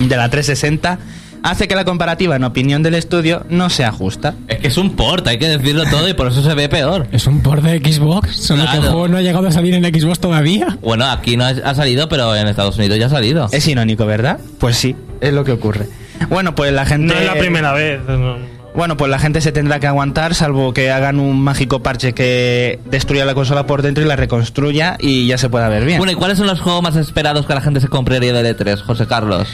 de 0.00 0.16
la 0.16 0.28
360 0.30 0.98
hace 1.44 1.68
que 1.68 1.76
la 1.76 1.84
comparativa, 1.84 2.34
en 2.36 2.42
opinión 2.42 2.82
del 2.82 2.94
estudio, 2.94 3.44
no 3.50 3.68
sea 3.70 3.92
justa. 3.92 4.34
Es 4.48 4.58
que 4.58 4.68
es 4.68 4.76
un 4.78 4.96
port, 4.96 5.26
hay 5.28 5.38
que 5.38 5.46
decirlo 5.46 5.84
todo 5.90 6.08
y 6.08 6.14
por 6.14 6.26
eso 6.28 6.42
se 6.42 6.54
ve 6.54 6.68
peor. 6.68 7.06
Es 7.12 7.26
un 7.28 7.42
port 7.42 7.62
de 7.62 7.78
Xbox, 7.78 8.34
solo 8.34 8.64
que 8.68 8.78
el 8.78 8.82
juego 8.82 9.08
no 9.08 9.18
ha 9.18 9.22
llegado 9.22 9.46
a 9.46 9.52
salir 9.52 9.74
en 9.74 9.84
Xbox 9.84 10.18
todavía. 10.18 10.78
Bueno, 10.80 11.04
aquí 11.04 11.36
no 11.36 11.44
ha 11.44 11.74
salido, 11.74 12.08
pero 12.08 12.34
en 12.34 12.48
Estados 12.48 12.76
Unidos 12.78 12.98
ya 12.98 13.06
ha 13.06 13.10
salido. 13.10 13.48
Es 13.52 13.68
irónico, 13.68 14.04
¿verdad? 14.06 14.40
Pues 14.58 14.76
sí, 14.76 14.96
es 15.20 15.32
lo 15.32 15.44
que 15.44 15.52
ocurre. 15.52 15.86
Bueno, 16.28 16.54
pues 16.54 16.72
la 16.72 16.86
gente... 16.86 17.14
No 17.14 17.20
es 17.20 17.26
la 17.26 17.34
primera 17.34 17.72
vez. 17.72 18.00
no. 18.08 18.36
Bueno, 18.74 18.96
pues 18.96 19.08
la 19.08 19.20
gente 19.20 19.40
se 19.40 19.52
tendrá 19.52 19.78
que 19.78 19.86
aguantar, 19.86 20.34
salvo 20.34 20.74
que 20.74 20.90
hagan 20.90 21.20
un 21.20 21.40
mágico 21.40 21.80
parche 21.80 22.12
que 22.12 22.80
destruya 22.86 23.24
la 23.24 23.34
consola 23.34 23.66
por 23.66 23.82
dentro 23.82 24.02
y 24.02 24.08
la 24.08 24.16
reconstruya 24.16 24.96
y 24.98 25.28
ya 25.28 25.38
se 25.38 25.48
pueda 25.48 25.68
ver 25.68 25.84
bien. 25.84 25.98
Bueno, 25.98 26.12
¿y 26.12 26.16
cuáles 26.16 26.38
son 26.38 26.48
los 26.48 26.60
juegos 26.60 26.82
más 26.82 26.96
esperados 26.96 27.46
que 27.46 27.54
la 27.54 27.60
gente 27.60 27.80
se 27.80 27.86
compraría 27.86 28.32
del 28.32 28.56
E3, 28.56 28.82
José 28.82 29.06
Carlos? 29.06 29.46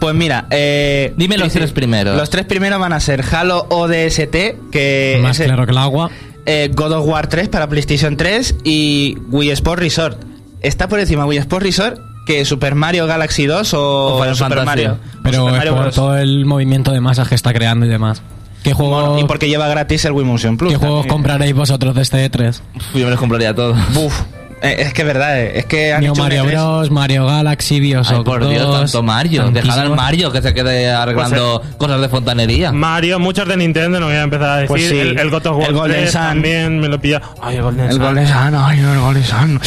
Pues 0.00 0.14
mira, 0.14 0.46
eh, 0.50 1.12
Dime 1.16 1.36
los 1.38 1.52
tres 1.52 1.72
primeros. 1.72 2.16
Los 2.16 2.30
tres 2.30 2.44
primeros 2.46 2.78
van 2.78 2.92
a 2.92 3.00
ser 3.00 3.24
Halo 3.32 3.66
ODST, 3.68 4.70
que 4.70 5.18
Más 5.22 5.40
es, 5.40 5.46
claro 5.46 5.64
que 5.66 5.72
el 5.72 5.78
agua. 5.78 6.10
eh, 6.46 6.70
God 6.72 6.92
of 6.92 7.06
War 7.06 7.26
3 7.28 7.48
para 7.48 7.68
PlayStation 7.68 8.16
3 8.16 8.56
y 8.64 9.16
Wii 9.30 9.50
Sport 9.50 9.80
Resort. 9.80 10.22
Está 10.60 10.88
por 10.88 11.00
encima 11.00 11.26
Wii 11.26 11.38
Sport 11.38 11.62
Resort 11.64 12.00
que 12.26 12.44
Super 12.44 12.74
Mario 12.74 13.06
Galaxy 13.06 13.46
2 13.46 13.74
o, 13.74 13.80
O 13.80 14.18
Super 14.18 14.36
Fantasy. 14.36 14.66
Mario. 14.66 14.98
Pero 15.24 15.38
Super 15.38 15.52
es 15.52 15.58
Mario 15.58 15.76
por 15.76 15.90
todo 15.92 16.16
el 16.16 16.44
movimiento 16.46 16.92
de 16.92 17.00
masas 17.00 17.28
que 17.28 17.34
está 17.34 17.52
creando 17.52 17.86
y 17.86 17.88
demás. 17.88 18.22
¿Qué 18.62 18.72
juegos, 18.74 19.08
Bueno, 19.10 19.24
y 19.24 19.24
porque 19.26 19.48
lleva 19.48 19.66
gratis 19.68 20.04
el 20.04 20.12
Wii 20.12 20.24
Motion 20.26 20.56
Plus. 20.58 20.72
¿qué 20.72 20.76
juegos 20.78 20.98
también. 21.00 21.14
compraréis 21.14 21.54
vosotros 21.54 21.94
de 21.94 22.02
este 22.02 22.30
E3? 22.30 22.60
Uf, 22.76 22.94
yo 22.94 23.04
me 23.04 23.10
los 23.10 23.18
compraría 23.18 23.54
todos. 23.54 23.76
Buf. 23.94 24.20
Eh, 24.60 24.76
es 24.78 24.92
que 24.92 25.02
es 25.02 25.06
verdad, 25.06 25.40
eh, 25.40 25.58
es 25.60 25.66
que 25.66 25.92
han 25.92 26.00
New 26.00 26.12
hecho 26.12 26.20
un 26.22 26.28
Mario 26.28 26.44
E3. 26.44 26.50
Bros, 26.50 26.90
Mario 26.90 27.26
Galaxy, 27.26 27.74
Ay, 27.76 27.80
Bioshock 27.80 28.24
por 28.24 28.40
2, 28.40 28.50
Dios, 28.50 28.80
tanto 28.80 29.02
Mario. 29.02 29.50
Dejad 29.50 29.78
al. 29.78 29.90
Mario 29.94 30.32
que 30.32 30.42
se 30.42 30.52
quede 30.52 30.90
arreglando 30.90 31.62
cosas 31.76 32.00
de 32.00 32.08
fontanería. 32.08 32.72
Mario, 32.72 33.18
muchos 33.20 33.46
de 33.46 33.56
Nintendo, 33.56 34.00
no 34.00 34.06
voy 34.06 34.16
a 34.16 34.22
empezar 34.22 34.48
a 34.48 34.56
decir. 34.56 34.68
Pues 34.68 34.88
sí. 34.88 34.98
el, 34.98 35.18
el 35.18 35.30
God 35.30 35.46
of 35.46 35.56
War 35.58 35.68
El 35.68 35.74
Golden 35.74 35.96
3 36.00 36.10
Sun. 36.12 36.20
también 36.20 36.80
me 36.80 36.88
lo 36.88 37.00
pilla. 37.00 37.22
Ay, 37.40 37.56
el 37.56 37.62
Golden 37.62 37.86
El 37.86 37.92
Sun. 37.92 38.02
Golden 38.02 38.26
Sun, 38.26 38.54
ay, 38.56 38.80
no, 38.80 38.92
el 38.94 39.00
Golden 39.00 39.24
Sun. 39.24 39.60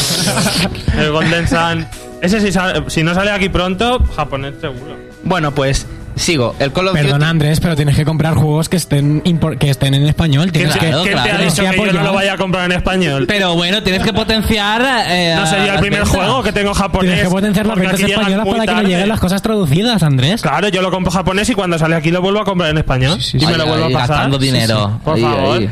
El 0.99 1.11
Golden 1.11 1.47
Sun. 1.47 1.87
Ese 2.21 2.39
si, 2.41 2.51
sale- 2.51 2.83
si 2.87 3.01
no 3.03 3.13
sale 3.13 3.31
aquí 3.31 3.49
pronto, 3.49 3.99
japonés 4.15 4.53
seguro. 4.61 4.95
bueno, 5.23 5.51
pues 5.51 5.87
sigo. 6.21 6.55
El 6.59 6.71
Call 6.71 6.87
of 6.87 6.93
Perdona 6.93 7.17
Duty. 7.17 7.29
Andrés, 7.29 7.59
pero 7.59 7.75
tienes 7.75 7.95
que 7.95 8.05
comprar 8.05 8.35
juegos 8.35 8.69
que 8.69 8.77
estén 8.77 9.21
que 9.59 9.69
estén 9.69 9.93
en 9.93 10.03
español. 10.05 10.51
¿Quién, 10.51 10.69
Tienes 10.69 10.77
Claro, 10.77 11.03
que, 11.03 11.09
quién 11.09 11.15
te 11.15 11.19
ha 11.19 11.23
claro. 11.23 11.43
dicho 11.43 11.63
que 11.63 11.69
que 11.71 11.85
yo 11.87 11.93
no 11.93 12.03
lo 12.03 12.13
vaya 12.13 12.33
a 12.33 12.37
comprar 12.37 12.65
en 12.65 12.71
español? 12.77 13.25
Pero 13.27 13.55
bueno, 13.55 13.83
tienes 13.83 14.03
que 14.03 14.13
potenciar. 14.13 14.81
eh, 15.09 15.35
no 15.37 15.45
sería 15.45 15.73
el 15.73 15.79
primer 15.79 15.99
ventas. 16.01 16.09
juego 16.09 16.43
que 16.43 16.51
tengo 16.51 16.73
japonés. 16.73 17.11
Tienes 17.13 17.23
que 17.27 17.29
potenciar 17.33 17.65
las 17.65 17.77
ventas 17.77 17.99
españolas 17.99 18.45
para 18.47 18.59
que 18.61 18.65
no 18.67 18.73
tarde. 18.77 18.89
lleguen 18.89 19.09
las 19.09 19.19
cosas 19.19 19.41
traducidas, 19.41 20.03
Andrés. 20.03 20.41
Claro, 20.41 20.67
yo 20.69 20.81
lo 20.81 20.91
compro 20.91 21.11
japonés 21.11 21.49
y 21.49 21.53
cuando 21.53 21.77
sale 21.79 21.95
aquí 21.95 22.11
lo 22.11 22.21
vuelvo 22.21 22.39
a 22.41 22.45
comprar 22.45 22.69
en 22.69 22.77
español. 22.77 23.21
Sí, 23.21 23.31
sí, 23.31 23.37
y 23.37 23.39
sí. 23.41 23.45
me 23.47 23.57
lo 23.57 23.65
vuelvo 23.65 23.85
a 23.85 23.89
pasar. 23.89 24.09
Gastando 24.09 24.39
Sí, 24.39 24.45
sí. 24.45 24.51
dinero. 24.51 24.99
Por 25.03 25.15
Ahí, 25.15 25.21
favor. 25.21 25.57
ahí. 25.59 25.69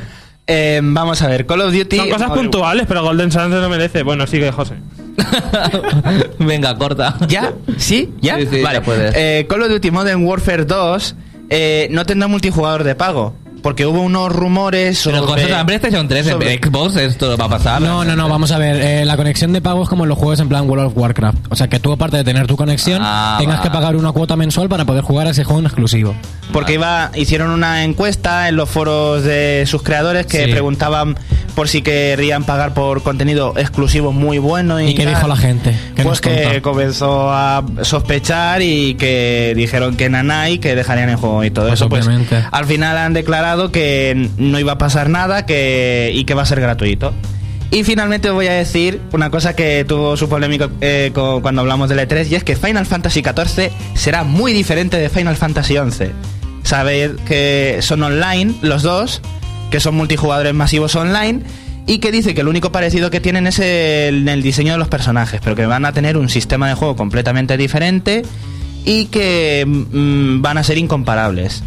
Eh, 0.51 0.79
vamos 0.81 1.21
a 1.21 1.27
ver, 1.27 1.45
Call 1.45 1.61
of 1.61 1.71
Duty. 1.73 1.95
Son 1.97 2.09
cosas 2.09 2.31
puntuales, 2.31 2.85
pero 2.87 3.03
Golden 3.03 3.31
se 3.31 3.39
lo 3.39 3.69
merece. 3.69 4.01
Bueno, 4.01 4.25
sigue, 4.25 4.51
José. 4.51 4.73
Venga, 6.39 6.77
corta. 6.77 7.17
¿Ya? 7.27 7.53
¿Sí? 7.77 8.13
¿Ya? 8.21 8.37
Sí, 8.37 8.47
sí, 8.51 8.61
vale. 8.61 8.79
ya 8.79 8.83
puedes. 8.83 9.15
Eh, 9.15 9.45
Call 9.49 9.63
of 9.63 9.69
Duty 9.69 9.91
Modern 9.91 10.25
Warfare 10.25 10.65
2 10.65 11.15
eh, 11.49 11.87
no 11.91 12.05
tendrá 12.05 12.27
multijugador 12.27 12.83
de 12.83 12.95
pago. 12.95 13.33
Porque 13.61 13.85
hubo 13.85 14.01
unos 14.01 14.31
rumores 14.31 14.97
sobre... 14.99 15.17
Pero 15.19 15.27
cosas 15.33 15.49
en 15.49 15.65
PlayStation 15.65 16.07
3, 16.07 16.25
en 16.27 16.33
sobre- 16.33 16.57
Xbox, 16.63 16.95
esto 16.95 17.37
va 17.37 17.45
a 17.45 17.49
pasar. 17.49 17.81
No, 17.81 18.03
no, 18.05 18.15
no, 18.15 18.29
vamos 18.29 18.51
a 18.51 18.57
ver. 18.57 18.81
eh, 18.81 19.05
la 19.05 19.17
conexión 19.17 19.51
de 19.53 19.61
pago 19.61 19.83
es 19.83 19.89
como 19.89 20.03
en 20.03 20.09
los 20.09 20.17
juegos 20.17 20.39
en 20.39 20.49
plan 20.49 20.69
World 20.69 20.87
of 20.87 20.93
Warcraft. 20.97 21.37
O 21.49 21.55
sea, 21.55 21.67
que 21.67 21.79
tú, 21.79 21.91
aparte 21.91 22.17
de 22.17 22.23
tener 22.23 22.47
tu 22.47 22.55
conexión, 22.55 23.01
Ah, 23.03 23.37
tengas 23.39 23.59
va. 23.59 23.63
que 23.63 23.69
pagar 23.71 23.95
una 23.95 24.11
cuota 24.11 24.35
mensual 24.35 24.69
para 24.69 24.85
poder 24.85 25.03
jugar 25.03 25.27
a 25.27 25.31
ese 25.31 25.43
juego 25.43 25.59
en 25.59 25.65
exclusivo. 25.65 26.15
Porque 26.53 26.73
iba, 26.75 27.11
hicieron 27.15 27.51
una 27.51 27.83
encuesta 27.83 28.47
en 28.49 28.55
los 28.55 28.69
foros 28.69 29.23
de 29.23 29.65
sus 29.67 29.83
creadores 29.83 30.25
que 30.25 30.45
Sí. 30.45 30.51
preguntaban 30.51 31.15
por 31.55 31.67
si 31.67 31.81
querrían 31.81 32.43
pagar 32.45 32.73
por 32.73 33.03
contenido 33.03 33.53
exclusivo 33.57 34.11
muy 34.13 34.37
bueno. 34.39 34.79
¿Y, 34.79 34.87
¿Y 34.89 34.95
qué 34.95 35.05
dijo 35.05 35.27
la 35.27 35.35
gente? 35.35 35.75
¿Qué 35.95 36.03
Pues 36.03 36.21
que 36.21 36.43
contó? 36.45 36.61
comenzó 36.61 37.31
a 37.31 37.63
sospechar 37.81 38.61
y 38.61 38.95
que 38.95 39.53
dijeron 39.55 39.95
que 39.97 40.09
nanay, 40.09 40.59
que 40.59 40.75
dejarían 40.75 41.09
el 41.09 41.17
juego 41.17 41.43
y 41.43 41.51
todo 41.51 41.67
Pues 41.67 41.79
eso. 41.79 41.89
Pues 41.89 42.05
obviamente. 42.07 42.43
al 42.51 42.65
final 42.65 42.97
han 42.97 43.13
declarado 43.13 43.48
que 43.71 44.29
no 44.37 44.59
iba 44.59 44.73
a 44.73 44.77
pasar 44.77 45.09
nada 45.09 45.45
que, 45.45 46.11
y 46.13 46.25
que 46.25 46.33
va 46.33 46.43
a 46.43 46.45
ser 46.45 46.61
gratuito. 46.61 47.13
Y 47.71 47.83
finalmente 47.83 48.31
voy 48.31 48.47
a 48.47 48.53
decir 48.53 48.99
una 49.11 49.29
cosa 49.29 49.55
que 49.55 49.85
tuvo 49.87 50.17
su 50.17 50.27
polémica 50.27 50.69
eh, 50.81 51.11
cuando 51.13 51.61
hablamos 51.61 51.87
del 51.89 51.99
E3 51.99 52.27
y 52.31 52.35
es 52.35 52.43
que 52.43 52.55
Final 52.55 52.85
Fantasy 52.85 53.21
XIV 53.21 53.71
será 53.93 54.23
muy 54.23 54.53
diferente 54.53 54.97
de 54.97 55.09
Final 55.09 55.35
Fantasy 55.35 55.75
XI. 55.75 56.05
Sabéis 56.63 57.11
que 57.27 57.79
son 57.81 58.01
online 58.01 58.55
los 58.61 58.81
dos, 58.81 59.21
que 59.69 59.79
son 59.79 59.95
multijugadores 59.95 60.53
masivos 60.53 60.95
online 60.95 61.41
y 61.85 61.99
que 61.99 62.11
dice 62.11 62.33
que 62.33 62.43
lo 62.43 62.49
único 62.49 62.71
parecido 62.71 63.11
que 63.11 63.19
tienen 63.19 63.45
es 63.45 63.59
el, 63.59 64.27
el 64.27 64.41
diseño 64.41 64.73
de 64.73 64.79
los 64.79 64.87
personajes, 64.87 65.39
pero 65.43 65.55
que 65.55 65.67
van 65.67 65.85
a 65.85 65.93
tener 65.93 66.17
un 66.17 66.29
sistema 66.29 66.67
de 66.67 66.73
juego 66.73 66.95
completamente 66.95 67.55
diferente 67.55 68.23
y 68.83 69.05
que 69.05 69.65
mm, 69.67 70.41
van 70.41 70.57
a 70.57 70.63
ser 70.63 70.79
incomparables. 70.79 71.63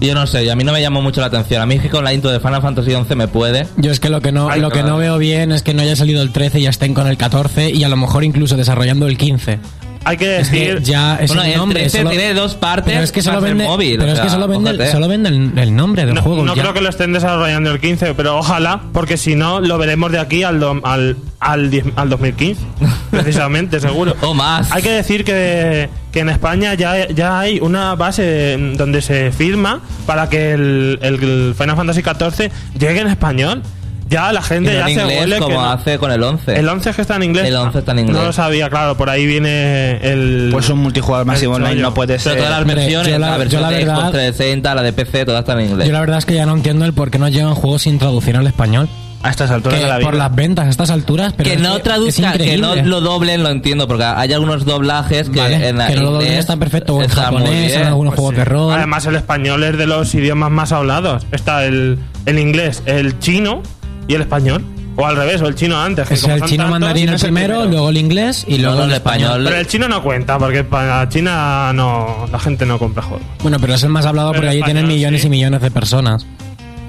Yo 0.00 0.14
no 0.14 0.26
sé, 0.26 0.50
a 0.50 0.56
mí 0.56 0.64
no 0.64 0.72
me 0.72 0.80
llamó 0.82 1.00
mucho 1.00 1.20
la 1.20 1.28
atención. 1.28 1.62
A 1.62 1.66
mí 1.66 1.76
es 1.76 1.82
que 1.82 1.88
con 1.88 2.04
la 2.04 2.12
intro 2.12 2.30
de 2.30 2.40
Final 2.40 2.60
Fantasy 2.60 2.90
XI 2.90 3.14
me 3.14 3.28
puede. 3.28 3.66
Yo 3.76 3.90
es 3.90 4.00
que 4.00 4.10
lo 4.10 4.20
que 4.20 4.32
no, 4.32 4.50
Ay, 4.50 4.60
lo 4.60 4.70
que 4.70 4.82
no 4.82 4.98
veo 4.98 5.18
bien 5.18 5.52
es 5.52 5.62
que 5.62 5.72
no 5.74 5.82
haya 5.82 5.96
salido 5.96 6.22
el 6.22 6.30
13 6.30 6.60
y 6.60 6.62
ya 6.64 6.70
estén 6.70 6.94
con 6.94 7.06
el 7.06 7.16
14 7.16 7.70
y 7.70 7.84
a 7.84 7.88
lo 7.88 7.96
mejor 7.96 8.24
incluso 8.24 8.56
desarrollando 8.56 9.06
el 9.06 9.16
15. 9.16 9.58
Hay 10.06 10.16
que 10.16 10.38
Es 10.40 10.48
que 10.50 10.58
decir. 10.74 10.82
ya 10.82 11.16
es 11.16 11.28
Bueno, 11.28 11.42
el 11.44 11.50
el 11.52 11.56
nombre. 11.58 11.80
13 11.80 11.98
solo- 11.98 12.10
tiene 12.10 12.34
dos 12.34 12.54
partes. 12.54 12.92
Pero 12.92 13.04
es 13.04 13.12
que 13.12 13.22
solo 13.22 13.40
vende, 13.40 13.64
móvil, 13.64 13.96
pero 13.98 14.12
o 14.12 14.14
es 14.14 14.20
que 14.20 14.28
solo 14.30 14.46
vende, 14.48 14.90
solo 14.90 15.08
vende 15.08 15.28
el, 15.30 15.52
el 15.58 15.74
nombre 15.74 16.04
del 16.04 16.14
No, 16.14 16.22
juego. 16.22 16.44
no 16.44 16.54
ya. 16.54 16.62
creo 16.62 16.74
que 16.74 16.80
lo 16.82 16.88
estén 16.90 17.12
desarrollando 17.12 17.70
el 17.70 17.80
15, 17.80 18.14
pero 18.14 18.36
ojalá, 18.38 18.82
porque 18.92 19.16
si 19.16 19.34
no, 19.34 19.60
lo 19.60 19.78
veremos 19.78 20.12
de 20.12 20.18
aquí 20.18 20.42
al, 20.42 20.60
do- 20.60 20.80
al, 20.84 21.16
al, 21.40 21.70
10 21.70 21.86
al 21.96 22.10
2015. 22.10 22.60
Precisamente, 23.10 23.80
seguro. 23.80 24.14
O 24.22 24.34
más. 24.34 24.70
Hay 24.72 24.82
que 24.82 24.90
decir 24.90 25.24
que, 25.24 25.88
que 26.12 26.20
en 26.20 26.28
España 26.28 26.74
ya, 26.74 27.08
ya 27.08 27.38
hay 27.40 27.60
una 27.60 27.94
base 27.94 28.56
donde 28.76 29.00
se 29.02 29.32
firma 29.32 29.80
para 30.06 30.28
que 30.28 30.52
el, 30.52 30.98
el 31.02 31.54
Final 31.58 31.76
Fantasy 31.76 32.02
XIV 32.02 32.50
llegue 32.78 33.00
en 33.00 33.06
español. 33.08 33.62
Ya 34.08 34.32
la 34.32 34.42
gente 34.42 34.72
no 34.72 34.88
ya 34.88 35.02
en 35.02 35.06
huele 35.20 35.36
que 35.36 35.40
como 35.42 35.54
no. 35.62 35.70
hace 35.70 35.98
con 35.98 36.12
el 36.12 36.22
11. 36.22 36.58
El 36.58 36.68
11 36.68 36.90
es 36.90 36.96
que 36.96 37.02
está 37.02 37.16
en 37.16 37.22
inglés. 37.24 37.46
El 37.46 37.56
11 37.56 37.78
está 37.78 37.92
en 37.92 37.98
inglés. 38.00 38.16
No 38.16 38.24
lo 38.24 38.32
sabía, 38.32 38.68
claro, 38.70 38.96
por 38.96 39.08
ahí 39.10 39.26
viene 39.26 39.96
el. 40.02 40.50
Pues 40.52 40.68
un 40.68 40.78
multijugador 40.80 41.26
masivo 41.26 41.54
online 41.54 41.76
no 41.80 41.94
puede 41.94 42.18
Pero 42.18 42.20
ser. 42.22 42.36
todas 42.36 42.50
las 42.50 42.64
versiones, 42.66 43.12
yo 43.12 43.18
la, 43.18 43.30
la- 43.30 43.36
versión 43.38 43.62
yo 43.62 43.70
la 43.70 43.76
de 43.76 43.82
Xbox 43.84 43.96
verdad- 43.96 44.10
360, 44.12 44.74
la 44.74 44.82
de 44.82 44.92
PC, 44.92 45.24
todas 45.24 45.40
están 45.40 45.60
en 45.60 45.70
inglés. 45.70 45.86
Yo 45.88 45.92
la 45.92 46.00
verdad 46.00 46.18
es 46.18 46.24
que 46.26 46.34
ya 46.34 46.46
no 46.46 46.52
entiendo 46.54 46.84
el 46.84 46.92
por 46.92 47.10
qué 47.10 47.18
no 47.18 47.28
llegan 47.28 47.54
juegos 47.54 47.82
sin 47.82 47.98
traducción 47.98 48.36
al 48.36 48.46
español. 48.46 48.88
A 49.22 49.30
estas 49.30 49.50
alturas 49.50 49.78
Que 49.78 49.84
de 49.86 49.90
la 49.90 49.96
vida. 49.96 50.06
por 50.10 50.18
las 50.18 50.34
ventas 50.34 50.66
a 50.66 50.68
estas 50.68 50.90
alturas, 50.90 51.32
pero 51.34 51.48
que 51.48 51.56
es 51.56 51.62
no 51.62 51.78
traduzcan, 51.78 52.36
que 52.36 52.58
no 52.58 52.76
lo 52.76 53.00
doblen, 53.00 53.42
lo 53.42 53.48
entiendo, 53.48 53.88
porque 53.88 54.04
hay 54.04 54.34
algunos 54.34 54.66
doblajes 54.66 55.30
que 55.30 55.40
Vale, 55.40 55.66
en 55.66 55.78
la 55.78 55.86
que 55.86 55.94
no 55.94 56.02
lo 56.02 56.10
doblen 56.10 56.26
inglés 56.26 56.40
está 56.40 56.58
perfecto, 56.58 56.94
o 56.96 56.98
en 56.98 57.06
está 57.08 57.22
japonés, 57.22 57.72
en 57.74 57.84
algunos 57.86 58.10
Pues 58.12 58.20
juegos 58.20 58.34
sí. 58.34 58.38
de 58.40 58.44
rol. 58.44 58.74
Además, 58.74 59.06
el 59.06 59.16
español 59.16 59.64
es 59.64 59.78
de 59.78 59.86
los 59.86 60.14
idiomas 60.14 60.50
más 60.50 60.72
hablados. 60.72 61.26
Está 61.32 61.64
el, 61.64 61.98
el 62.26 62.38
inglés, 62.38 62.82
el 62.84 63.18
chino 63.18 63.62
y 64.08 64.14
el 64.14 64.20
español. 64.22 64.64
O 64.96 65.04
al 65.04 65.16
revés, 65.16 65.42
o 65.42 65.48
el 65.48 65.56
chino 65.56 65.80
antes. 65.80 66.06
que 66.06 66.14
es 66.14 66.22
como 66.22 66.34
el 66.34 66.40
son 66.40 66.48
chino 66.48 66.62
tantos, 66.64 66.80
mandarín 66.80 67.08
el 67.08 67.14
es 67.16 67.22
el 67.24 67.32
primero, 67.32 67.64
luego 67.64 67.90
el 67.90 67.96
inglés 67.96 68.44
y 68.46 68.58
luego 68.58 68.84
el 68.84 68.90
el 68.90 68.94
español. 68.94 69.42
Pero 69.44 69.56
el 69.56 69.66
chino 69.66 69.88
no 69.88 70.00
cuenta, 70.04 70.38
porque 70.38 70.62
para 70.62 71.08
China 71.08 71.72
no, 71.74 72.26
la 72.30 72.38
gente 72.38 72.64
no 72.64 72.78
compra 72.78 73.02
juegos. 73.02 73.26
Bueno, 73.42 73.58
pero 73.60 73.74
es 73.74 73.82
el 73.82 73.88
más 73.88 74.06
hablado 74.06 74.30
Pero 74.30 74.42
porque 74.42 74.50
ahí 74.50 74.58
español, 74.58 74.74
tienen 74.76 74.94
millones 74.94 75.20
sí. 75.22 75.26
y 75.26 75.30
millones 75.30 75.62
de 75.62 75.70
personas. 75.72 76.24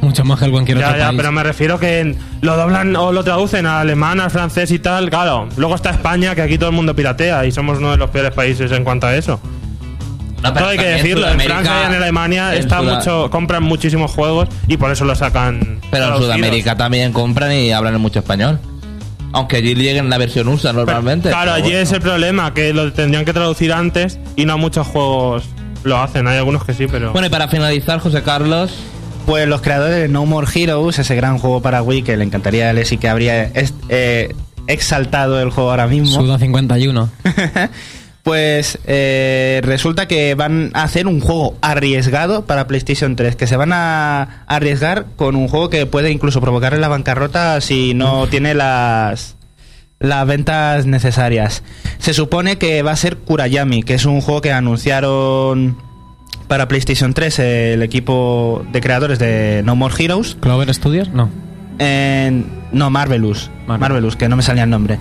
Mucho 0.02 0.24
más 0.24 0.38
que 0.38 0.46
el 0.46 0.52
cualquier 0.52 0.78
Ya, 0.78 0.90
otro 0.90 1.00
ya, 1.00 1.08
país. 1.08 1.18
pero 1.18 1.32
me 1.32 1.42
refiero 1.44 1.80
que 1.80 2.00
en- 2.02 2.18
lo 2.42 2.56
doblan 2.56 2.96
o 2.96 3.12
lo 3.12 3.24
traducen 3.24 3.66
a 3.66 3.80
alemán, 3.80 4.20
al 4.20 4.30
francés 4.30 4.70
y 4.70 4.78
tal. 4.78 5.10
Claro, 5.10 5.48
luego 5.58 5.74
está 5.74 5.90
España, 5.90 6.36
que 6.36 6.44
aquí 6.44 6.60
todo 6.60 6.70
el 6.70 6.76
mundo 6.76 6.96
piratea 6.96 7.44
y 7.48 7.52
somos 7.52 7.80
uno 7.80 7.90
de 7.90 7.98
los 7.98 8.12
peores 8.12 8.32
países 8.34 8.72
en 8.72 8.84
cuanto 8.84 9.08
a 9.08 9.16
eso. 9.16 9.40
No, 10.48 10.54
pero 10.54 10.66
Todo 10.66 10.72
hay 10.72 10.78
que 10.78 10.86
decirlo, 10.86 11.28
en 11.28 11.34
Sudamérica- 11.34 11.54
Francia 11.62 11.74
y 11.84 11.86
en 11.96 12.02
Alemania 12.02 12.54
en 12.54 12.60
está 12.60 12.82
mucho, 12.82 13.30
compran 13.30 13.64
muchísimos 13.64 14.12
juegos 14.12 14.50
y 14.68 14.78
por 14.78 14.92
eso 14.92 15.06
lo 15.06 15.16
sacan. 15.16 15.80
Pero 15.92 16.16
en. 16.16 16.22
Sudamérica 16.22 16.76
también 16.78 17.12
compran 17.14 17.52
y 17.54 17.72
hablan 17.72 18.00
mucho 18.02 18.20
español. 18.20 18.60
Aunque 19.34 19.58
allí 19.58 19.76
lleguen 19.76 20.10
la 20.10 20.18
versión 20.18 20.48
USA 20.48 20.72
normalmente. 20.72 21.28
Claro, 21.30 21.52
pero 21.52 21.56
allí 21.56 21.64
bueno. 21.72 21.80
es 21.80 21.92
el 21.92 22.00
problema, 22.02 22.54
que 22.54 22.74
lo 22.74 22.94
tendrían 22.94 23.26
que 23.26 23.34
traducir 23.34 23.74
antes 23.74 24.18
y 24.38 24.46
no 24.46 24.58
muchos 24.58 24.88
juegos 24.88 25.44
lo 25.84 25.98
hacen. 26.02 26.26
Hay 26.28 26.38
algunos 26.38 26.64
que 26.64 26.74
sí, 26.74 26.88
pero. 26.90 27.12
Bueno, 27.12 27.28
y 27.28 27.30
para 27.30 27.48
finalizar, 27.50 28.00
José 28.00 28.24
Carlos, 28.24 28.72
Pues 29.26 29.48
los 29.48 29.62
creadores 29.62 29.98
de 29.98 30.08
No 30.08 30.26
More 30.26 30.48
Heroes, 30.54 31.00
ese 31.00 31.16
gran 31.16 31.38
juego 31.40 31.62
para 31.62 31.82
Wii 31.82 32.04
que 32.04 32.16
le 32.16 32.24
encantaría 32.24 32.70
a 32.70 32.74
Leslie 32.74 32.98
que 33.00 33.10
habría 33.10 33.52
eh, 33.90 34.34
exaltado 34.68 35.42
el 35.42 35.50
juego 35.50 35.72
ahora 35.72 35.88
mismo. 35.88 36.16
Suda 36.22 36.38
51. 36.40 37.10
pues 38.26 38.80
eh, 38.88 39.62
resulta 39.64 40.08
que 40.08 40.34
van 40.34 40.72
a 40.74 40.82
hacer 40.82 41.06
un 41.06 41.22
juego 41.22 41.56
arriesgado 41.62 42.48
para 42.48 42.66
PlayStation 42.66 43.16
3, 43.16 43.36
que 43.36 43.46
se 43.46 43.56
van 43.56 43.72
a 43.72 44.44
arriesgar 44.48 45.06
con 45.16 45.36
un 45.36 45.48
juego 45.48 45.70
que 45.70 45.86
puede 45.86 46.10
incluso 46.10 46.42
provocarle 46.42 46.80
la 46.80 46.88
bancarrota 46.88 47.62
si 47.62 47.94
no 47.94 48.26
tiene 48.26 48.56
las 48.56 49.36
las 50.00 50.26
ventas 50.26 50.88
necesarias. 50.88 51.62
Se 52.00 52.16
supone 52.16 52.58
que 52.58 52.82
va 52.82 52.94
a 52.94 52.96
ser 52.96 53.18
Kurayami, 53.18 53.84
que 53.84 53.94
es 53.94 54.06
un 54.06 54.22
juego 54.22 54.42
que 54.42 54.52
anunciaron 54.52 55.78
para 56.48 56.68
PlayStation 56.68 57.14
3 57.14 57.40
el 57.40 57.84
equipo 57.84 58.66
de 58.72 58.82
creadores 58.82 59.20
de 59.20 59.62
No 59.64 59.76
More 59.76 59.94
Heroes. 60.04 60.36
¿Clover 60.40 60.74
Studios? 60.74 61.10
No. 61.10 61.30
No, 62.72 62.90
Marvelous. 62.90 63.52
Marvel. 63.68 63.80
Marvelous, 63.82 64.16
que 64.16 64.28
no 64.28 64.36
me 64.36 64.42
salía 64.42 64.64
el 64.64 64.72
nombre. 64.72 64.98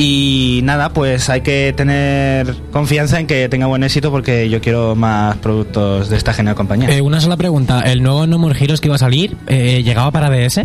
Y 0.00 0.60
nada, 0.62 0.90
pues 0.90 1.28
hay 1.28 1.40
que 1.40 1.74
tener 1.76 2.54
confianza 2.70 3.18
en 3.18 3.26
que 3.26 3.48
tenga 3.48 3.66
buen 3.66 3.82
éxito 3.82 4.12
porque 4.12 4.48
yo 4.48 4.60
quiero 4.60 4.94
más 4.94 5.36
productos 5.38 6.08
de 6.08 6.16
esta 6.16 6.32
genial 6.32 6.54
compañía. 6.54 6.88
Eh, 6.88 7.00
una 7.00 7.20
sola 7.20 7.36
pregunta. 7.36 7.80
¿El 7.80 8.00
nuevo 8.04 8.24
No 8.28 8.38
More 8.38 8.56
Heroes 8.56 8.80
que 8.80 8.86
iba 8.86 8.94
a 8.94 8.98
salir 8.98 9.36
eh, 9.48 9.82
llegaba 9.82 10.12
para 10.12 10.30
DS? 10.30 10.60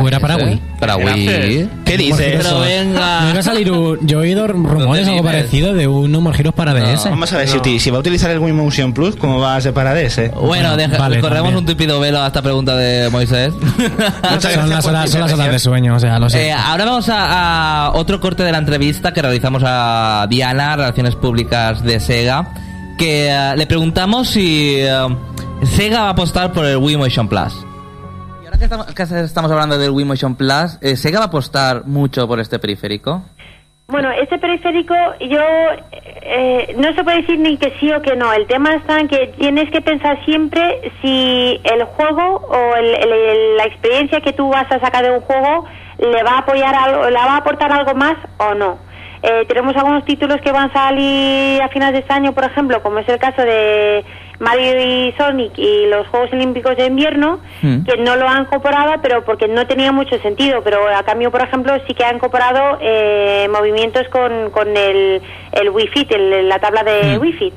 ¿O 0.00 0.08
era 0.08 0.20
para? 0.20 0.36
Wii? 0.36 0.60
Para 0.80 0.96
¿Qué 0.96 1.04
Wii. 1.04 1.28
haces? 1.28 1.68
¿Qué 1.84 1.96
dices? 1.96 2.34
Pero 2.42 2.60
venga. 2.60 3.20
¿No 3.22 3.30
iba 3.30 3.38
a 3.40 3.42
salir 3.42 3.70
un- 3.72 3.98
yo 4.06 4.18
he 4.18 4.22
oído 4.22 4.46
rumores 4.46 5.06
algo 5.08 5.22
parecido 5.22 5.72
de 5.74 5.86
un 5.86 6.10
No 6.12 6.20
More 6.20 6.38
Heroes 6.38 6.54
para 6.54 6.74
DS. 6.74 7.08
Vamos 7.08 7.32
a 7.32 7.38
ver, 7.38 7.48
si, 7.48 7.56
No. 7.56 7.62
uti- 7.62 7.78
si 7.78 7.90
va 7.90 7.96
a 7.96 8.00
utilizar 8.00 8.30
el 8.30 8.38
Wii 8.38 8.52
Motion 8.52 8.92
Plus, 8.92 9.16
¿cómo 9.16 9.38
va 9.40 9.56
a 9.56 9.60
ser 9.60 9.72
para 9.72 9.94
DS? 9.94 10.28
Bueno, 10.34 10.46
Bueno, 10.46 10.76
deja- 10.76 10.98
vale, 10.98 11.20
corremos 11.20 11.44
también. 11.52 11.56
un 11.58 11.66
tupido 11.66 12.00
velo 12.00 12.20
a 12.20 12.26
esta 12.26 12.42
pregunta 12.42 12.76
de 12.76 13.08
Moisés. 13.10 13.52
son, 13.54 14.70
las 14.70 14.84
horas, 14.86 15.10
son 15.10 15.20
las 15.20 15.32
horas 15.32 15.50
de 15.52 15.58
sueño, 15.58 15.94
o 15.96 16.00
sea, 16.00 16.18
lo 16.18 16.28
sé. 16.30 16.48
Eh, 16.48 16.52
ahora 16.52 16.84
vamos 16.84 17.08
a, 17.08 17.86
a 17.86 17.92
otro 17.94 18.20
corte 18.20 18.42
de 18.42 18.52
la 18.52 18.58
entrevista 18.58 19.12
que 19.12 19.22
realizamos 19.22 19.62
a 19.64 20.26
Diana, 20.28 20.76
Relaciones 20.76 21.14
Públicas 21.16 21.82
de 21.82 22.00
Sega, 22.00 22.48
que 22.98 23.28
eh, 23.30 23.56
le 23.56 23.66
preguntamos 23.66 24.28
si 24.28 24.76
eh, 24.78 25.06
Sega 25.64 26.00
va 26.02 26.06
a 26.08 26.10
apostar 26.10 26.52
por 26.52 26.64
el 26.64 26.76
Wii 26.76 26.96
Motion 26.96 27.28
Plus. 27.28 27.54
Estamos, 28.60 29.50
hablando 29.52 29.76
del 29.76 29.90
Wii 29.90 30.06
Motion 30.06 30.34
Plus, 30.34 30.78
eh, 30.80 30.96
¿Sega 30.96 31.18
va 31.18 31.24
a 31.26 31.28
apostar 31.28 31.84
mucho 31.86 32.26
por 32.26 32.40
este 32.40 32.58
periférico? 32.58 33.22
Bueno, 33.88 34.10
este 34.12 34.38
periférico 34.38 34.94
yo 35.20 35.40
eh, 36.22 36.74
no 36.78 36.92
se 36.94 37.04
puede 37.04 37.18
decir 37.20 37.38
ni 37.38 37.58
que 37.58 37.72
sí 37.78 37.92
o 37.92 38.00
que 38.00 38.16
no. 38.16 38.32
El 38.32 38.46
tema 38.46 38.74
está 38.74 38.98
en 38.98 39.08
que 39.08 39.34
tienes 39.38 39.70
que 39.70 39.80
pensar 39.82 40.24
siempre 40.24 40.90
si 41.02 41.60
el 41.64 41.84
juego 41.84 42.46
o 42.48 42.76
el- 42.76 42.94
el- 42.94 43.56
la 43.58 43.64
experiencia 43.66 44.20
que 44.22 44.32
tú 44.32 44.48
vas 44.48 44.70
a 44.72 44.80
sacar 44.80 45.04
de 45.04 45.12
un 45.12 45.20
juego 45.20 45.66
le 45.98 46.22
va 46.24 46.32
a 46.32 46.38
apoyar 46.38 46.74
algo, 46.74 47.04
le 47.10 47.14
va 47.16 47.34
a 47.34 47.36
aportar 47.36 47.70
algo 47.70 47.94
más 47.94 48.16
o 48.38 48.54
no. 48.54 48.78
Eh, 49.22 49.44
tenemos 49.48 49.76
algunos 49.76 50.04
títulos 50.04 50.40
que 50.42 50.52
van 50.52 50.70
a 50.70 50.72
salir 50.72 51.60
a 51.62 51.68
finales 51.68 51.92
de 51.94 52.00
este 52.00 52.12
año, 52.12 52.32
por 52.32 52.44
ejemplo, 52.44 52.82
como 52.82 52.98
es 53.00 53.08
el 53.08 53.18
caso 53.18 53.42
de 53.42 54.04
Mario 54.38 54.80
y 54.80 55.12
Sonic 55.16 55.52
y 55.56 55.86
los 55.86 56.06
Juegos 56.08 56.32
Olímpicos 56.32 56.76
de 56.76 56.86
Invierno, 56.86 57.40
Mm. 57.62 57.84
que 57.84 57.96
no 57.98 58.16
lo 58.16 58.28
han 58.28 58.42
incorporado, 58.42 58.94
pero 59.02 59.24
porque 59.24 59.48
no 59.48 59.66
tenía 59.66 59.92
mucho 59.92 60.18
sentido. 60.18 60.62
Pero 60.62 60.86
a 60.88 61.02
cambio, 61.04 61.30
por 61.30 61.40
ejemplo, 61.42 61.72
sí 61.86 61.94
que 61.94 62.04
ha 62.04 62.12
incorporado 62.12 62.78
eh, 62.80 63.48
movimientos 63.50 64.06
con, 64.08 64.50
con 64.50 64.76
el, 64.76 65.22
el 65.52 65.70
Wii 65.70 65.88
Fit, 65.88 66.12
el- 66.12 66.48
la 66.48 66.58
tabla 66.58 66.82
de 66.82 67.16
Mm. 67.16 67.20
Wii 67.22 67.32
Fit. 67.32 67.54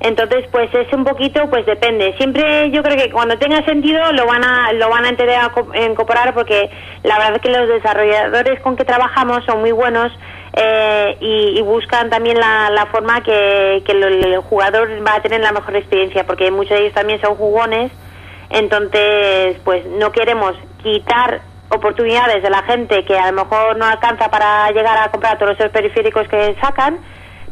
Entonces, 0.00 0.44
pues 0.52 0.72
es 0.74 0.92
un 0.92 1.02
poquito, 1.02 1.50
pues 1.50 1.66
depende. 1.66 2.14
Siempre 2.18 2.70
yo 2.70 2.84
creo 2.84 2.96
que 2.96 3.10
cuando 3.10 3.36
tenga 3.36 3.64
sentido 3.64 4.12
lo 4.12 4.26
van 4.26 4.44
a 4.44 4.72
lo 4.74 4.88
van 4.88 5.04
a 5.04 5.08
entender 5.08 5.34
a 5.36 5.48
co- 5.48 5.74
incorporar 5.74 6.34
porque 6.34 6.70
la 7.02 7.18
verdad 7.18 7.34
es 7.36 7.42
que 7.42 7.50
los 7.50 7.68
desarrolladores 7.68 8.60
con 8.60 8.76
que 8.76 8.84
trabajamos 8.84 9.44
son 9.44 9.60
muy 9.60 9.72
buenos 9.72 10.12
eh, 10.54 11.16
y, 11.20 11.60
buscan 11.62 12.10
también 12.10 12.38
la, 12.38 12.70
la 12.70 12.86
forma 12.86 13.22
que, 13.22 13.82
que 13.84 13.92
el 13.92 14.38
jugador 14.38 14.88
va 15.06 15.16
a 15.16 15.22
tener 15.22 15.40
la 15.40 15.52
mejor 15.52 15.76
experiencia 15.76 16.24
porque 16.24 16.50
muchos 16.50 16.70
de 16.70 16.80
ellos 16.80 16.94
también 16.94 17.20
son 17.20 17.34
jugones. 17.34 17.92
Entonces, 18.50 19.58
pues 19.64 19.84
no 19.84 20.10
queremos 20.10 20.54
quitar 20.82 21.42
oportunidades 21.70 22.42
de 22.42 22.50
la 22.50 22.62
gente 22.62 23.04
que 23.04 23.18
a 23.18 23.30
lo 23.30 23.44
mejor 23.44 23.76
no 23.76 23.84
alcanza 23.84 24.30
para 24.30 24.70
llegar 24.70 24.96
a 24.96 25.10
comprar 25.10 25.38
todos 25.38 25.58
esos 25.58 25.70
periféricos 25.70 26.26
que 26.28 26.56
sacan, 26.60 26.98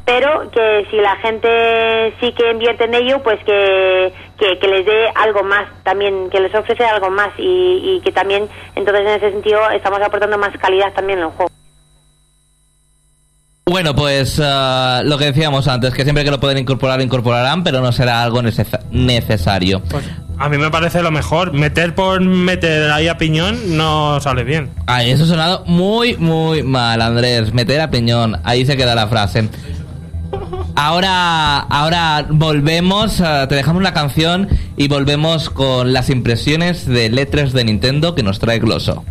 pero 0.06 0.50
que 0.50 0.86
si 0.90 0.96
la 0.96 1.16
gente 1.16 2.14
sí 2.20 2.32
que 2.32 2.50
invierte 2.50 2.84
en 2.84 2.94
ello, 2.94 3.22
pues 3.22 3.38
que, 3.44 4.12
que, 4.38 4.58
que 4.58 4.68
les 4.68 4.86
dé 4.86 5.10
algo 5.16 5.42
más 5.42 5.66
también, 5.82 6.30
que 6.30 6.40
les 6.40 6.54
ofrece 6.54 6.84
algo 6.84 7.10
más 7.10 7.30
y, 7.36 7.96
y 7.96 8.00
que 8.02 8.12
también, 8.12 8.48
entonces 8.74 9.04
en 9.04 9.12
ese 9.12 9.32
sentido, 9.32 9.68
estamos 9.70 10.00
aportando 10.00 10.38
más 10.38 10.56
calidad 10.58 10.92
también 10.94 11.18
en 11.18 11.26
el 11.26 11.30
juego. 11.32 11.55
Bueno, 13.68 13.96
pues 13.96 14.40
eh, 14.40 15.00
lo 15.02 15.18
que 15.18 15.24
decíamos 15.24 15.66
antes, 15.66 15.92
que 15.92 16.04
siempre 16.04 16.22
que 16.22 16.30
lo 16.30 16.38
pueden 16.38 16.56
incorporar, 16.58 16.98
lo 16.98 17.02
incorporarán, 17.04 17.64
pero 17.64 17.80
no 17.80 17.90
será 17.90 18.22
algo 18.22 18.40
necesa- 18.40 18.78
necesario. 18.92 19.82
A 20.38 20.48
mí 20.48 20.56
me 20.56 20.70
parece 20.70 21.02
lo 21.02 21.10
mejor. 21.10 21.52
Meter 21.52 21.92
por 21.96 22.20
meter 22.20 22.92
ahí 22.92 23.08
a 23.08 23.18
piñón 23.18 23.76
no 23.76 24.20
sale 24.20 24.44
bien. 24.44 24.70
Ay, 24.86 25.10
eso 25.10 25.24
ha 25.24 25.26
sonado 25.26 25.64
muy, 25.66 26.16
muy 26.16 26.62
mal, 26.62 27.02
Andrés. 27.02 27.52
Meter 27.54 27.80
a 27.80 27.90
piñón. 27.90 28.40
Ahí 28.44 28.64
se 28.64 28.76
queda 28.76 28.94
la 28.94 29.08
frase. 29.08 29.48
Ahora, 30.76 31.58
ahora 31.58 32.24
volvemos, 32.28 33.18
eh, 33.18 33.46
te 33.48 33.56
dejamos 33.56 33.80
una 33.80 33.92
canción 33.92 34.48
y 34.76 34.86
volvemos 34.86 35.50
con 35.50 35.92
las 35.92 36.08
impresiones 36.08 36.86
de 36.86 37.08
letras 37.10 37.52
de 37.52 37.64
Nintendo 37.64 38.14
que 38.14 38.22
nos 38.22 38.38
trae 38.38 38.60
Gloso. 38.60 39.04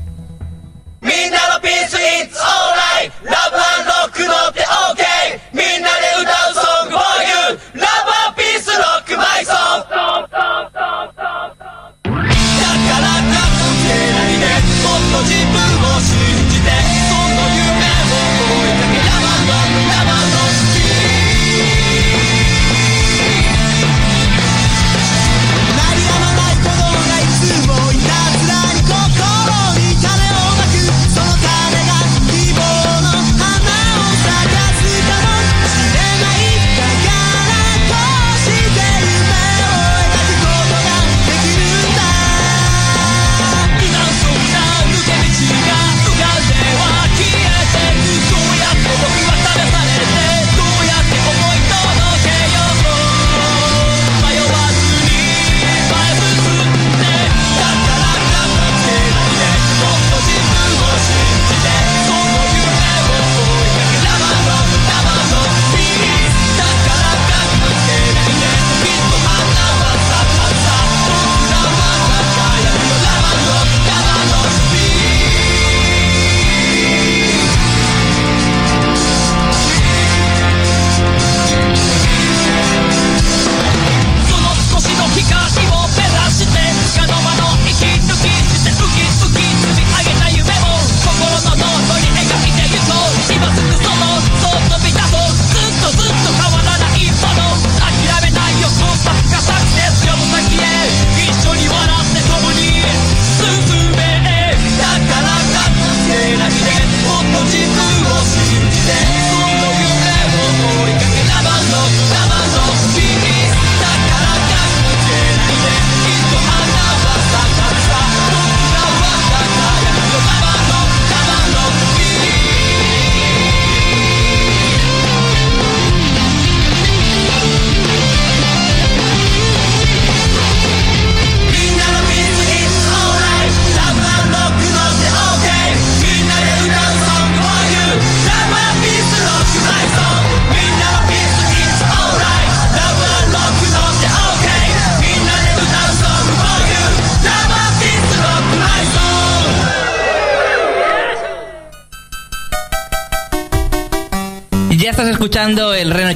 み 1.02 1.12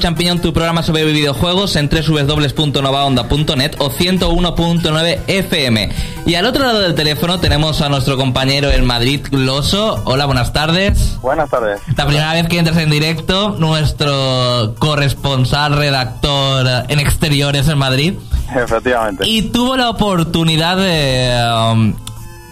Champiñón, 0.09 0.39
tu 0.41 0.51
programa 0.53 0.81
sobre 0.81 1.05
videojuegos 1.05 1.75
en 1.75 1.87
www.novaonda.net 1.87 3.75
o 3.77 3.91
101.9 3.91 5.19
FM. 5.27 5.89
Y 6.25 6.33
al 6.33 6.47
otro 6.47 6.65
lado 6.65 6.79
del 6.79 6.95
teléfono 6.95 7.39
tenemos 7.39 7.79
a 7.81 7.89
nuestro 7.89 8.17
compañero 8.17 8.71
en 8.71 8.85
Madrid, 8.85 9.21
Gloso. 9.29 10.01
Hola, 10.05 10.25
buenas 10.25 10.51
tardes. 10.51 11.19
Buenas 11.21 11.51
tardes. 11.51 11.79
La 11.95 12.07
primera 12.07 12.33
vez 12.33 12.47
que 12.47 12.57
entras 12.57 12.77
en 12.77 12.89
directo, 12.89 13.51
nuestro 13.59 14.73
corresponsal, 14.79 15.77
redactor 15.77 16.65
en 16.87 16.99
exteriores 16.99 17.67
en 17.67 17.77
Madrid. 17.77 18.13
Efectivamente. 18.55 19.29
Y 19.29 19.43
tuvo 19.43 19.77
la 19.77 19.91
oportunidad 19.91 20.75
de, 20.77 21.71
um, 21.71 21.93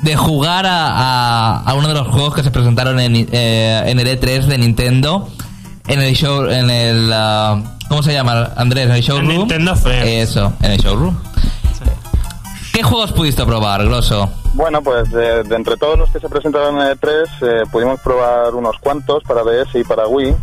de 0.04 0.16
jugar 0.16 0.68
a, 0.68 0.92
a- 0.92 1.62
a 1.64 1.74
uno 1.74 1.88
de 1.88 1.96
los 1.96 2.08
juegos 2.10 2.36
que 2.36 2.44
se 2.44 2.52
presentaron 2.52 3.00
en, 3.00 3.16
eh, 3.32 3.82
en 3.88 4.00
el 4.00 4.06
E3 4.08 4.46
de 4.46 4.60
Nintendo. 4.60 5.28
En 5.88 6.02
el 6.02 6.14
show, 6.16 6.46
en 6.50 6.70
el... 6.70 7.10
uh, 7.10 7.64
¿Cómo 7.88 8.04
se 8.04 8.14
llama, 8.14 8.52
Andrés? 8.56 8.86
¿En 8.86 8.92
el 8.92 9.02
showroom? 9.02 9.28
Nintendo 9.28 9.76
Friends. 9.76 10.30
Eso, 10.30 10.54
en 10.62 10.72
el 10.72 10.78
showroom. 10.80 11.18
¿Qué 12.74 12.84
juegos 12.84 13.12
pudiste 13.14 13.44
probar, 13.46 13.84
Grosso? 13.86 14.30
Bueno, 14.54 14.82
pues 14.82 15.10
de, 15.12 15.44
de 15.44 15.56
entre 15.56 15.78
todos 15.78 15.98
los 15.98 16.10
que 16.12 16.20
se 16.20 16.28
presentaron 16.30 16.76
en 16.82 16.88
E3, 16.96 17.26
eh, 17.42 17.64
pudimos 17.72 18.00
probar 18.02 18.54
unos 18.54 18.76
cuantos 18.80 19.24
para 19.24 19.42
DS 19.44 19.74
y 19.76 19.84
para 19.84 20.08
Wii. 20.08 20.36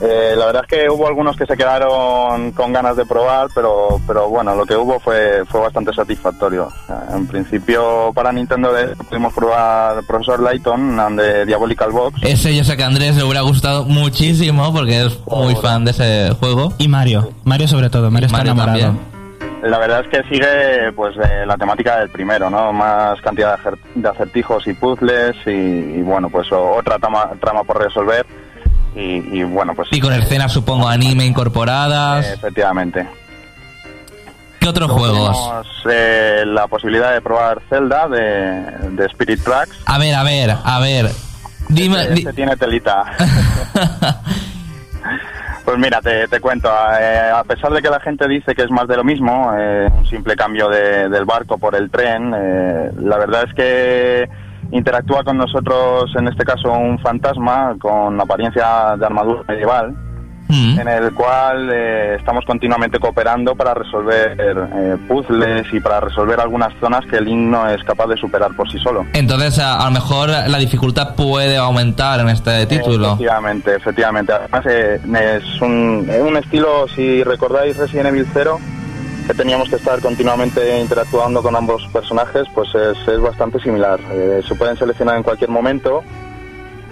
Eh, 0.00 0.34
la 0.36 0.46
verdad 0.46 0.64
es 0.68 0.78
que 0.78 0.90
hubo 0.90 1.06
algunos 1.06 1.36
que 1.36 1.46
se 1.46 1.56
quedaron 1.56 2.50
con 2.52 2.72
ganas 2.72 2.96
de 2.96 3.06
probar, 3.06 3.48
pero, 3.54 4.00
pero 4.06 4.28
bueno, 4.28 4.54
lo 4.56 4.64
que 4.66 4.74
hubo 4.76 4.98
fue, 4.98 5.44
fue 5.48 5.60
bastante 5.60 5.92
satisfactorio. 5.92 6.68
En 7.14 7.26
principio, 7.28 8.10
para 8.14 8.32
Nintendo 8.32 8.72
DS 8.72 8.96
pudimos 9.08 9.32
probar 9.32 10.02
Profesor 10.06 10.40
Layton 10.40 11.16
the 11.16 11.46
Diabolical 11.46 11.90
Box. 11.92 12.20
Ese 12.22 12.56
yo 12.56 12.64
sé 12.64 12.76
que 12.76 12.82
a 12.82 12.86
Andrés 12.86 13.16
le 13.16 13.22
hubiera 13.22 13.42
gustado 13.42 13.84
muchísimo 13.84 14.72
porque 14.72 15.06
es 15.06 15.18
muy 15.26 15.54
fan 15.56 15.84
de 15.84 15.92
ese 15.92 16.30
juego. 16.40 16.72
Y 16.78 16.88
Mario. 16.88 17.30
Mario 17.44 17.68
sobre 17.68 17.88
todo. 17.88 18.10
Mario 18.10 18.26
está 18.26 18.38
Mario 18.38 18.52
enamorado. 18.52 18.80
también. 18.80 19.12
La 19.62 19.78
verdad 19.78 20.00
es 20.04 20.08
que 20.08 20.28
sigue 20.28 20.90
pues 20.96 21.14
de 21.16 21.46
la 21.46 21.56
temática 21.56 22.00
del 22.00 22.10
primero, 22.10 22.50
¿no? 22.50 22.72
Más 22.72 23.20
cantidad 23.20 23.56
de, 23.56 23.62
acer- 23.62 23.78
de 23.94 24.08
acertijos 24.08 24.66
y 24.66 24.72
puzzles 24.74 25.36
y, 25.46 25.50
y, 25.50 26.02
bueno, 26.02 26.28
pues 26.28 26.48
otra 26.50 26.98
trama, 26.98 27.30
trama 27.40 27.62
por 27.62 27.80
resolver 27.80 28.26
y, 28.94 29.38
y, 29.38 29.42
bueno, 29.44 29.74
pues 29.74 29.88
Y 29.92 30.00
con 30.00 30.12
escenas, 30.12 30.52
supongo, 30.52 30.88
anime 30.88 31.24
incorporadas. 31.26 32.26
eh, 32.26 32.32
efectivamente. 32.34 33.06
¿Qué 34.60 34.68
otros 34.68 34.90
juegos? 34.92 35.36
Tenemos 35.36 35.66
eh, 35.90 36.44
la 36.46 36.66
posibilidad 36.68 37.12
de 37.12 37.20
probar 37.20 37.60
Zelda 37.68 38.06
de, 38.08 38.60
de 38.90 39.06
Spirit 39.06 39.42
Tracks. 39.42 39.76
A 39.86 39.98
ver, 39.98 40.14
a 40.14 40.22
ver, 40.22 40.54
a 40.64 40.78
ver. 40.80 41.10
Dime, 41.68 42.02
Este, 42.02 42.14
di- 42.14 42.20
este 42.20 42.32
tiene 42.34 42.56
telita. 42.56 43.04
Pues 45.64 45.78
mira, 45.78 46.00
te, 46.02 46.26
te 46.26 46.40
cuento, 46.40 46.68
eh, 47.00 47.30
a 47.32 47.44
pesar 47.44 47.72
de 47.72 47.80
que 47.80 47.88
la 47.88 48.00
gente 48.00 48.26
dice 48.26 48.52
que 48.52 48.62
es 48.62 48.70
más 48.70 48.88
de 48.88 48.96
lo 48.96 49.04
mismo, 49.04 49.52
eh, 49.56 49.88
un 49.96 50.04
simple 50.06 50.34
cambio 50.34 50.68
de- 50.68 51.08
del 51.08 51.24
barco 51.24 51.56
por 51.56 51.76
el 51.76 51.88
tren, 51.88 52.34
eh, 52.36 52.90
la 53.00 53.16
verdad 53.16 53.44
es 53.48 53.54
que 53.54 54.28
interactúa 54.72 55.22
con 55.22 55.36
nosotros, 55.38 56.10
en 56.16 56.28
este 56.28 56.44
caso 56.44 56.72
un 56.72 56.98
fantasma 56.98 57.76
con 57.80 58.20
apariencia 58.20 58.96
de 58.98 59.06
armadura 59.06 59.42
medieval, 59.48 59.94
Mm. 60.48 60.80
en 60.80 60.88
el 60.88 61.14
cual 61.14 61.70
eh, 61.72 62.16
estamos 62.18 62.44
continuamente 62.44 62.98
cooperando 62.98 63.54
para 63.54 63.72
resolver 63.72 64.36
eh, 64.38 64.96
puzzles 65.08 65.66
y 65.72 65.80
para 65.80 66.00
resolver 66.00 66.38
algunas 66.40 66.74
zonas 66.78 67.06
que 67.06 67.16
el 67.16 67.24
Link 67.24 67.38
no 67.48 67.66
es 67.70 67.82
capaz 67.84 68.06
de 68.08 68.18
superar 68.18 68.54
por 68.54 68.70
sí 68.70 68.78
solo. 68.78 69.06
Entonces, 69.14 69.58
a, 69.58 69.80
a 69.80 69.84
lo 69.86 69.92
mejor 69.92 70.28
la 70.28 70.58
dificultad 70.58 71.14
puede 71.14 71.56
aumentar 71.56 72.20
en 72.20 72.28
este 72.28 72.66
título. 72.66 73.06
Efectivamente, 73.14 73.76
efectivamente. 73.76 74.32
Además, 74.34 74.66
eh, 74.66 75.00
es 75.38 75.62
un, 75.62 76.06
un 76.20 76.36
estilo, 76.36 76.86
si 76.88 77.22
recordáis 77.22 77.78
Resident 77.78 78.08
Evil 78.08 78.26
0, 78.34 78.58
que 79.26 79.34
teníamos 79.34 79.68
que 79.68 79.76
estar 79.76 80.00
continuamente 80.00 80.80
interactuando 80.80 81.42
con 81.42 81.54
ambos 81.54 81.86
personajes, 81.92 82.46
pues 82.54 82.68
es, 82.74 83.20
bastante 83.20 83.60
similar. 83.60 84.00
Eh, 84.12 84.42
se 84.46 84.54
pueden 84.54 84.76
seleccionar 84.76 85.16
en 85.16 85.22
cualquier 85.22 85.50
momento 85.50 86.02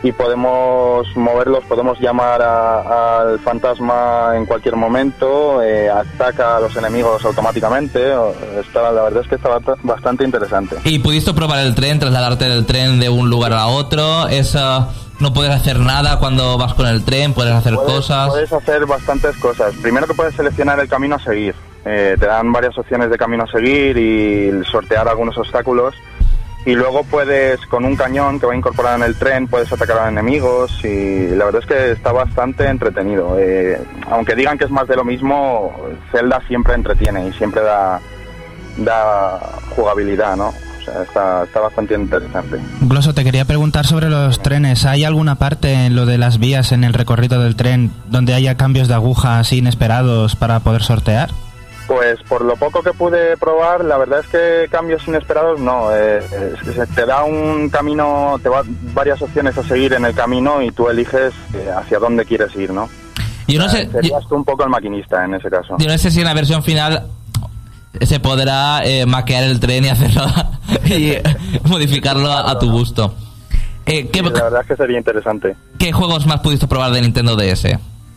y 0.03 0.13
podemos 0.13 1.07
moverlos, 1.17 1.63
podemos 1.65 1.99
llamar 2.01 2.41
a- 2.43 3.21
al 3.21 3.39
fantasma 3.41 4.33
en 4.35 4.47
cualquier 4.47 4.77
momento, 4.77 5.63
eh, 5.63 5.91
ataca 5.91 6.57
a 6.57 6.61
los 6.61 6.75
enemigos 6.77 7.25
automáticamente. 7.25 8.13
Está, 8.59 8.91
la 8.93 9.03
verdad 9.03 9.23
es 9.23 9.29
que 9.29 9.35
está 9.35 9.51
bast- 9.51 9.79
bastante 9.83 10.25
interesante. 10.25 10.77
Y 10.85 10.99
pudiste 11.01 11.35
probar 11.35 11.59
el 11.61 11.75
tren, 11.75 11.99
trasladarte 11.99 12.47
del 12.49 12.65
tren 12.67 12.99
de 12.99 13.09
un 13.11 13.29
lugar 13.29 13.53
a 13.53 13.67
otro. 13.67 14.27
Esa, 14.29 14.89
no 15.19 15.33
puedes 15.35 15.55
hacer 15.55 15.79
nada 15.79 16.19
cuando 16.19 16.57
vas 16.57 16.73
con 16.75 16.87
el 16.87 17.05
tren, 17.05 17.35
puedes 17.35 17.53
hacer 17.53 17.75
Puedes- 17.75 17.93
cosas. 17.93 18.29
Puedes 18.31 18.53
hacer 18.53 18.87
bastantes 18.87 19.37
cosas. 19.37 19.75
Primero 19.83 20.07
que 20.07 20.15
puedes 20.15 20.35
seleccionar 20.35 20.81
el 20.81 20.89
camino 20.89 21.17
a 21.17 21.19
seguir. 21.19 21.55
Eh, 21.85 22.17
te 22.19 22.27
dan 22.27 22.53
varias 22.53 22.77
opciones 22.77 23.11
de 23.11 23.17
camino 23.19 23.45
a 23.45 23.47
seguir 23.51 23.97
y 23.99 24.65
sortear 24.71 25.09
algunos 25.09 25.37
obstáculos. 25.39 25.95
Y 26.67 26.75
luego 26.75 27.05
puedes, 27.05 27.59
con 27.67 27.85
un 27.85 27.97
cañón 27.97 28.39
que 28.39 28.47
va 28.47 28.55
incorporado 28.55 28.97
en 28.97 29.03
el 29.05 29.17
tren, 29.17 29.49
puedes 29.49 29.73
atacar 29.73 29.99
a 29.99 30.09
enemigos 30.09 30.85
y 30.85 31.29
la 31.29 31.47
verdad 31.47 31.63
es 31.63 31.67
que 31.67 31.91
está 31.93 32.13
bastante 32.13 32.67
entretenido. 32.67 33.37
Eh, 33.39 33.81
aunque 34.11 34.35
digan 34.35 34.59
que 34.59 34.65
es 34.65 34.71
más 34.71 34.87
de 34.87 34.97
lo 34.97 35.05
mismo, 35.05 35.75
Zelda 36.13 36.43
siempre 36.49 36.75
entretiene 36.75 37.29
y 37.29 37.33
siempre 37.33 37.63
da, 37.63 38.01
da 38.77 39.41
jugabilidad, 39.75 40.37
¿no? 40.37 40.49
O 40.49 40.83
sea, 40.85 41.03
está, 41.03 41.45
está 41.45 41.61
bastante 41.61 41.95
interesante. 41.95 42.59
Gloso, 42.83 43.15
te 43.15 43.25
quería 43.25 43.47
preguntar 43.47 43.87
sobre 43.87 44.11
los 44.11 44.43
trenes. 44.43 44.85
¿Hay 44.85 45.05
alguna 45.05 45.37
parte 45.37 45.87
en 45.87 45.97
lo 45.97 46.05
de 46.05 46.19
las 46.19 46.39
vías 46.39 46.73
en 46.73 46.85
el 46.85 46.93
recorrido 46.93 47.43
del 47.43 47.57
tren 47.57 47.91
donde 48.09 48.35
haya 48.35 48.57
cambios 48.57 48.89
de 48.89 48.95
aguja 48.95 49.39
así 49.39 49.59
inesperados 49.59 50.37
para 50.37 50.61
poder 50.61 50.83
sortear? 50.83 51.31
Pues 51.91 52.23
por 52.29 52.43
lo 52.45 52.55
poco 52.55 52.85
que 52.85 52.93
pude 52.93 53.37
probar, 53.37 53.85
la 53.85 53.99
verdad 53.99 54.21
es 54.21 54.27
que 54.29 54.69
cambios 54.71 55.09
inesperados 55.09 55.59
no. 55.59 55.93
eh, 55.93 56.21
eh, 56.31 56.55
te 56.95 57.05
da 57.05 57.25
un 57.25 57.69
camino, 57.69 58.39
te 58.41 58.49
va 58.49 58.63
varias 58.95 59.21
opciones 59.21 59.59
a 59.59 59.65
seguir 59.65 59.95
en 59.95 60.05
el 60.05 60.15
camino 60.15 60.63
y 60.63 60.71
tú 60.71 60.89
eliges 60.89 61.35
eh, 61.53 61.69
hacia 61.77 61.99
dónde 61.99 62.25
quieres 62.25 62.55
ir, 62.55 62.71
¿no? 62.73 62.89
Yo 63.49 63.59
no 63.59 63.69
sé, 63.69 63.87
yo, 63.87 63.91
Serías 63.91 64.23
tú 64.29 64.37
un 64.37 64.45
poco 64.45 64.63
el 64.63 64.71
maquinista 64.71 65.25
en 65.25 65.35
ese 65.35 65.51
caso. 65.51 65.75
yo 65.81 65.89
no 65.89 65.99
sé 65.99 66.13
si 66.13 66.21
en 66.21 66.27
la 66.27 66.35
versión 66.35 66.63
final 66.63 67.09
se 68.01 68.21
podrá 68.21 68.85
eh, 68.85 69.05
maquear 69.05 69.43
el 69.43 69.59
tren 69.59 69.85
y 69.87 69.89
hacerlo 69.89 70.27
y 70.85 71.15
modificarlo 71.69 72.31
a, 72.31 72.53
a 72.53 72.59
tu 72.61 72.71
gusto. 72.71 73.13
Eh, 73.87 74.09
¿qué, 74.13 74.21
Sí, 74.21 74.25
la 74.27 74.45
verdad 74.45 74.61
es 74.61 74.69
que 74.69 74.77
sería 74.77 74.97
interesante. 74.97 75.57
qué 75.77 75.91
juegos 75.91 76.25
más 76.25 76.39
pudiste 76.39 76.69
probar 76.69 76.93
de 76.93 77.01
Nintendo 77.01 77.35
DS? 77.35 77.67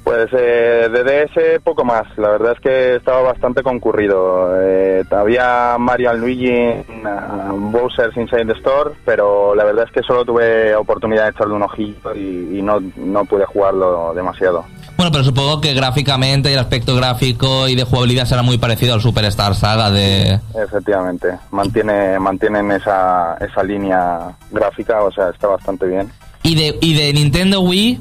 Pues 0.03 0.29
eh, 0.33 0.89
de 0.91 1.03
DS 1.03 1.61
poco 1.63 1.85
más. 1.85 2.03
La 2.17 2.29
verdad 2.29 2.53
es 2.53 2.59
que 2.59 2.95
estaba 2.95 3.21
bastante 3.21 3.63
concurrido. 3.63 4.49
Eh, 4.61 5.03
había 5.11 5.77
Mario 5.79 6.11
and 6.11 6.19
Luigi, 6.19 6.51
uh, 6.51 7.71
Bowser's 7.71 8.15
Inside 8.17 8.45
the 8.45 8.53
Store, 8.53 8.91
pero 9.05 9.55
la 9.55 9.63
verdad 9.63 9.85
es 9.87 9.91
que 9.91 10.03
solo 10.03 10.25
tuve 10.25 10.75
oportunidad 10.75 11.23
de 11.23 11.29
echarle 11.31 11.53
un 11.53 11.63
ojillo 11.63 12.13
y, 12.15 12.59
y 12.59 12.61
no, 12.61 12.81
no 12.97 13.25
pude 13.25 13.45
jugarlo 13.45 14.13
demasiado. 14.13 14.65
Bueno, 14.97 15.11
pero 15.11 15.23
supongo 15.23 15.59
que 15.59 15.73
gráficamente 15.73 16.49
y 16.49 16.53
el 16.53 16.59
aspecto 16.59 16.95
gráfico 16.95 17.67
y 17.67 17.75
de 17.75 17.83
jugabilidad 17.83 18.25
será 18.25 18.43
muy 18.43 18.57
parecido 18.57 18.93
al 18.93 19.01
Superstar 19.01 19.55
Saga 19.55 19.89
de... 19.89 20.39
Efectivamente, 20.55 21.29
mantiene, 21.51 22.19
mantienen 22.19 22.71
esa, 22.71 23.35
esa 23.39 23.63
línea 23.63 24.35
gráfica, 24.51 25.01
o 25.01 25.11
sea, 25.11 25.29
está 25.29 25.47
bastante 25.47 25.87
bien. 25.87 26.11
Y 26.43 26.55
de, 26.55 26.77
y 26.81 26.93
de 26.93 27.13
Nintendo 27.13 27.61
Wii, 27.61 27.99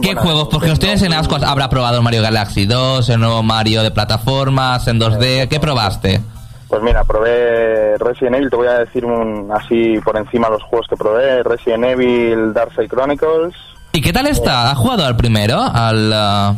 ¿qué 0.00 0.14
Bueno, 0.14 0.22
juegos? 0.22 0.48
Porque 0.50 0.68
los 0.68 0.78
tienes 0.78 1.02
en 1.02 1.12
ascuas. 1.12 1.42
Habrá 1.42 1.68
probado 1.68 1.98
el 1.98 2.02
Mario 2.02 2.22
Galaxy 2.22 2.66
2, 2.66 3.08
el 3.08 3.20
nuevo 3.20 3.42
Mario 3.42 3.82
de 3.82 3.90
plataformas, 3.90 4.86
en 4.88 5.00
2D. 5.00 5.48
¿Qué 5.48 5.60
probaste? 5.60 6.20
Pues 6.68 6.82
mira, 6.82 7.02
probé 7.04 7.96
Resident 7.98 8.36
Evil, 8.36 8.50
te 8.50 8.56
voy 8.56 8.68
a 8.68 8.78
decir 8.80 9.04
un, 9.04 9.50
así 9.50 9.98
por 10.04 10.18
encima 10.18 10.50
los 10.50 10.62
juegos 10.64 10.86
que 10.88 10.96
probé. 10.96 11.42
Resident 11.42 11.84
Evil 11.84 12.52
Dark 12.52 12.72
Side 12.74 12.88
Chronicles, 12.88 13.54
¿Y 13.92 14.00
qué 14.00 14.12
tal 14.12 14.26
está? 14.26 14.70
¿Has 14.70 14.78
jugado 14.78 15.04
al 15.04 15.16
primero? 15.16 15.60
¿Al, 15.60 16.10
uh, 16.10 16.56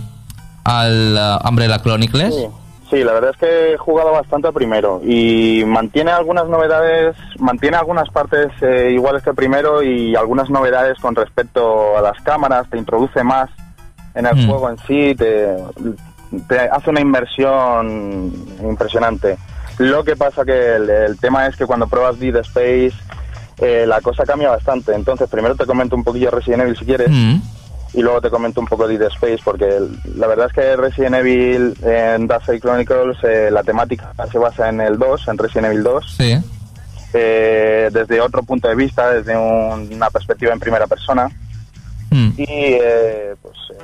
al 0.65 1.15
uh, 1.17 1.49
Umbrella 1.49 1.81
Chronicles? 1.81 2.35
Sí, 2.35 2.47
sí, 2.91 3.03
la 3.05 3.13
verdad 3.13 3.31
es 3.31 3.37
que 3.37 3.73
he 3.73 3.77
jugado 3.79 4.13
bastante 4.13 4.49
al 4.49 4.55
primero 4.55 5.01
y 5.05 5.63
mantiene 5.67 6.11
algunas 6.11 6.49
novedades, 6.49 7.17
mantiene 7.39 7.77
algunas 7.77 8.09
partes 8.11 8.49
eh, 8.63 8.91
iguales 8.93 9.23
que 9.23 9.31
el 9.31 9.37
primero 9.37 9.83
y 9.83 10.15
algunas 10.17 10.51
novedades 10.51 10.99
con 10.99 11.15
respecto 11.15 11.97
a 11.97 12.01
las 12.03 12.21
cámaras, 12.23 12.69
te 12.69 12.79
introduce 12.79 13.23
más 13.23 13.49
en 14.15 14.27
el 14.27 14.35
Mm. 14.37 14.47
juego 14.49 14.71
en 14.71 14.79
sí, 14.79 15.15
te, 15.15 15.57
te 16.49 16.59
hace 16.59 16.91
una 16.91 17.01
inmersión 17.01 18.33
impresionante. 18.63 19.37
Lo 19.79 20.05
que 20.05 20.17
pasa 20.17 20.45
que 20.45 20.75
el, 20.77 20.91
el 20.91 21.19
tema 21.19 21.47
es 21.47 21.57
que 21.57 21.65
cuando 21.67 21.87
pruebas 21.87 22.19
Dead 22.19 22.37
Space 22.37 22.93
eh, 23.59 23.85
la 23.87 24.01
cosa 24.01 24.25
cambia 24.25 24.49
bastante. 24.51 24.95
Entonces, 24.95 25.29
primero 25.29 25.55
te 25.55 25.67
comento 25.67 25.95
un 25.95 26.03
poquillo 26.03 26.31
Resident 26.31 26.63
Evil 26.63 26.77
si 26.79 26.85
quieres 26.87 27.11
Mm. 27.11 27.37
Y 27.93 28.03
luego 28.03 28.21
te 28.21 28.31
comento 28.31 28.61
un 28.61 28.67
poco 28.67 28.87
de 28.87 28.99
Dead 28.99 29.09
Space 29.13 29.41
porque 29.45 29.69
la 30.17 30.27
verdad 30.29 30.47
es 30.47 30.53
que 30.53 30.77
Resident 30.77 31.15
Evil 31.17 31.75
en 31.83 32.27
Dark 32.27 32.45
Side 32.45 32.61
Chronicles 32.61 33.17
eh, 33.25 33.49
la 33.51 33.63
temática 33.63 34.13
se 34.31 34.39
basa 34.39 34.69
en 34.69 34.81
el 34.81 34.99
2, 34.99 35.29
en 35.29 35.39
Resident 35.39 35.67
Evil 35.73 35.83
2, 35.83 36.15
Sí. 36.17 36.37
eh, 37.15 37.89
desde 37.93 38.21
otro 38.21 38.43
punto 38.45 38.69
de 38.69 38.75
vista, 38.77 39.11
desde 39.13 39.37
un- 39.37 39.89
una 39.93 40.11
perspectiva 40.11 40.53
en 40.53 40.61
primera 40.61 40.87
persona 40.87 41.29
Mm. 42.13 42.31
y 42.37 42.45
eh, 42.49 43.35
pues 43.43 43.57
eh, 43.73 43.79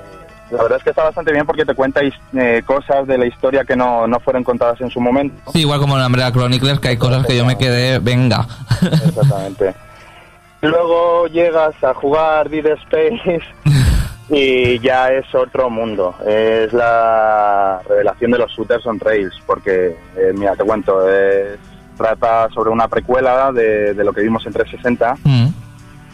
La 0.53 0.63
verdad 0.63 0.79
es 0.79 0.85
que 0.85 0.91
está 0.91 1.03
bastante 1.03 1.33
bien 1.33 1.45
porque 1.45 1.65
te 1.65 1.75
cuenta 1.75 2.01
eh, 2.03 2.63
cosas 2.65 3.05
de 3.09 3.19
la 3.19 3.27
historia 3.27 3.65
que 3.65 3.75
no, 3.75 4.07
no 4.07 4.21
fueron 4.21 4.45
contadas 4.45 4.81
en 4.81 4.89
su 4.91 5.01
momento. 5.01 5.51
Sí, 5.53 5.63
igual 5.63 5.81
como 5.81 5.95
en 5.95 6.01
la 6.03 6.07
Umbrella 6.07 6.31
Chronicles, 6.31 6.79
que 6.79 6.87
hay 6.89 6.97
cosas 6.97 7.27
que 7.27 7.37
yo 7.37 7.45
me 7.45 7.59
quedé, 7.59 7.99
venga. 7.99 8.47
Exactamente. 8.81 9.75
Luego 10.63 11.27
llegas 11.27 11.75
a 11.83 11.93
jugar 11.95 12.49
Dead 12.49 12.65
Space 12.67 13.41
y 14.29 14.79
ya 14.81 15.11
es 15.13 15.33
otro 15.35 15.71
mundo. 15.71 16.15
Es 16.27 16.73
la 16.73 17.81
revelación 17.89 18.31
de 18.33 18.39
los 18.39 18.51
shooters 18.53 18.85
on 18.87 18.99
rails, 19.01 19.35
porque, 19.47 19.97
eh, 20.17 20.33
mira, 20.35 20.55
te 20.57 20.65
cuento, 20.65 21.09
es- 21.09 21.59
trata 21.97 22.49
sobre 22.51 22.71
una 22.71 22.89
precuela 22.89 23.51
de, 23.53 23.95
de 23.95 24.05
lo 24.05 24.13
que 24.13 24.21
vimos 24.21 24.45
en 24.47 24.53
360 24.53 25.17
Mm. 25.25 25.47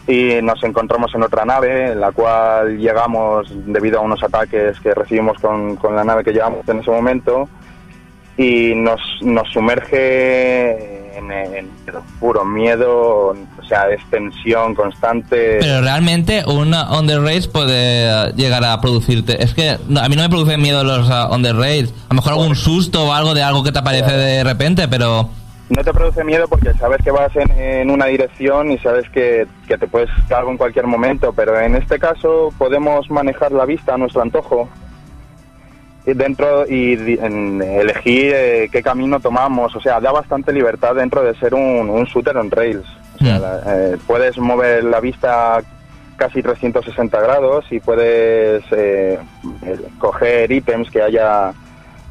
y 0.07 0.41
nos 0.41 0.63
encontramos 0.63 1.13
en 1.13 1.23
otra 1.23 1.43
nave 1.43 1.91
en 1.91 1.99
la 1.99 2.11
cual 2.13 2.77
llegamos 2.77 3.47
debido 3.65 3.99
a 3.99 4.01
unos 4.01 4.23
ataques 4.23 4.79
que 4.79 4.93
recibimos 4.93 5.37
con, 5.39 5.75
con 5.75 5.93
la 5.95 6.03
nave 6.05 6.23
que 6.23 6.31
llevamos 6.31 6.67
en 6.69 6.79
ese 6.79 6.89
momento 6.89 7.49
y 8.37 8.73
nos, 8.75 9.01
nos 9.23 9.49
sumerge 9.51 10.92
en, 11.15 11.31
en 11.31 11.69
miedo, 11.85 12.03
puro 12.19 12.45
miedo, 12.45 13.27
o 13.29 13.63
sea, 13.67 13.89
es 13.89 14.01
tensión 14.09 14.75
constante. 14.75 15.57
Pero 15.59 15.81
realmente 15.81 16.43
un 16.45 16.73
uh, 16.73 16.91
on 16.91 17.07
the 17.07 17.19
rails 17.19 17.47
puede 17.47 18.07
uh, 18.07 18.35
llegar 18.35 18.63
a 18.63 18.79
producirte. 18.81 19.43
Es 19.43 19.53
que 19.53 19.77
no, 19.87 20.01
a 20.01 20.09
mí 20.09 20.15
no 20.15 20.23
me 20.23 20.29
produce 20.29 20.57
miedo 20.57 20.83
los 20.83 21.07
uh, 21.09 21.31
on 21.31 21.43
the 21.43 21.53
rails. 21.53 21.91
A 22.09 22.13
lo 22.13 22.15
mejor 22.15 22.33
algún 22.33 22.55
susto 22.55 23.05
o 23.05 23.13
algo 23.13 23.33
de 23.33 23.43
algo 23.43 23.63
que 23.63 23.71
te 23.71 23.79
aparece 23.79 24.11
de 24.11 24.43
repente, 24.43 24.87
pero 24.87 25.29
No 25.69 25.83
te 25.83 25.93
produce 25.93 26.23
miedo 26.23 26.47
porque 26.47 26.73
sabes 26.73 27.01
que 27.03 27.11
vas 27.11 27.35
en, 27.35 27.51
en 27.51 27.89
una 27.89 28.05
dirección 28.05 28.71
y 28.71 28.77
sabes 28.79 29.09
que, 29.09 29.47
que 29.67 29.77
te 29.77 29.87
puedes 29.87 30.09
caer 30.27 30.39
algo 30.39 30.51
en 30.51 30.57
cualquier 30.57 30.87
momento, 30.87 31.33
pero 31.33 31.59
en 31.59 31.75
este 31.75 31.97
caso 31.99 32.49
podemos 32.57 33.09
manejar 33.09 33.51
la 33.51 33.65
vista 33.65 33.95
a 33.95 33.97
nuestro 33.97 34.21
antojo 34.21 34.69
dentro 36.05 36.65
y 36.67 36.93
en 37.21 37.61
elegir 37.61 38.33
eh, 38.35 38.69
qué 38.71 38.81
camino 38.83 39.19
tomamos, 39.19 39.75
o 39.75 39.79
sea, 39.81 39.99
da 40.01 40.11
bastante 40.11 40.51
libertad 40.51 40.95
dentro 40.95 41.23
de 41.23 41.33
ser 41.35 41.53
un, 41.53 41.89
un 41.89 42.03
shooter 42.05 42.35
on 42.37 42.51
rails. 42.51 42.85
O 43.15 43.23
sea, 43.23 43.37
Mm. 43.37 43.41
la- 43.41 43.61
eh, 43.67 43.97
puedes 44.05 44.37
mover 44.37 44.83
la 44.83 44.99
vista 44.99 45.61
casi 46.17 46.41
360 46.43 47.19
grados 47.21 47.65
y 47.71 47.79
puedes 47.79 48.63
eh, 48.71 49.17
eh, 49.65 49.77
coger 49.99 50.51
ítems 50.51 50.89
que 50.91 51.01
haya 51.01 51.53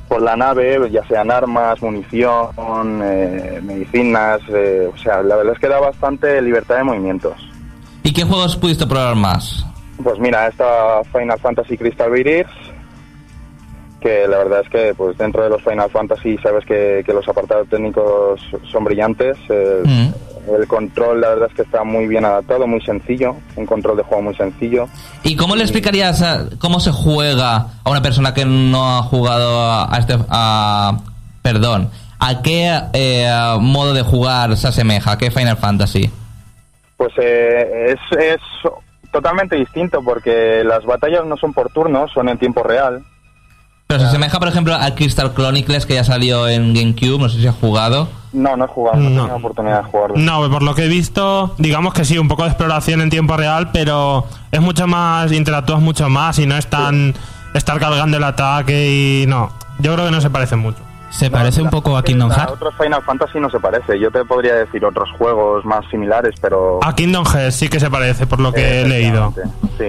por 0.08 0.20
la 0.20 0.36
nave, 0.36 0.78
ya 0.90 1.02
sean 1.06 1.30
armas, 1.30 1.80
munición, 1.82 3.00
eh, 3.02 3.60
medicinas, 3.62 4.40
eh, 4.48 4.88
o 4.92 4.96
sea, 4.98 5.22
la 5.22 5.36
verdad 5.36 5.54
es 5.54 5.58
que 5.58 5.68
da 5.68 5.80
bastante 5.80 6.40
libertad 6.42 6.76
de 6.76 6.84
movimientos. 6.84 7.34
¿y 8.04 8.12
qué 8.12 8.24
juegos 8.24 8.56
pudiste 8.56 8.86
probar 8.86 9.14
más? 9.14 9.64
Pues 10.02 10.18
mira, 10.18 10.48
esta 10.48 11.02
Final 11.12 11.38
Fantasy 11.38 11.78
Crystal 11.78 12.10
Virus, 12.10 12.46
que 14.02 14.26
la 14.28 14.38
verdad 14.38 14.60
es 14.64 14.68
que 14.68 14.94
pues 14.94 15.16
dentro 15.16 15.42
de 15.44 15.48
los 15.50 15.62
Final 15.62 15.88
Fantasy 15.90 16.36
sabes 16.42 16.64
que, 16.66 17.02
que 17.06 17.12
los 17.12 17.26
apartados 17.28 17.68
técnicos 17.68 18.40
son 18.70 18.84
brillantes. 18.84 19.36
El, 19.48 19.82
Mm. 19.86 20.14
el 20.60 20.66
control 20.66 21.20
la 21.20 21.28
verdad 21.30 21.48
es 21.50 21.54
que 21.54 21.62
está 21.62 21.84
muy 21.84 22.06
bien 22.08 22.24
adaptado, 22.24 22.66
muy 22.66 22.80
sencillo, 22.80 23.36
un 23.56 23.64
control 23.66 23.96
de 23.96 24.02
juego 24.02 24.22
muy 24.24 24.34
sencillo. 24.34 24.86
¿Y 25.22 25.36
cómo 25.36 25.54
le 25.56 25.62
explicarías 25.62 26.20
a- 26.22 26.46
cómo 26.58 26.80
se 26.80 26.90
juega 26.90 27.66
a 27.84 27.90
una 27.90 28.02
persona 28.02 28.34
que 28.34 28.44
no 28.44 28.98
ha 28.98 29.02
jugado 29.04 29.60
a, 29.60 29.94
a 29.94 29.98
este... 29.98 30.16
a- 30.28 30.98
perdón, 31.42 31.90
¿a 32.18 32.42
qué 32.42 32.76
eh, 32.92 33.30
modo 33.60 33.94
de 33.94 34.02
jugar 34.02 34.56
se 34.56 34.68
asemeja? 34.68 35.12
¿A 35.12 35.18
qué 35.18 35.30
Final 35.30 35.56
Fantasy? 35.56 36.10
Pues 36.96 37.12
eh, 37.18 37.94
es, 37.96 38.18
es 38.18 38.40
totalmente 39.12 39.56
distinto 39.56 40.00
porque 40.04 40.62
las 40.64 40.84
batallas 40.84 41.24
no 41.26 41.36
son 41.36 41.52
por 41.52 41.70
turnos, 41.70 42.10
son 42.12 42.28
en 42.28 42.38
tiempo 42.38 42.62
real. 42.62 43.02
Pero 43.92 44.00
se 44.04 44.08
asemeja, 44.08 44.38
por 44.38 44.48
ejemplo, 44.48 44.74
al 44.74 44.94
Crystal 44.94 45.34
Chronicles 45.34 45.84
que 45.84 45.92
ya 45.94 46.02
salió 46.02 46.48
en 46.48 46.72
GameCube, 46.72 47.18
no 47.20 47.28
sé 47.28 47.40
si 47.42 47.46
has 47.46 47.54
jugado. 47.56 48.08
No, 48.32 48.56
no 48.56 48.64
he 48.64 48.68
jugado, 48.68 48.96
no, 48.96 49.06
he 49.06 49.10
No. 49.10 49.20
tenido 49.24 49.36
oportunidad 49.36 49.82
de 49.84 49.90
jugarlo. 49.90 50.16
No, 50.16 50.50
por 50.50 50.62
lo 50.62 50.74
que 50.74 50.84
he 50.86 50.88
visto, 50.88 51.54
digamos 51.58 51.92
que 51.92 52.06
sí, 52.06 52.16
un 52.16 52.26
poco 52.26 52.44
de 52.44 52.48
exploración 52.48 53.02
en 53.02 53.10
tiempo 53.10 53.36
real, 53.36 53.68
pero 53.70 54.24
es 54.50 54.60
mucho 54.62 54.86
más, 54.86 55.30
interactúas 55.30 55.82
mucho 55.82 56.08
más 56.08 56.38
y 56.38 56.46
no 56.46 56.56
es 56.56 56.66
tan 56.68 57.12
estar 57.52 57.78
cargando 57.78 58.16
el 58.16 58.24
ataque 58.24 58.88
y 59.22 59.26
no. 59.26 59.50
Yo 59.80 59.92
creo 59.92 60.06
que 60.06 60.12
no 60.12 60.22
se 60.22 60.30
parece 60.30 60.56
mucho. 60.56 60.78
Se 61.10 61.30
parece 61.30 61.60
un 61.60 61.68
poco 61.68 61.94
a 61.94 62.02
Kingdom 62.02 62.30
A 62.32 62.34
Hearts. 62.34 62.52
otros 62.54 62.74
Final 62.82 63.02
Fantasy 63.02 63.40
no 63.40 63.50
se 63.50 63.60
parece. 63.60 64.00
Yo 64.00 64.10
te 64.10 64.24
podría 64.24 64.54
decir 64.54 64.82
otros 64.86 65.10
juegos 65.18 65.66
más 65.66 65.84
similares, 65.90 66.34
pero... 66.40 66.80
A 66.82 66.94
Kingdom 66.94 67.26
Hearts 67.26 67.56
sí 67.56 67.68
que 67.68 67.78
se 67.78 67.90
parece, 67.90 68.26
por 68.26 68.40
lo 68.40 68.54
que 68.54 68.80
he 68.80 68.88
leído. 68.88 69.34
Sí, 69.76 69.84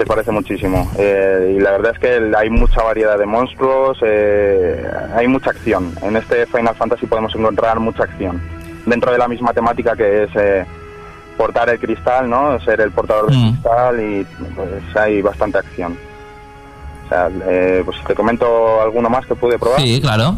se 0.00 0.06
parece 0.06 0.30
muchísimo. 0.30 0.90
Eh, 0.98 1.56
y 1.58 1.60
la 1.60 1.72
verdad 1.72 1.92
es 1.94 1.98
que 1.98 2.32
hay 2.34 2.48
mucha 2.48 2.82
variedad 2.82 3.18
de 3.18 3.26
monstruos, 3.26 3.98
eh, 4.02 4.82
hay 5.14 5.28
mucha 5.28 5.50
acción. 5.50 5.92
En 6.00 6.16
este 6.16 6.46
Final 6.46 6.74
Fantasy 6.74 7.04
podemos 7.06 7.34
encontrar 7.34 7.78
mucha 7.80 8.04
acción. 8.04 8.40
Dentro 8.86 9.12
de 9.12 9.18
la 9.18 9.28
misma 9.28 9.52
temática 9.52 9.94
que 9.94 10.22
es 10.24 10.30
eh, 10.36 10.64
portar 11.36 11.68
el 11.68 11.78
cristal, 11.78 12.30
¿no? 12.30 12.58
Ser 12.60 12.80
el 12.80 12.92
portador 12.92 13.30
del 13.30 13.38
Mm. 13.38 13.50
cristal 13.52 14.00
y 14.00 14.26
pues 14.56 14.96
hay 14.96 15.20
bastante 15.20 15.58
acción. 15.58 15.98
O 17.04 17.08
sea, 17.10 17.28
eh, 17.46 17.82
pues 17.84 17.98
te 18.06 18.14
comento 18.14 18.80
alguno 18.80 19.10
más 19.10 19.26
que 19.26 19.34
pude 19.34 19.58
probar. 19.58 19.80
Sí, 19.82 20.00
claro. 20.00 20.34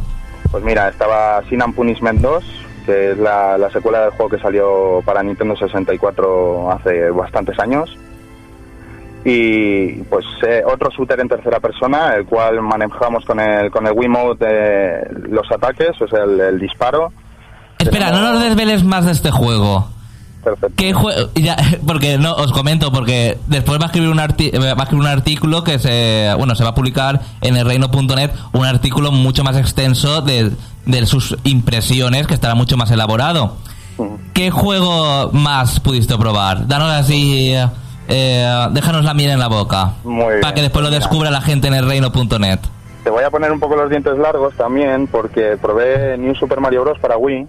Pues 0.50 0.64
mira, 0.64 0.88
estaba 0.88 1.40
Sin 1.48 1.60
Punishment 1.72 2.20
2, 2.20 2.44
que 2.84 3.12
es 3.12 3.18
la, 3.18 3.56
la 3.58 3.70
secuela 3.70 4.00
del 4.00 4.10
juego 4.10 4.28
que 4.28 4.38
salió 4.42 5.02
para 5.04 5.22
Nintendo 5.22 5.54
64 5.54 6.72
hace 6.72 7.10
bastantes 7.10 7.56
años. 7.60 7.96
Y 9.24 10.02
pues 10.04 10.24
eh, 10.46 10.62
otro 10.66 10.90
shooter 10.90 11.20
en 11.20 11.28
tercera 11.28 11.60
persona, 11.60 12.14
el 12.16 12.24
cual 12.26 12.60
manejamos 12.62 13.24
con 13.24 13.38
el, 13.38 13.70
con 13.70 13.86
el 13.86 13.92
Wiimote 13.92 14.46
eh, 14.48 15.04
los 15.30 15.50
ataques, 15.50 15.90
o 16.00 16.08
sea, 16.08 16.24
el, 16.24 16.40
el 16.40 16.58
disparo. 16.58 17.12
Espera, 17.78 18.10
no 18.10 18.20
nos 18.32 18.42
desveles 18.42 18.82
más 18.84 19.06
de 19.06 19.12
este 19.12 19.30
juego. 19.30 19.88
Perfecto. 20.42 20.74
¿Qué 20.76 20.92
juego? 20.92 21.30
Ya, 21.36 21.56
porque 21.86 22.18
no, 22.18 22.34
os 22.34 22.52
comento, 22.52 22.90
porque 22.90 23.38
después 23.46 23.78
va 23.80 23.84
a 23.84 23.86
escribir 23.86 24.10
un, 24.10 24.18
arti- 24.18 24.52
va 24.60 24.70
a 24.70 24.82
escribir 24.84 25.00
un 25.06 25.06
artículo 25.06 25.62
que 25.62 25.78
se, 25.78 26.32
bueno, 26.36 26.56
se 26.56 26.64
va 26.64 26.70
a 26.70 26.74
publicar 26.74 27.20
en 27.42 27.56
el 27.56 27.64
reino.net, 27.64 28.30
un 28.52 28.64
artículo 28.66 29.12
mucho 29.12 29.44
más 29.44 29.56
extenso 29.56 30.20
de, 30.22 30.50
de 30.86 31.06
sus 31.06 31.36
impresiones, 31.44 32.26
que 32.26 32.34
estará 32.34 32.56
mucho 32.56 32.76
más 32.76 32.90
elaborado. 32.90 33.56
¿Qué 34.32 34.50
juego 34.50 35.30
más 35.32 35.78
pudiste 35.78 36.16
probar? 36.18 36.66
Danos 36.66 36.90
así, 36.90 37.54
eh, 38.12 38.68
déjanos 38.72 39.04
la 39.04 39.14
miel 39.14 39.30
en 39.30 39.38
la 39.38 39.48
boca. 39.48 39.92
Muy. 40.04 40.40
Para 40.40 40.54
que 40.54 40.60
después 40.62 40.84
lo 40.84 40.90
descubra 40.90 41.30
la 41.30 41.40
gente 41.40 41.68
en 41.68 41.74
el 41.74 41.86
reino.net. 41.86 42.58
Te 43.04 43.10
voy 43.10 43.24
a 43.24 43.30
poner 43.30 43.50
un 43.50 43.58
poco 43.58 43.74
los 43.74 43.90
dientes 43.90 44.16
largos 44.18 44.54
también, 44.54 45.06
porque 45.08 45.56
probé 45.60 46.16
New 46.18 46.34
Super 46.34 46.60
Mario 46.60 46.82
Bros. 46.82 46.98
para 47.00 47.16
Wii. 47.16 47.46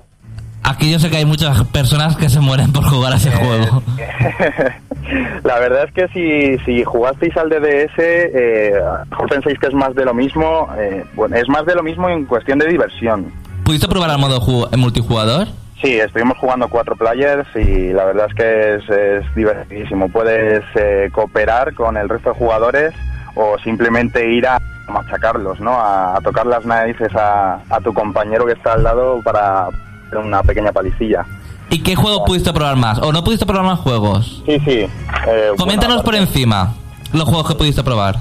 Aquí 0.64 0.89
yo 0.89 0.97
sé 0.97 1.09
que 1.09 1.18
hay 1.18 1.26
muchas 1.26 1.61
personas 1.66 2.16
que 2.16 2.30
se 2.30 2.39
mueren 2.39 2.72
por 2.72 2.86
jugar 2.86 3.14
a 3.14 3.18
ese 3.18 3.30
juego. 3.32 3.84
La 5.43 5.59
verdad 5.59 5.84
es 5.84 5.93
que 5.93 6.07
si, 6.07 6.57
si 6.66 6.84
jugasteis 6.86 7.36
al 7.36 7.49
DDS, 7.49 7.99
eh, 7.99 8.74
mejor 9.11 9.30
pensáis 9.30 9.59
que 9.59 9.68
es 9.68 9.74
más 9.74 9.93
de 9.93 10.05
lo 10.05 10.14
mismo. 10.14 10.70
eh, 10.80 11.03
bueno, 11.16 11.36
es 11.36 11.47
más 11.49 11.66
de 11.66 11.76
lo 11.76 11.84
mismo 11.84 12.07
en 12.09 12.26
cuestión 12.26 12.57
de 12.59 12.68
diversión. 12.68 13.32
¿Pudiste 13.66 13.88
probar 13.89 14.09
el 14.11 14.18
modo 14.18 14.39
multijugador? 14.78 15.47
Sí, 15.84 16.00
estuvimos 16.00 16.38
jugando 16.38 16.68
cuatro 16.70 16.96
players 16.96 17.46
y 17.56 17.92
la 17.92 18.06
verdad 18.06 18.28
es 18.30 18.34
que 18.36 18.76
es, 18.76 18.90
es 18.90 19.36
divertidísimo. 19.36 20.08
Puedes 20.10 20.64
eh, 20.76 21.10
cooperar 21.14 21.74
con 21.76 21.98
el 21.98 22.08
resto 22.08 22.30
de 22.30 22.36
jugadores 22.40 22.94
o 23.36 23.58
simplemente 23.60 24.32
ir 24.32 24.48
a 24.48 24.60
machacarlos, 24.88 25.60
¿no? 25.60 25.72
A, 25.74 26.16
a 26.18 26.22
tocar 26.22 26.46
las 26.46 26.66
narices 26.66 27.14
a, 27.16 27.60
a 27.70 27.82
tu 27.82 27.94
compañero 27.94 28.46
que 28.46 28.54
está 28.54 28.74
al 28.74 28.84
lado 28.84 29.20
para 29.24 29.68
hacer 29.68 30.18
una 30.20 30.42
pequeña 30.42 30.72
palicilla. 30.72 31.26
¿Y 31.70 31.84
qué 31.84 31.96
juego 31.96 32.24
pudiste 32.24 32.54
probar 32.54 32.78
más? 32.78 33.00
¿O 33.00 33.12
no 33.12 33.24
pudiste 33.24 33.46
probar 33.46 33.66
más 33.66 33.80
juegos? 33.80 34.42
Sí, 34.46 34.60
sí. 34.62 34.88
eh, 35.28 35.52
Coméntanos 35.58 36.02
por 36.04 36.16
encima 36.16 36.74
los 37.12 37.24
juegos 37.26 37.48
que 37.50 37.56
pudiste 37.56 37.84
probar. 37.84 38.16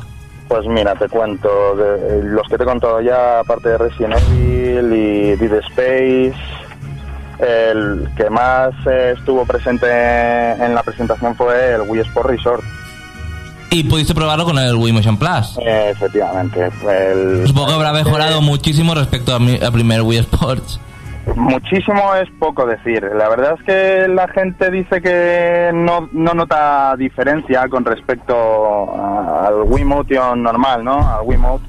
Pues 0.48 0.66
mira, 0.66 0.94
te 0.96 1.08
cuento. 1.08 1.48
de- 1.76 2.24
los 2.24 2.46
que 2.48 2.56
te 2.58 2.64
he 2.64 2.66
contado 2.66 3.00
ya, 3.00 3.38
aparte 3.40 3.68
de 3.68 3.78
Resident 3.78 4.14
Evil 4.32 4.92
y 4.92 5.36
Dead 5.36 5.58
Space, 5.70 6.34
el 7.42 8.08
que 8.16 8.30
más 8.30 8.72
eh, 8.86 9.14
estuvo 9.18 9.44
presente 9.44 9.86
en 9.86 10.74
la 10.74 10.82
presentación 10.82 11.34
fue 11.34 11.74
el 11.74 11.82
Wii 11.82 12.02
Sport 12.02 12.30
Resort. 12.30 12.64
Y 13.70 13.84
pudiste 13.84 14.14
probarlo 14.14 14.44
con 14.44 14.58
el 14.58 14.74
Wii 14.76 14.92
Motion 14.92 15.16
Plus. 15.16 15.58
Eh, 15.60 15.90
efectivamente. 15.90 16.70
El, 16.88 17.46
Supongo 17.46 17.68
que 17.68 17.74
habrá 17.74 17.92
mejorado 17.92 18.42
muchísimo 18.42 18.94
respecto 18.94 19.34
al 19.34 19.72
primer 19.72 20.02
Wii 20.02 20.18
Sports. 20.18 20.78
Muchísimo 21.36 22.14
es 22.16 22.28
poco 22.38 22.66
decir. 22.66 23.02
La 23.14 23.28
verdad 23.28 23.54
es 23.58 23.64
que 23.64 24.08
la 24.08 24.28
gente 24.28 24.70
dice 24.70 25.00
que 25.00 25.70
no, 25.72 26.08
no 26.12 26.34
nota 26.34 26.94
diferencia 26.96 27.68
con 27.68 27.84
respecto 27.84 28.92
al 28.94 29.62
Wiimotion 29.66 30.42
normal, 30.42 30.84
¿no? 30.84 30.98
Al 30.98 31.24
Wiimote. 31.24 31.64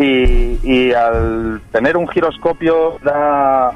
Y, 0.00 0.60
y 0.62 0.92
al 0.92 1.60
tener 1.72 1.96
un 1.96 2.06
giroscopio 2.06 2.98
da 3.02 3.72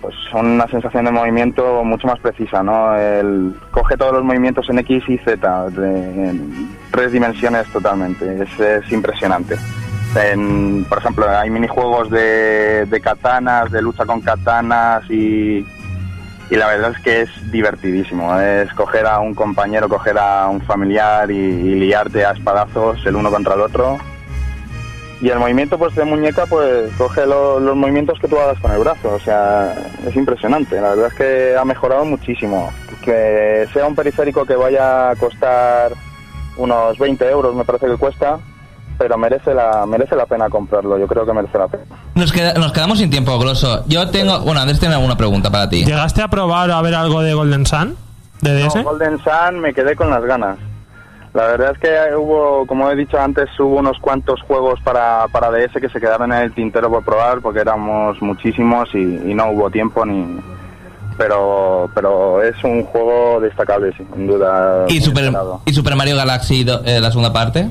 pues 0.00 0.14
una 0.32 0.66
sensación 0.68 1.04
de 1.04 1.10
movimiento 1.10 1.84
mucho 1.84 2.06
más 2.06 2.18
precisa, 2.20 2.62
¿no? 2.62 2.96
El, 2.96 3.54
coge 3.70 3.98
todos 3.98 4.14
los 4.14 4.24
movimientos 4.24 4.66
en 4.70 4.78
X 4.78 5.04
y 5.08 5.18
Z 5.18 5.68
de- 5.70 6.30
en- 6.30 6.70
tres 6.90 7.12
dimensiones 7.12 7.66
totalmente. 7.70 8.42
Es, 8.44 8.58
es 8.58 8.90
impresionante. 8.92 9.56
En, 10.16 10.86
por 10.88 10.98
ejemplo, 10.98 11.28
hay 11.28 11.50
minijuegos 11.50 12.08
de, 12.10 12.86
de 12.86 13.00
katanas, 13.02 13.70
de 13.70 13.82
lucha 13.82 14.06
con 14.06 14.22
katanas 14.22 15.02
y, 15.10 15.58
y 16.50 16.56
la 16.56 16.66
verdad 16.66 16.92
es 16.96 17.02
que 17.02 17.20
es 17.20 17.50
divertidísimo. 17.52 18.40
Es 18.40 18.72
coger 18.72 19.04
a 19.06 19.18
un 19.18 19.34
compañero, 19.34 19.86
coger 19.86 20.16
a 20.18 20.48
un 20.48 20.62
familiar 20.62 21.30
y 21.30 21.74
liarte 21.74 22.24
a 22.24 22.30
espadazos 22.30 23.04
el 23.04 23.16
uno 23.16 23.30
contra 23.30 23.52
el 23.54 23.60
otro. 23.60 23.98
Y 25.20 25.28
el 25.30 25.38
movimiento 25.40 25.76
pues 25.78 25.94
de 25.96 26.04
muñeca 26.04 26.46
pues 26.46 26.92
coge 26.96 27.26
lo- 27.26 27.58
los 27.58 27.74
movimientos 27.74 28.18
que 28.20 28.28
tú 28.28 28.38
hagas 28.38 28.58
con 28.60 28.70
el 28.72 28.78
brazo. 28.78 29.14
O 29.14 29.18
sea, 29.20 29.74
es 30.06 30.14
impresionante. 30.14 30.80
La 30.80 30.90
verdad 30.90 31.06
es 31.08 31.14
que 31.14 31.56
ha 31.58 31.64
mejorado 31.64 32.04
muchísimo. 32.04 32.70
Que 33.04 33.66
sea 33.72 33.86
un 33.86 33.94
periférico 33.96 34.44
que 34.44 34.54
vaya 34.54 35.10
a 35.10 35.16
costar 35.16 35.92
unos 36.56 36.98
20 36.98 37.28
euros 37.30 37.54
me 37.54 37.64
parece 37.64 37.86
que 37.86 37.96
cuesta, 37.96 38.38
pero 38.98 39.16
merece 39.18 39.54
la, 39.54 39.86
merece 39.86 40.14
la 40.16 40.26
pena 40.26 40.48
comprarlo. 40.50 40.98
Yo 40.98 41.06
creo 41.06 41.24
que 41.26 41.32
merece 41.32 41.58
la 41.58 41.68
pena. 41.68 41.84
Nos, 42.14 42.32
queda- 42.32 42.54
nos 42.54 42.72
quedamos 42.72 42.98
sin 42.98 43.10
tiempo, 43.10 43.38
Gloso. 43.38 43.84
Yo 43.86 44.08
tengo... 44.10 44.40
Bueno, 44.40 44.60
Andrés 44.60 44.78
tiene 44.80 44.94
alguna 44.96 45.16
pregunta 45.16 45.50
para 45.50 45.68
ti. 45.68 45.84
¿Llegaste 45.84 46.22
a 46.22 46.28
probar 46.28 46.70
a 46.70 46.80
ver 46.82 46.94
algo 46.94 47.22
de 47.22 47.34
Golden 47.34 47.64
Sun? 47.66 47.96
¿De 48.40 48.54
DS? 48.54 48.76
No, 48.76 48.82
Golden 48.84 49.18
Sun 49.18 49.60
me 49.60 49.72
quedé 49.74 49.96
con 49.96 50.10
las 50.10 50.24
ganas. 50.24 50.58
La 51.38 51.46
verdad 51.46 51.70
es 51.72 51.78
que 51.78 52.16
hubo, 52.16 52.66
como 52.66 52.90
he 52.90 52.96
dicho 52.96 53.16
antes, 53.16 53.48
hubo 53.60 53.76
unos 53.76 53.96
cuantos 54.00 54.42
juegos 54.42 54.80
para, 54.82 55.24
para 55.30 55.52
DS 55.52 55.70
que 55.80 55.88
se 55.88 56.00
quedaron 56.00 56.32
en 56.32 56.40
el 56.40 56.52
tintero 56.52 56.90
por 56.90 57.04
probar 57.04 57.38
porque 57.40 57.60
éramos 57.60 58.20
muchísimos 58.20 58.88
y, 58.92 58.98
y 58.98 59.34
no 59.34 59.52
hubo 59.52 59.70
tiempo 59.70 60.04
ni... 60.04 60.40
Pero, 61.16 61.88
pero 61.94 62.42
es 62.42 62.56
un 62.64 62.82
juego 62.82 63.38
destacable, 63.40 63.92
sí, 63.96 64.04
sin 64.14 64.26
duda. 64.26 64.84
¿Y 64.88 65.00
Super. 65.00 65.32
¿Y 65.64 65.72
Super 65.72 65.94
Mario 65.94 66.16
Galaxy, 66.16 66.64
do- 66.64 66.82
eh, 66.84 66.98
la 67.00 67.10
segunda 67.10 67.32
parte? 67.32 67.68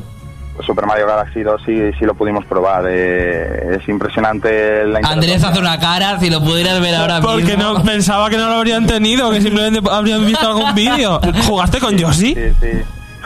Super 0.65 0.85
Mario 0.85 1.05
Galaxy 1.07 1.43
2 1.43 1.61
sí, 1.65 1.77
sí 1.99 2.05
lo 2.05 2.13
pudimos 2.15 2.45
probar. 2.45 2.85
eh, 2.87 3.77
es 3.81 3.87
impresionante 3.89 4.85
la 4.85 4.99
Andrés 5.03 5.43
hace 5.43 5.59
una 5.59 5.77
cara, 5.77 6.17
si 6.21 6.29
lo 6.29 6.39
pudieras 6.41 6.79
ver 6.79 6.95
ahora 6.95 7.19
Porque 7.21 7.57
mismo. 7.57 7.73
no 7.73 7.83
pensaba 7.83 8.29
que 8.29 8.37
no 8.37 8.47
lo 8.47 8.53
habrían 8.55 8.87
tenido, 8.87 9.29
que 9.29 9.41
simplemente 9.41 9.81
habrían 9.91 10.25
visto 10.25 10.47
algún 10.47 10.73
vídeo. 10.73 11.19
¿Jugaste 11.47 11.79
con 11.79 11.97
Yoshi? 11.97 12.33
Sí, 12.33 12.41
sí. 12.61 12.71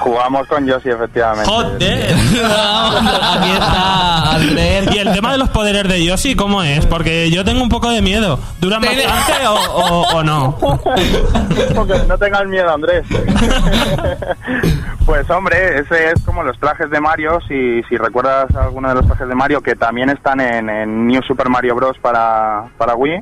Jugamos 0.01 0.47
con 0.47 0.65
Yoshi, 0.65 0.89
efectivamente. 0.89 1.49
¡Joder! 1.49 2.13
Aquí 2.13 3.51
está 3.53 4.31
Andrés. 4.35 4.89
¿Y 4.95 4.97
el 4.97 5.11
tema 5.13 5.31
de 5.31 5.37
los 5.37 5.49
poderes 5.49 5.83
de 5.87 6.03
Yoshi 6.03 6.35
cómo 6.35 6.63
es? 6.63 6.85
Porque 6.87 7.29
yo 7.29 7.45
tengo 7.45 7.61
un 7.61 7.69
poco 7.69 7.89
de 7.89 8.01
miedo. 8.01 8.39
¿Duran 8.59 8.81
bastante 8.81 9.47
o, 9.47 9.53
o- 9.53 10.17
o 10.17 10.23
no? 10.23 10.57
Porque 11.75 11.93
no 12.07 12.17
tengas 12.17 12.45
miedo, 12.47 12.73
Andrés. 12.73 13.05
pues 15.05 15.29
hombre, 15.29 15.79
ese 15.79 16.11
es 16.11 16.21
como 16.25 16.43
los 16.43 16.57
trajes 16.59 16.89
de 16.89 16.99
Mario, 16.99 17.39
si, 17.47 17.81
si 17.83 17.97
recuerdas 17.97 18.47
alguno 18.55 18.89
de 18.89 18.95
los 18.95 19.05
trajes 19.07 19.27
de 19.27 19.35
Mario 19.35 19.61
que 19.61 19.75
también 19.75 20.09
están 20.09 20.39
en, 20.39 20.69
en 20.69 21.07
New 21.07 21.21
Super 21.23 21.49
Mario 21.49 21.75
Bros. 21.75 21.97
para, 21.99 22.63
para 22.77 22.95
Wii, 22.95 23.19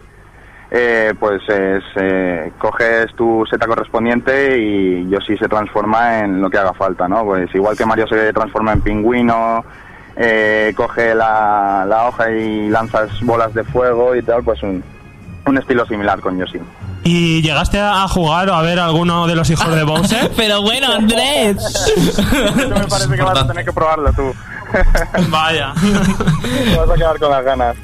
eh, 0.71 1.13
pues 1.19 1.41
es, 1.49 1.83
eh, 1.95 2.51
coges 2.59 3.13
tu 3.15 3.43
seta 3.49 3.65
correspondiente 3.65 4.59
y 4.59 5.09
Yoshi 5.09 5.35
se 5.37 5.47
transforma 5.47 6.19
en 6.19 6.41
lo 6.41 6.49
que 6.49 6.57
haga 6.57 6.73
falta, 6.73 7.07
¿no? 7.07 7.25
Pues 7.25 7.53
igual 7.55 7.75
que 7.75 7.85
Mario 7.85 8.07
se 8.07 8.31
transforma 8.33 8.73
en 8.73 8.81
pingüino, 8.81 9.63
eh, 10.15 10.73
coge 10.75 11.15
la, 11.15 12.05
hoja 12.07 12.31
y 12.31 12.69
lanzas 12.69 13.09
bolas 13.23 13.53
de 13.53 13.63
fuego 13.63 14.15
y 14.15 14.21
tal, 14.21 14.43
pues 14.43 14.61
un, 14.61 14.83
un 15.47 15.57
estilo 15.57 15.85
similar 15.85 16.19
con 16.19 16.37
Yoshi. 16.37 16.59
¿Y 17.03 17.41
llegaste 17.41 17.79
a 17.79 18.07
jugar 18.07 18.49
o 18.49 18.55
a 18.55 18.61
ver 18.61 18.79
alguno 18.79 19.25
de 19.27 19.35
los 19.35 19.49
hijos 19.49 19.73
de 19.73 19.83
Bowser? 19.83 20.31
Pero 20.37 20.61
bueno, 20.61 20.91
Andrés. 20.93 21.57
Eso 21.57 22.21
me 22.21 22.87
parece 22.87 23.15
que 23.15 23.21
vas 23.21 23.39
a 23.39 23.47
tener 23.47 23.65
que 23.65 23.73
probarlo 23.73 24.11
tú. 24.13 24.33
Vaya. 25.29 25.73
Te 25.73 26.77
vas 26.77 26.89
a 26.89 26.93
quedar 26.93 27.19
con 27.19 27.31
las 27.31 27.43
ganas. 27.43 27.75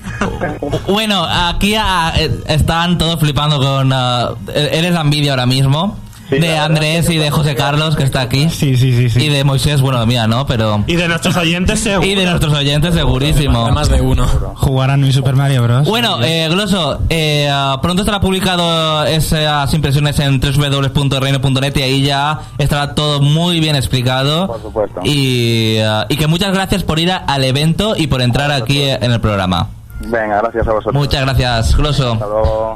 Bueno, 0.87 1.23
aquí 1.23 1.75
ah, 1.75 2.13
eh, 2.15 2.43
están 2.47 2.97
todos 2.97 3.19
flipando 3.19 3.57
con... 3.59 3.91
ah, 3.91 4.35
eres 4.53 4.91
la 4.91 5.01
envidia 5.01 5.31
ahora 5.31 5.45
mismo. 5.45 5.97
Sí, 6.29 6.39
de 6.39 6.57
Andrés 6.57 7.09
y 7.09 7.17
de 7.17 7.29
José 7.29 7.55
Carlos, 7.55 7.95
que 7.95 8.03
está 8.03 8.21
aquí. 8.21 8.49
Sí, 8.49 8.75
sí, 8.77 8.93
sí, 8.93 9.09
sí. 9.09 9.23
Y 9.25 9.29
de 9.29 9.43
Moisés, 9.43 9.81
bueno, 9.81 10.03
mía, 10.07 10.25
¿no? 10.27 10.45
Pero... 10.47 10.83
Y 10.87 10.95
de 10.95 11.07
nuestros 11.07 11.37
oyentes 11.37 11.79
seguro. 11.81 12.07
Y 12.11 12.15
de 12.15 12.25
nuestros 12.25 12.53
oyentes, 12.53 12.93
segurísimo. 12.95 13.69
Más 13.71 13.89
de 13.89 14.01
uno. 14.01 14.25
Jugar 14.55 14.89
a 14.91 14.97
New 14.97 15.11
Super 15.11 15.35
Mario 15.35 15.61
Bros. 15.63 15.87
Bueno, 15.87 16.17
eh, 16.23 16.47
Gloso, 16.49 16.99
eh, 17.09 17.47
ah, 17.51 17.77
pronto 17.81 18.01
estará 18.01 18.19
publicado 18.19 19.05
esas 19.05 19.71
impresiones 19.73 20.17
en 20.19 20.39
www.reino.net 20.39 21.77
y 21.77 21.81
ahí 21.81 22.01
ya 22.03 22.39
estará 22.57 22.95
todo 22.95 23.21
muy 23.21 23.59
bien 23.59 23.75
explicado. 23.75 24.47
Por 24.47 24.61
supuesto. 24.61 25.01
Y, 25.03 25.77
ah, 25.79 26.05
y 26.09 26.17
que 26.17 26.27
muchas 26.27 26.53
gracias 26.53 26.83
por 26.83 26.99
ir 26.99 27.11
a- 27.11 27.17
al 27.17 27.43
evento 27.43 27.95
y 27.95 28.07
por 28.07 28.21
entrar 28.21 28.51
aquí 28.51 28.81
en 28.81 29.11
el 29.11 29.19
programa. 29.21 29.67
Venga, 29.99 30.41
gracias 30.41 30.67
a 30.67 30.71
vosotros. 30.73 30.95
Muchas 30.95 31.21
gracias, 31.21 31.75
Gloso. 31.77 32.13
Hasta 32.13 32.25
luego. 32.27 32.73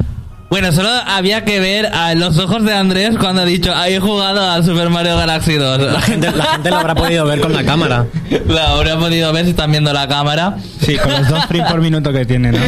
Bueno, 0.50 0.72
solo 0.72 0.90
había 0.90 1.46
que 1.46 1.60
ver 1.60 1.86
a 1.86 2.16
los 2.16 2.40
ojos 2.40 2.64
de 2.64 2.74
Andrés 2.74 3.16
cuando 3.20 3.44
ha 3.44 3.46
dicho, 3.46 3.72
he 3.86 4.00
jugado 4.00 4.50
al 4.50 4.66
Super 4.66 4.90
Mario 4.90 5.16
Galaxy 5.16 5.54
2. 5.54 5.80
La 5.80 6.02
gente, 6.02 6.32
la 6.32 6.44
gente 6.46 6.70
lo 6.72 6.78
habrá 6.78 6.96
podido 6.96 7.26
ver 7.26 7.40
con 7.40 7.54
la 7.54 7.64
cámara. 7.64 8.08
La 8.48 8.72
habrá 8.72 8.98
podido 8.98 9.32
ver 9.32 9.46
si 9.46 9.52
están 9.52 9.72
viendo 9.72 9.94
la 9.94 10.08
cámara. 10.08 10.58
Sí, 10.82 10.98
con 10.98 11.12
los 11.12 11.28
dos 11.28 11.46
frames 11.46 11.72
por 11.72 11.82
minuto 11.82 12.12
que 12.12 12.26
tiene, 12.26 12.52
¿no? 12.52 12.60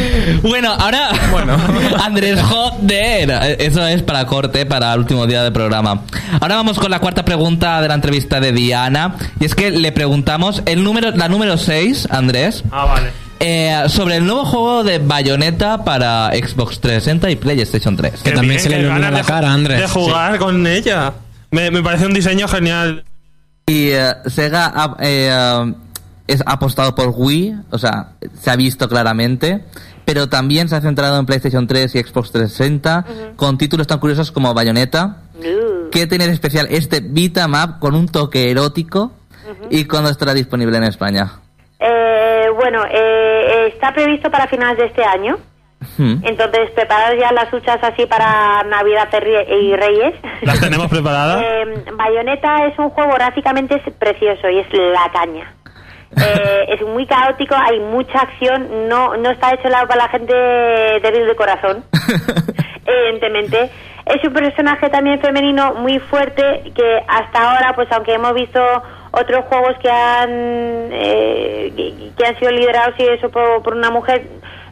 Bueno, 0.42 0.72
ahora 0.72 1.08
Bueno. 1.30 1.56
Andrés 2.04 2.40
Joder, 2.40 3.56
eso 3.60 3.84
es 3.86 4.02
para 4.02 4.26
corte, 4.26 4.64
para 4.64 4.92
el 4.92 5.00
último 5.00 5.26
día 5.26 5.42
del 5.42 5.52
programa. 5.52 6.02
Ahora 6.40 6.56
vamos 6.56 6.78
con 6.78 6.90
la 6.90 7.00
cuarta 7.00 7.24
pregunta 7.24 7.80
de 7.80 7.88
la 7.88 7.94
entrevista 7.94 8.38
de 8.40 8.52
Diana. 8.52 9.16
Y 9.40 9.44
es 9.44 9.54
que 9.56 9.70
le 9.72 9.90
preguntamos 9.92 10.62
el 10.66 10.84
número, 10.84 11.10
la 11.12 11.28
número 11.28 11.58
6, 11.58 12.08
Andrés, 12.10 12.62
Ah, 12.70 12.84
vale. 12.84 13.10
Eh, 13.44 13.88
sobre 13.88 14.16
el 14.18 14.24
nuevo 14.24 14.44
juego 14.44 14.84
de 14.84 14.98
Bayonetta 14.98 15.84
para 15.84 16.30
Xbox 16.30 16.80
360 16.80 17.30
y 17.30 17.36
PlayStation 17.36 17.96
3. 17.96 18.22
Que 18.22 18.30
también 18.30 18.60
se 18.60 18.70
le 18.70 18.78
ilumina 18.78 19.10
la 19.10 19.24
cara, 19.24 19.52
Andrés. 19.52 19.80
De 19.80 19.88
jugar 19.88 20.38
con 20.38 20.64
ella. 20.64 21.12
Me, 21.50 21.70
me 21.72 21.82
parece 21.82 22.06
un 22.06 22.14
diseño 22.14 22.46
genial. 22.46 23.04
Y 23.66 23.90
eh, 23.90 24.14
Sega 24.26 24.72
ha, 24.72 24.96
eh, 25.00 25.30
eh, 25.32 25.74
es, 26.28 26.42
apostado 26.46 26.94
por 26.94 27.12
Wii, 27.16 27.56
o 27.70 27.78
sea, 27.78 28.12
se 28.40 28.50
ha 28.50 28.56
visto 28.56 28.88
claramente, 28.88 29.64
pero 30.04 30.28
también 30.28 30.68
se 30.68 30.76
ha 30.76 30.80
centrado 30.80 31.18
en 31.18 31.26
PlayStation 31.26 31.66
3 31.66 31.96
y 31.96 31.98
Xbox 32.02 32.30
360 32.30 33.04
con 33.34 33.58
títulos 33.58 33.88
tan 33.88 33.98
curiosos 33.98 34.30
como 34.30 34.54
Bayonetta. 34.54 35.16
¿Qué 35.90 36.06
tiene 36.06 36.28
de 36.28 36.32
especial 36.32 36.68
este 36.70 37.00
Beat'em 37.00 37.78
con 37.80 37.96
un 37.96 38.06
toque 38.06 38.50
erótico? 38.50 39.12
¿Y 39.68 39.84
cuándo 39.84 40.10
estará 40.10 40.32
disponible 40.32 40.76
en 40.76 40.84
España? 40.84 41.32
Eh, 41.84 42.46
bueno, 42.54 42.84
eh, 42.88 43.31
está 43.66 43.92
previsto 43.92 44.30
para 44.30 44.46
finales 44.46 44.78
de 44.78 44.86
este 44.86 45.04
año. 45.04 45.38
Entonces, 45.98 46.70
preparados 46.74 47.18
ya 47.20 47.32
las 47.32 47.52
huchas 47.52 47.78
así 47.82 48.06
para 48.06 48.62
Navidad 48.64 49.08
y 49.48 49.74
Reyes. 49.74 50.14
¿Las 50.42 50.60
tenemos 50.60 50.86
preparadas? 50.90 51.42
Eh, 51.42 51.84
Bayonetta 51.94 52.66
es 52.66 52.78
un 52.78 52.90
juego 52.90 53.14
gráficamente 53.14 53.82
es 53.84 53.94
precioso 53.94 54.48
y 54.48 54.60
es 54.60 54.66
la 54.72 55.10
caña. 55.12 55.54
Eh, 56.14 56.74
es 56.74 56.82
muy 56.82 57.06
caótico, 57.06 57.54
hay 57.54 57.80
mucha 57.80 58.18
acción, 58.18 58.86
no 58.86 59.16
no 59.16 59.30
está 59.30 59.54
hecho 59.54 59.70
para 59.70 59.96
la 59.96 60.08
gente 60.10 60.34
débil 61.02 61.26
de 61.26 61.34
corazón, 61.34 61.82
evidentemente. 62.84 63.70
Es 64.04 64.22
un 64.22 64.34
personaje 64.34 64.90
también 64.90 65.20
femenino 65.22 65.72
muy 65.72 65.98
fuerte 66.00 66.70
que 66.74 67.02
hasta 67.08 67.52
ahora, 67.52 67.72
pues 67.74 67.90
aunque 67.92 68.12
hemos 68.12 68.34
visto 68.34 68.60
otros 69.12 69.44
juegos 69.46 69.74
que 69.80 69.90
han 69.90 70.30
eh, 70.92 71.51
que, 71.70 72.10
que 72.16 72.26
han 72.26 72.38
sido 72.38 72.50
liderados 72.50 72.94
y 72.98 73.02
eso 73.04 73.28
por, 73.30 73.62
por 73.62 73.74
una 73.76 73.90
mujer, 73.90 74.26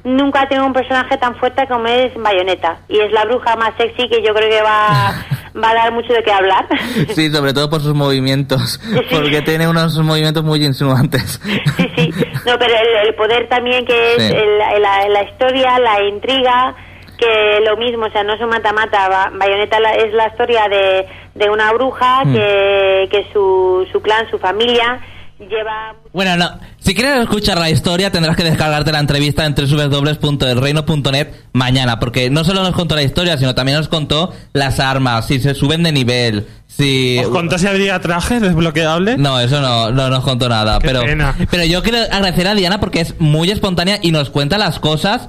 nunca 0.04 0.42
ha 0.42 0.48
tenido 0.48 0.66
un 0.66 0.72
personaje 0.72 1.16
tan 1.18 1.36
fuerte 1.36 1.66
como 1.68 1.86
es 1.86 2.12
Bayonetta 2.14 2.78
y 2.88 2.98
es 3.00 3.12
la 3.12 3.24
bruja 3.24 3.54
más 3.56 3.72
sexy 3.76 4.08
que 4.08 4.22
yo 4.26 4.32
creo 4.34 4.48
que 4.50 4.62
va 4.62 5.12
va 5.62 5.70
a 5.70 5.74
dar 5.74 5.92
mucho 5.92 6.12
de 6.12 6.22
qué 6.22 6.32
hablar. 6.32 6.66
Sí, 7.14 7.30
sobre 7.30 7.52
todo 7.52 7.68
por 7.68 7.80
sus 7.80 7.92
movimientos, 7.94 8.80
porque 9.10 9.42
tiene 9.42 9.68
unos 9.68 9.96
movimientos 9.98 10.42
muy 10.44 10.64
insinuantes. 10.64 11.40
Sí, 11.76 11.90
sí. 11.96 12.10
No, 12.46 12.56
pero 12.58 12.72
el, 12.74 13.08
el 13.08 13.14
poder 13.14 13.48
también 13.48 13.84
que 13.84 14.14
es 14.14 14.22
Sí. 14.22 14.32
el- 14.34 14.58
la, 14.82 15.08
la 15.08 15.22
historia, 15.24 15.78
la 15.80 16.02
intriga, 16.04 16.74
que 17.18 17.60
lo 17.66 17.76
mismo, 17.76 18.06
o 18.06 18.10
sea, 18.10 18.22
no 18.22 18.32
es 18.34 18.40
un 18.40 18.48
mata-mata. 18.48 19.08
Ba- 19.08 19.30
Bayonetta 19.34 19.80
la- 19.80 19.92
es 19.94 20.14
la 20.14 20.28
historia 20.28 20.68
de, 20.68 21.06
de 21.34 21.50
una 21.50 21.72
bruja 21.72 22.24
Mm. 22.24 22.32
que, 22.32 23.08
que 23.10 23.26
su, 23.32 23.86
su 23.92 24.00
clan, 24.00 24.30
su 24.30 24.38
familia 24.38 25.00
lleva... 25.38 25.94
Bueno, 26.12 26.36
no. 26.36 26.46
Si 26.80 26.94
quieres 26.94 27.20
escuchar 27.22 27.58
la 27.58 27.68
historia, 27.70 28.10
tendrás 28.10 28.36
que 28.36 28.42
descargarte 28.42 28.90
la 28.90 29.00
entrevista 29.00 29.44
en 29.44 29.54
www.elreino.net 29.54 31.28
mañana, 31.52 32.00
porque 32.00 32.30
no 32.30 32.42
solo 32.42 32.62
nos 32.62 32.72
contó 32.74 32.96
la 32.96 33.02
historia, 33.02 33.36
sino 33.36 33.54
también 33.54 33.76
nos 33.78 33.88
contó 33.88 34.32
las 34.54 34.80
armas, 34.80 35.26
si 35.26 35.40
se 35.40 35.54
suben 35.54 35.82
de 35.82 35.92
nivel, 35.92 36.46
si... 36.66 37.18
¿Os 37.18 37.28
contó 37.28 37.58
si 37.58 37.66
habría 37.66 38.00
trajes 38.00 38.40
desbloqueables? 38.40 39.18
No, 39.18 39.38
eso 39.38 39.60
no, 39.60 39.90
no 39.90 40.08
nos 40.08 40.24
contó 40.24 40.48
nada. 40.48 40.78
Qué 40.78 40.86
pero, 40.86 41.02
pena. 41.02 41.34
pero 41.50 41.64
yo 41.64 41.82
quiero 41.82 41.98
agradecer 41.98 42.48
a 42.48 42.54
Diana 42.54 42.80
porque 42.80 43.00
es 43.00 43.14
muy 43.20 43.50
espontánea 43.50 43.98
y 44.00 44.10
nos 44.10 44.30
cuenta 44.30 44.56
las 44.56 44.80
cosas. 44.80 45.28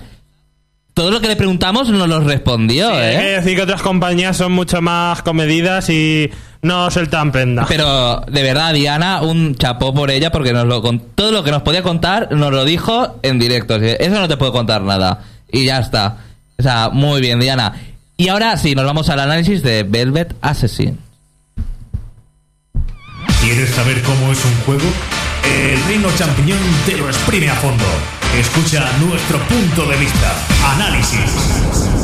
Todo 0.93 1.11
lo 1.11 1.19
que 1.19 1.27
le 1.27 1.35
preguntamos 1.35 1.89
nos 1.89 2.07
lo 2.07 2.19
respondió, 2.21 2.89
Hay 2.89 3.17
que 3.17 3.33
¿eh? 3.33 3.35
decir 3.37 3.55
que 3.55 3.61
otras 3.63 3.81
compañías 3.81 4.37
son 4.37 4.51
mucho 4.53 4.81
más 4.81 5.21
comedidas 5.21 5.89
y 5.89 6.29
no 6.61 6.91
sueltan 6.91 7.31
prenda. 7.31 7.65
Pero 7.67 8.21
de 8.27 8.43
verdad, 8.43 8.73
Diana, 8.73 9.21
un 9.21 9.55
chapó 9.55 9.93
por 9.93 10.11
ella 10.11 10.31
porque 10.31 10.53
nos 10.53 10.65
lo 10.65 10.81
con 10.81 10.99
todo 10.99 11.31
lo 11.31 11.43
que 11.43 11.51
nos 11.51 11.63
podía 11.63 11.83
contar 11.83 12.29
nos 12.31 12.51
lo 12.51 12.65
dijo 12.65 13.19
en 13.23 13.39
directo. 13.39 13.75
Eso 13.75 14.19
no 14.19 14.27
te 14.27 14.37
puedo 14.37 14.51
contar 14.51 14.81
nada. 14.81 15.23
Y 15.51 15.65
ya 15.65 15.79
está. 15.79 16.17
O 16.57 16.63
sea, 16.63 16.89
muy 16.89 17.21
bien, 17.21 17.39
Diana. 17.39 17.73
Y 18.17 18.27
ahora 18.27 18.55
sí, 18.57 18.75
nos 18.75 18.85
vamos 18.85 19.09
al 19.09 19.19
análisis 19.19 19.63
de 19.63 19.83
Velvet 19.83 20.35
Assassin. 20.41 20.99
¿Quieres 23.41 23.71
saber 23.71 24.01
cómo 24.03 24.31
es 24.31 24.45
un 24.45 24.55
juego? 24.65 24.85
El 25.43 25.83
Reino 25.85 26.09
Champiñón 26.15 26.59
te 26.85 26.95
lo 26.97 27.07
exprime 27.07 27.49
a 27.49 27.55
fondo. 27.55 27.83
Escucha 28.37 28.85
nuestro 28.99 29.39
punto 29.47 29.87
de 29.87 29.97
vista. 29.97 30.35
Análisis. 30.75 32.00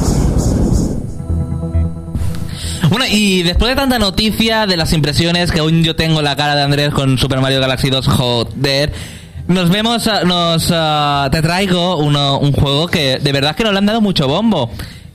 Bueno, 2.89 3.05
y 3.09 3.43
después 3.43 3.69
de 3.69 3.75
tanta 3.75 3.99
noticia 3.99 4.65
de 4.65 4.77
las 4.77 4.93
impresiones 4.93 5.51
que 5.51 5.59
aún 5.59 5.83
yo 5.83 5.95
tengo 5.95 6.19
en 6.19 6.25
la 6.25 6.35
cara 6.35 6.55
de 6.55 6.61
Andrés 6.63 6.91
con 6.91 7.17
Super 7.17 7.41
Mario 7.41 7.59
Galaxy 7.59 7.89
2 7.89 8.07
Joder, 8.07 8.93
nos 9.47 9.69
vemos, 9.69 10.07
ah, 10.07 10.21
nos 10.25 10.69
ah, 10.73 11.29
te 11.31 11.41
traigo 11.41 11.97
uno- 11.97 12.39
un 12.39 12.51
juego 12.53 12.87
que 12.87 13.19
de 13.19 13.31
verdad 13.31 13.55
que 13.55 13.63
no 13.63 13.71
le 13.71 13.77
han 13.79 13.85
dado 13.85 14.01
mucho 14.01 14.27
bombo. 14.27 14.69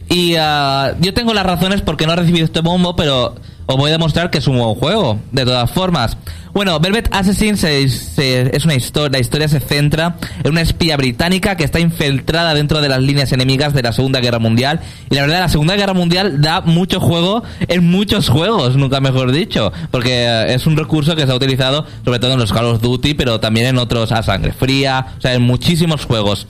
Y 0.08 0.34
ah, 0.38 0.94
yo 1.00 1.14
tengo 1.14 1.32
las 1.32 1.46
razones 1.46 1.80
por 1.80 1.96
qué 1.96 2.06
no 2.06 2.12
he 2.12 2.16
recibido 2.16 2.44
este 2.44 2.60
bombo, 2.60 2.94
pero 2.96 3.34
os 3.66 3.76
voy 3.76 3.90
a 3.90 3.92
demostrar 3.92 4.30
que 4.30 4.38
es 4.38 4.46
un 4.46 4.58
buen 4.58 4.74
juego, 4.74 5.18
de 5.30 5.44
todas 5.44 5.70
formas. 5.70 6.16
Bueno, 6.52 6.78
Velvet 6.80 7.08
Assassin 7.12 7.56
se- 7.56 7.82
es 7.82 8.64
una 8.66 8.74
historia, 8.74 9.08
la 9.12 9.18
historia 9.20 9.48
se 9.48 9.58
centra 9.60 10.16
en 10.44 10.50
una 10.50 10.60
espía 10.60 10.98
británica 10.98 11.56
que 11.56 11.64
está 11.64 11.80
infiltrada 11.80 12.52
dentro 12.52 12.82
de 12.82 12.90
las 12.90 13.00
líneas 13.00 13.32
enemigas 13.32 13.72
de 13.72 13.82
la 13.82 13.92
Segunda 13.92 14.20
Guerra 14.20 14.38
Mundial. 14.38 14.80
Y 15.10 15.14
la 15.14 15.22
verdad, 15.22 15.40
la 15.40 15.48
Segunda 15.48 15.76
Guerra 15.76 15.94
Mundial 15.94 16.42
da 16.42 16.60
mucho 16.60 17.00
juego 17.00 17.42
en 17.68 17.90
muchos 17.90 18.28
juegos, 18.28 18.76
nunca 18.76 19.00
mejor 19.00 19.32
dicho, 19.32 19.72
porque 19.90 20.24
eh, 20.26 20.54
es 20.54 20.66
un 20.66 20.76
recurso 20.76 21.16
que 21.16 21.24
se 21.24 21.32
ha 21.32 21.34
utilizado 21.36 21.86
sobre 22.04 22.18
todo 22.18 22.32
en 22.34 22.38
los 22.38 22.52
Call 22.52 22.66
of 22.66 22.82
Duty, 22.82 23.14
pero 23.14 23.40
también 23.40 23.66
en 23.66 23.78
otros 23.78 24.12
a 24.12 24.22
sangre 24.22 24.52
fría, 24.52 25.06
o 25.16 25.20
sea, 25.22 25.32
en 25.32 25.42
muchísimos 25.42 26.04
juegos. 26.04 26.46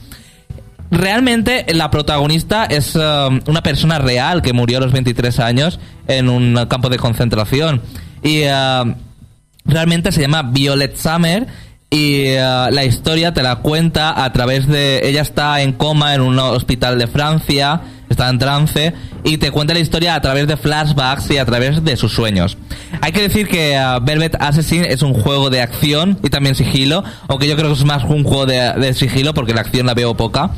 Realmente 0.93 1.64
la 1.72 1.90
protagonista 1.90 2.66
es 2.66 2.97
um, 2.97 3.40
una 3.47 3.62
persona 3.62 3.99
real 3.99 4.43
que 4.43 4.53
murió 4.53 4.76
a 4.76 4.82
los 4.82 4.93
23 4.93 5.40
años 5.40 5.80
en 6.07 6.28
un 6.28 6.66
campo 6.68 6.90
de 6.90 6.99
concentración. 6.99 7.80
Y 8.22 8.43
uh, 8.43 8.95
realmente 9.64 10.12
se 10.12 10.20
llama 10.20 10.43
Violet 10.43 10.95
Summer 10.95 11.47
y 11.88 12.34
uh, 12.34 12.70
la 12.70 12.84
historia 12.84 13.32
te 13.32 13.43
la 13.43 13.57
cuenta 13.57 14.22
a 14.22 14.34
través 14.34 14.68
de... 14.68 15.01
Ella 15.09 15.22
está 15.22 15.62
en 15.62 15.72
coma 15.72 16.14
en 16.14 16.20
un 16.20 16.38
hospital 16.38 16.99
de 16.99 17.07
Francia, 17.07 17.80
está 18.11 18.28
en 18.28 18.38
trance 18.38 18.93
y 19.24 19.38
te 19.38 19.51
cuenta 19.51 19.72
la 19.72 19.80
historia 19.80 20.14
a 20.14 20.20
través 20.20 20.47
de 20.47 20.59
flashbacks 20.59 21.30
y 21.30 21.38
a 21.38 21.47
través 21.47 21.82
de 21.82 21.97
sus 21.97 22.12
sueños. 22.12 22.59
Hay 23.01 23.12
que 23.12 23.22
decir 23.22 23.49
que 23.49 23.78
uh, 23.78 24.05
Velvet 24.05 24.36
Assassin 24.38 24.84
es 24.84 25.01
un 25.01 25.14
juego 25.14 25.49
de 25.49 25.62
acción 25.62 26.18
y 26.22 26.28
también 26.28 26.55
sigilo, 26.55 27.03
aunque 27.28 27.49
yo 27.49 27.57
creo 27.57 27.68
que 27.68 27.80
es 27.80 27.84
más 27.86 28.05
un 28.05 28.24
juego 28.24 28.45
de 28.45 28.93
sigilo 28.93 29.32
porque 29.32 29.55
la 29.55 29.62
acción 29.62 29.86
la 29.86 29.95
veo 29.95 30.14
poca. 30.18 30.51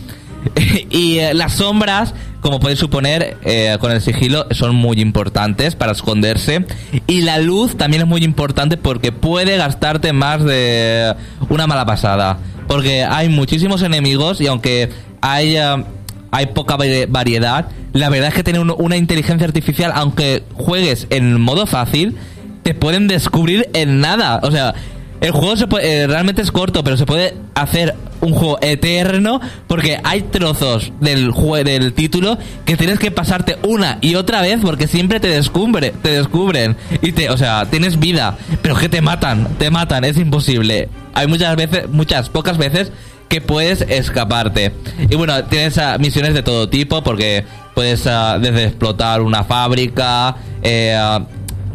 y 0.91 1.19
eh, 1.19 1.35
las 1.35 1.55
sombras, 1.55 2.15
como 2.41 2.61
podéis 2.61 2.79
suponer, 2.79 3.37
eh, 3.45 3.77
con 3.81 3.91
el 3.93 4.01
sigilo 4.01 4.47
son 4.51 4.75
muy 4.75 5.01
importantes 5.01 5.75
para 5.77 5.93
esconderse. 5.93 6.65
Y 7.07 7.23
la 7.23 7.39
luz 7.39 7.77
también 7.77 8.03
es 8.03 8.09
muy 8.09 8.23
importante 8.25 8.77
porque 8.77 9.13
puede 9.13 9.57
gastarte 9.57 10.13
más 10.13 10.45
de 10.45 11.15
una 11.49 11.67
mala 11.67 11.87
pasada. 11.87 12.39
Porque 12.69 13.05
hay 13.05 13.29
muchísimos 13.29 13.83
enemigos 13.83 14.41
y 14.41 14.47
aunque 14.47 14.91
hay, 15.21 15.57
eh, 15.57 15.85
hay 16.31 16.47
poca 16.47 16.77
vari- 16.77 17.07
variedad, 17.09 17.67
la 17.93 18.09
verdad 18.09 18.29
es 18.29 18.35
que 18.35 18.43
tener 18.43 18.61
un- 18.61 18.75
una 18.77 18.97
inteligencia 18.97 19.47
artificial, 19.47 19.93
aunque 19.95 20.43
juegues 20.55 21.07
en 21.11 21.41
modo 21.41 21.67
fácil, 21.67 22.17
te 22.63 22.75
pueden 22.75 23.07
descubrir 23.09 23.69
en 23.75 24.01
nada. 24.01 24.41
O 24.43 24.51
sea, 24.51 24.75
el 25.21 25.31
juego 25.31 25.57
se 25.57 25.67
puede- 25.67 26.07
realmente 26.07 26.43
es 26.43 26.51
corto, 26.51 26.83
pero 26.83 26.97
se 26.97 27.07
puede 27.07 27.35
hacer 27.55 27.95
un 28.25 28.33
juego 28.35 28.59
eterno 28.63 29.41
porque 29.67 29.99
hay 30.03 30.23
trozos 30.23 30.93
del 31.01 31.31
jue- 31.31 31.63
del 31.63 31.93
título 31.93 32.39
que 32.65 32.77
tienes 32.77 32.99
que 32.99 33.11
pasarte 33.11 33.57
una 33.67 33.99
y 34.01 34.15
otra 34.15 34.41
vez 34.41 34.61
porque 34.63 34.89
siempre 34.89 35.21
te 35.21 35.29
descubre, 35.29 35.93
te 36.03 36.11
descubren 36.11 36.77
y 37.03 37.13
te, 37.13 37.31
o 37.31 37.37
sea, 37.37 37.67
tienes 37.67 37.99
vida, 37.99 38.37
pero 38.63 38.77
que 38.77 38.89
te 38.89 39.01
matan, 39.03 39.49
te 39.59 39.71
matan, 39.71 40.05
es 40.05 40.17
imposible. 40.17 40.89
Hay 41.13 41.27
muchas 41.27 41.55
veces, 41.57 41.89
muchas 41.91 42.29
pocas 42.31 42.59
veces 42.59 42.91
que 43.29 43.41
puedes 43.41 43.83
escaparte. 43.83 44.73
Y 45.11 45.15
bueno, 45.17 45.45
tienes 45.45 45.79
ah, 45.79 45.97
misiones 45.99 46.35
de 46.35 46.43
todo 46.43 46.69
tipo 46.69 47.03
porque 47.03 47.45
puedes 47.75 48.07
ah, 48.07 48.39
desde 48.41 48.65
explotar 48.65 49.21
una 49.23 49.45
fábrica, 49.45 50.37
eh, 50.63 50.95
ah, 50.99 51.23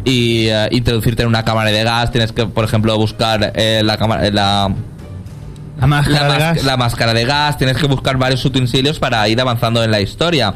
y 0.04 0.48
introducirte 0.70 1.22
en 1.22 1.28
una 1.28 1.44
cámara 1.44 1.70
de 1.70 1.84
gas. 1.84 2.10
Tienes 2.10 2.32
que, 2.32 2.46
por 2.46 2.64
ejemplo, 2.64 2.96
buscar 2.96 3.52
eh, 3.54 3.82
la 3.84 3.98
cámara, 3.98 4.30
la, 4.30 4.74
La 5.80 5.86
máscara 5.86 6.28
la, 6.28 6.32
de 6.34 6.38
gas. 6.38 6.64
la 6.64 6.76
máscara 6.76 7.14
de 7.14 7.24
gas. 7.24 7.58
Tienes 7.58 7.76
que 7.76 7.86
buscar 7.86 8.16
varios 8.18 8.44
utensilios 8.44 8.98
para 8.98 9.28
ir 9.28 9.40
avanzando 9.40 9.82
en 9.82 9.90
la 9.90 10.00
historia. 10.00 10.54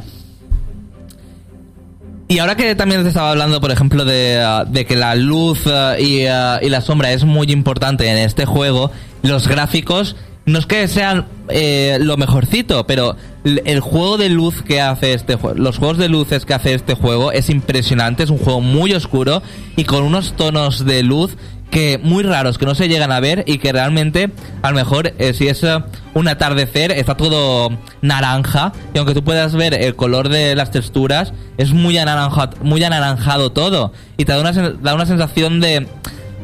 Y 2.29 2.39
ahora 2.39 2.57
que 2.57 2.75
también 2.75 3.03
te 3.03 3.09
estaba 3.09 3.31
hablando, 3.31 3.61
por 3.61 3.70
ejemplo, 3.70 4.05
de, 4.05 4.43
ah, 4.43 4.64
de 4.66 4.87
que 4.87 4.97
la 4.97 5.14
luz 5.14 5.66
ah, 5.66 5.97
y, 5.99 6.27
ah, 6.27 6.59
y 6.62 6.68
la 6.68 6.81
sombra 6.81 7.12
es 7.12 7.25
muy 7.25 7.51
importante 7.53 8.09
en 8.09 8.18
este 8.18 8.47
juego, 8.47 8.91
los 9.22 9.47
gráficos 9.47 10.16
no 10.47 10.59
es 10.59 10.66
que 10.66 10.87
sean 10.89 11.27
eh, 11.49 11.99
lo 12.01 12.16
mejorcito, 12.16 12.87
pero 12.87 13.16
el 13.45 13.81
juego 13.81 14.18
de 14.18 14.29
luz 14.29 14.62
que 14.62 14.81
hace 14.81 15.14
este 15.14 15.37
juego, 15.37 15.57
los 15.59 15.79
juegos 15.79 15.99
de 15.99 16.09
luces 16.09 16.45
que 16.45 16.55
hace 16.55 16.75
este 16.75 16.95
juego 16.95 17.33
es 17.33 17.49
impresionante, 17.49 18.25
es 18.25 18.31
un 18.31 18.39
juego 18.39 18.61
muy 18.61 18.93
oscuro 18.93 19.43
y 19.77 19.85
con 19.85 20.03
unos 20.03 20.35
tonos 20.35 20.85
de 20.85 21.03
luz 21.03 21.37
que 21.75 21.99
muy 22.01 22.22
raros 22.22 22.57
que 22.57 22.66
no 22.66 22.77
se 22.77 22.87
llegan 22.87 23.11
a 23.11 23.18
ver 23.18 23.43
y 23.49 23.59
que 23.59 23.72
realmente 23.72 24.31
a 24.62 24.70
lo 24.70 24.77
mejor 24.77 25.12
eh, 25.18 25.35
si 25.35 25.49
es 25.49 25.61
eh, 25.64 25.77
un 26.14 26.29
atardecer 26.29 26.93
está 26.93 27.16
todo 27.16 27.77
naranja 28.01 28.72
y 28.95 28.99
aunque 28.99 29.12
tú 29.12 29.25
puedas 29.25 29.57
ver 29.57 29.75
el 29.75 29.97
color 29.97 30.29
de 30.29 30.55
las 30.55 30.70
texturas 30.70 31.33
es 31.59 31.72
muy 31.72 31.99
anaranja, 31.99 32.51
muy 32.62 32.85
anaranjado 32.85 33.51
todo 33.51 33.93
y 34.16 34.25
te 34.25 34.31
da 34.33 34.41
una, 34.41 34.53
da 34.53 34.95
una 34.95 35.05
sensación 35.05 35.61
de 35.61 35.89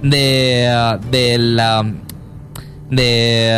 de 0.03 0.69
ah, 0.69 0.99
de 1.13 1.39
la 1.39 1.85
de 2.89 3.51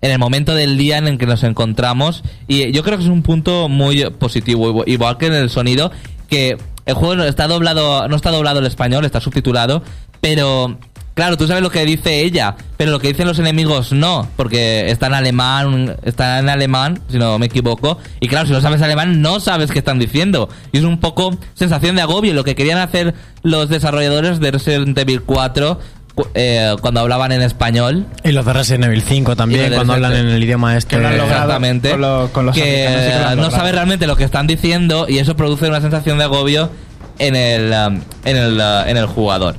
en 0.00 0.10
el 0.10 0.18
momento 0.18 0.54
del 0.54 0.78
día 0.78 0.96
en 0.98 1.06
el 1.06 1.18
que 1.18 1.26
nos 1.26 1.42
encontramos 1.44 2.22
y 2.48 2.72
yo 2.72 2.82
creo 2.82 2.96
que 2.96 3.04
es 3.04 3.10
un 3.10 3.22
punto 3.22 3.68
muy 3.68 4.08
positivo 4.18 4.84
igual- 4.86 5.18
que 5.18 5.26
en 5.26 5.34
el 5.34 5.50
sonido 5.50 5.92
que 6.28 6.56
el 6.86 6.94
juego 6.94 7.22
está 7.24 7.46
doblado 7.46 8.08
no 8.08 8.16
está 8.16 8.30
doblado 8.30 8.60
el 8.60 8.66
español 8.66 9.04
está 9.04 9.20
subtitulado 9.20 9.82
pero 10.22 10.78
claro 11.14 11.36
tú 11.36 11.46
sabes 11.46 11.62
lo 11.62 11.68
que 11.70 11.84
dice 11.84 12.20
ella 12.22 12.56
pero 12.78 12.90
lo 12.90 12.98
que 13.00 13.08
dicen 13.08 13.26
los 13.26 13.38
enemigos 13.38 13.92
no 13.92 14.26
porque 14.36 14.90
está 14.90 15.08
en 15.08 15.14
alemán 15.14 15.96
está 16.04 16.38
en 16.38 16.48
alemán 16.48 17.00
si 17.10 17.18
no 17.18 17.38
me 17.38 17.46
equivoco 17.46 17.98
y 18.20 18.28
claro 18.28 18.46
si 18.46 18.52
no 18.54 18.62
sabes 18.62 18.80
alemán 18.80 19.20
no 19.20 19.38
sabes 19.40 19.70
qué 19.70 19.78
están 19.80 19.98
diciendo 19.98 20.48
y 20.72 20.78
es 20.78 20.84
un 20.84 20.98
poco 21.00 21.36
sensación 21.52 21.96
de 21.96 22.02
agobio 22.02 22.32
lo 22.32 22.44
que 22.44 22.54
querían 22.54 22.78
hacer 22.78 23.12
los 23.42 23.68
desarrolladores 23.68 24.40
de 24.40 24.52
Resident 24.52 24.96
Evil 24.96 25.20
4 25.20 25.78
cu- 26.14 26.28
eh, 26.34 26.76
cuando 26.80 27.00
hablaban 27.00 27.32
en 27.32 27.42
español 27.42 28.06
Y 28.24 28.32
los 28.32 28.46
de 28.46 28.52
Resident 28.54 28.84
Evil 28.84 29.02
5 29.02 29.32
Y 29.32 29.36
también, 29.36 29.74
cuando 29.74 29.92
hablan 29.94 30.14
en 30.16 30.28
el 30.28 30.42
idioma 30.42 30.76
este. 30.78 30.96
Que 30.96 31.02
lo 31.02 31.08
Exactamente. 31.24 31.90
con 31.90 32.00
lo- 32.00 32.28
con 32.32 32.46
los 32.46 32.54
que 32.54 32.86
africanos, 32.86 33.04
sí 33.04 33.10
que 33.12 33.18
lo 33.18 33.28
han 33.28 33.36
no 33.36 33.42
logrado. 33.42 33.56
sabe 33.56 33.72
realmente 33.72 34.06
lo 34.06 34.16
que 34.16 34.24
están 34.24 34.46
diciendo 34.46 35.06
y 35.08 35.18
eso 35.18 35.36
produce 35.36 35.66
una 35.68 35.80
sensación 35.82 36.16
de 36.18 36.24
agobio 36.24 36.70
en 37.18 37.34
el, 37.36 37.70
um, 37.72 38.00
en 38.24 38.36
el, 38.36 38.56
uh, 38.58 38.88
en 38.88 38.96
el 38.96 39.06
jugador. 39.06 39.56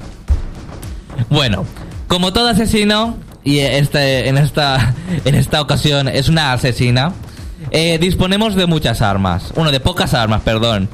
Bueno, 1.30 1.66
como 2.07 2.34
todo 2.34 2.49
asesino, 2.49 3.18
y 3.43 3.59
este, 3.59 4.30
en, 4.30 4.38
esta, 4.38 4.93
en 5.26 5.36
esta 5.36 5.61
ocasión 5.61 6.07
es 6.07 6.30
una 6.30 6.53
asesina, 6.53 7.14
eh, 7.72 7.97
disponemos 7.99 8.55
de 8.55 8.66
muchas 8.66 9.01
armas. 9.01 9.51
Bueno, 9.55 9.72
de 9.72 9.80
pocas 9.80 10.14
armas, 10.14 10.41
perdón. 10.41 10.89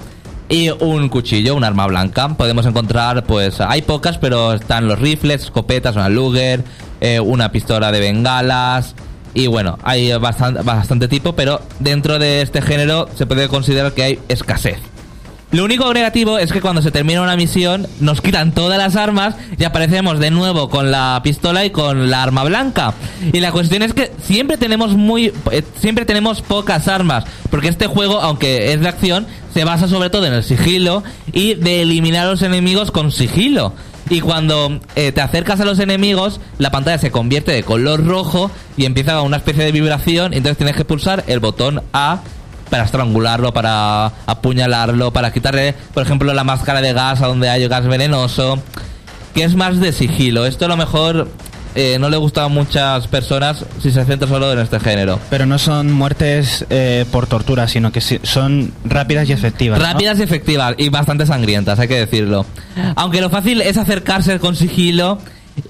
Y 0.47 0.69
un 0.69 1.09
cuchillo, 1.09 1.55
un 1.55 1.63
arma 1.63 1.85
blanca. 1.87 2.29
Podemos 2.29 2.65
encontrar, 2.65 3.23
pues, 3.25 3.61
hay 3.61 3.81
pocas, 3.81 4.17
pero 4.17 4.53
están 4.53 4.87
los 4.87 4.97
rifles, 4.97 5.43
escopetas, 5.43 5.95
una 5.95 6.09
Luger, 6.09 6.63
eh, 7.01 7.19
una 7.19 7.51
pistola 7.51 7.91
de 7.91 7.99
bengalas. 7.99 8.95
Y 9.33 9.47
bueno, 9.47 9.77
hay 9.83 10.11
bastante, 10.13 10.61
bastante 10.63 11.07
tipo, 11.07 11.33
pero 11.33 11.61
dentro 11.79 12.17
de 12.17 12.41
este 12.41 12.61
género 12.61 13.07
se 13.15 13.27
puede 13.27 13.47
considerar 13.47 13.91
que 13.91 14.03
hay 14.03 14.19
escasez. 14.27 14.79
Lo 15.51 15.65
único 15.65 15.91
negativo 15.91 16.37
es 16.37 16.51
que 16.51 16.61
cuando 16.61 16.83
se 16.83 16.91
termina 16.91 17.23
una 17.23 17.35
misión 17.35 17.87
nos 17.99 18.21
quitan 18.21 18.51
todas 18.51 18.77
las 18.77 18.95
armas 18.95 19.33
y 19.57 19.63
aparecemos 19.63 20.19
de 20.19 20.29
nuevo 20.29 20.69
con 20.69 20.91
la 20.91 21.19
pistola 21.23 21.65
y 21.65 21.71
con 21.71 22.11
la 22.11 22.21
arma 22.21 22.43
blanca. 22.43 22.93
Y 23.33 23.39
la 23.39 23.51
cuestión 23.51 23.81
es 23.81 23.95
que 23.95 24.11
siempre 24.21 24.57
tenemos 24.57 24.95
muy 24.95 25.33
eh, 25.51 25.63
siempre 25.79 26.05
tenemos 26.05 26.43
pocas 26.43 26.87
armas, 26.87 27.25
porque 27.49 27.67
este 27.67 27.87
juego, 27.87 28.21
aunque 28.21 28.73
es 28.73 28.81
de 28.81 28.89
acción, 28.89 29.25
se 29.51 29.63
basa 29.63 29.87
sobre 29.87 30.11
todo 30.11 30.27
en 30.27 30.33
el 30.33 30.43
sigilo 30.43 31.03
y 31.33 31.55
de 31.55 31.81
eliminar 31.81 32.27
a 32.27 32.31
los 32.31 32.43
enemigos 32.43 32.91
con 32.91 33.11
sigilo. 33.11 33.73
Y 34.11 34.21
cuando 34.21 34.79
eh, 34.95 35.11
te 35.11 35.21
acercas 35.21 35.59
a 35.61 35.65
los 35.65 35.79
enemigos, 35.79 36.39
la 36.59 36.69
pantalla 36.69 36.99
se 36.99 37.11
convierte 37.11 37.51
de 37.51 37.63
color 37.63 38.05
rojo 38.05 38.51
y 38.77 38.85
empieza 38.85 39.21
una 39.21 39.37
especie 39.37 39.63
de 39.63 39.71
vibración, 39.71 40.33
entonces 40.33 40.57
tienes 40.57 40.75
que 40.75 40.85
pulsar 40.85 41.23
el 41.27 41.39
botón 41.39 41.81
A 41.91 42.21
para 42.69 42.83
estrangularlo, 42.83 43.53
para 43.53 44.11
apuñalarlo, 44.25 45.11
para 45.11 45.31
quitarle, 45.31 45.73
por 45.93 46.03
ejemplo, 46.03 46.33
la 46.33 46.43
máscara 46.43 46.81
de 46.81 46.93
gas 46.93 47.21
a 47.21 47.27
donde 47.27 47.49
hay 47.49 47.67
gas 47.67 47.87
venenoso, 47.87 48.61
que 49.33 49.43
es 49.43 49.55
más 49.55 49.79
de 49.79 49.91
sigilo. 49.91 50.45
Esto 50.45 50.65
a 50.65 50.67
lo 50.67 50.77
mejor 50.77 51.27
eh, 51.75 51.97
no 51.99 52.09
le 52.09 52.17
gusta 52.17 52.43
a 52.43 52.47
muchas 52.47 53.07
personas 53.07 53.65
si 53.81 53.91
se 53.91 54.03
centra 54.03 54.27
solo 54.27 54.51
en 54.51 54.59
este 54.59 54.79
género. 54.79 55.19
Pero 55.29 55.45
no 55.45 55.59
son 55.59 55.91
muertes 55.91 56.65
eh, 56.69 57.05
por 57.11 57.27
tortura, 57.27 57.67
sino 57.67 57.91
que 57.91 58.01
son 58.01 58.73
rápidas 58.83 59.29
y 59.29 59.33
efectivas. 59.33 59.79
¿no? 59.79 59.85
Rápidas 59.85 60.19
y 60.19 60.23
efectivas 60.23 60.75
y 60.77 60.89
bastante 60.89 61.25
sangrientas, 61.25 61.79
hay 61.79 61.87
que 61.87 61.99
decirlo. 61.99 62.45
Aunque 62.95 63.21
lo 63.21 63.29
fácil 63.29 63.61
es 63.61 63.77
acercarse 63.77 64.39
con 64.39 64.55
sigilo 64.55 65.19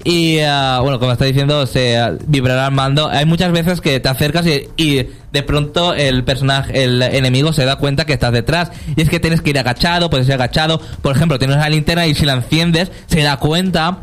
y, 0.04 0.38
ah, 0.40 0.80
bueno, 0.82 0.98
como 0.98 1.12
está 1.12 1.24
diciendo, 1.24 1.66
se 1.66 1.98
ah, 1.98 2.16
vibrará 2.26 2.66
el 2.66 2.72
mando. 2.72 3.08
Hay 3.08 3.26
muchas 3.26 3.52
veces 3.52 3.80
que 3.80 4.00
te 4.00 4.08
acercas 4.08 4.46
y, 4.46 4.68
y 4.76 5.08
de 5.32 5.42
pronto 5.42 5.94
el 5.94 6.24
personaje, 6.24 6.84
el 6.84 7.02
enemigo 7.02 7.52
se 7.52 7.64
da 7.64 7.76
cuenta 7.76 8.04
que 8.04 8.12
estás 8.12 8.32
detrás. 8.32 8.70
Y 8.96 9.02
es 9.02 9.08
que 9.08 9.20
tienes 9.20 9.40
que 9.40 9.50
ir 9.50 9.58
agachado, 9.58 10.10
puedes 10.10 10.26
ir 10.26 10.34
agachado. 10.34 10.80
Por 11.02 11.14
ejemplo, 11.14 11.38
tienes 11.38 11.56
una 11.56 11.68
linterna 11.68 12.06
y 12.06 12.14
si 12.14 12.26
la 12.26 12.34
enciendes, 12.34 12.90
se 13.06 13.22
da 13.22 13.36
cuenta. 13.36 13.98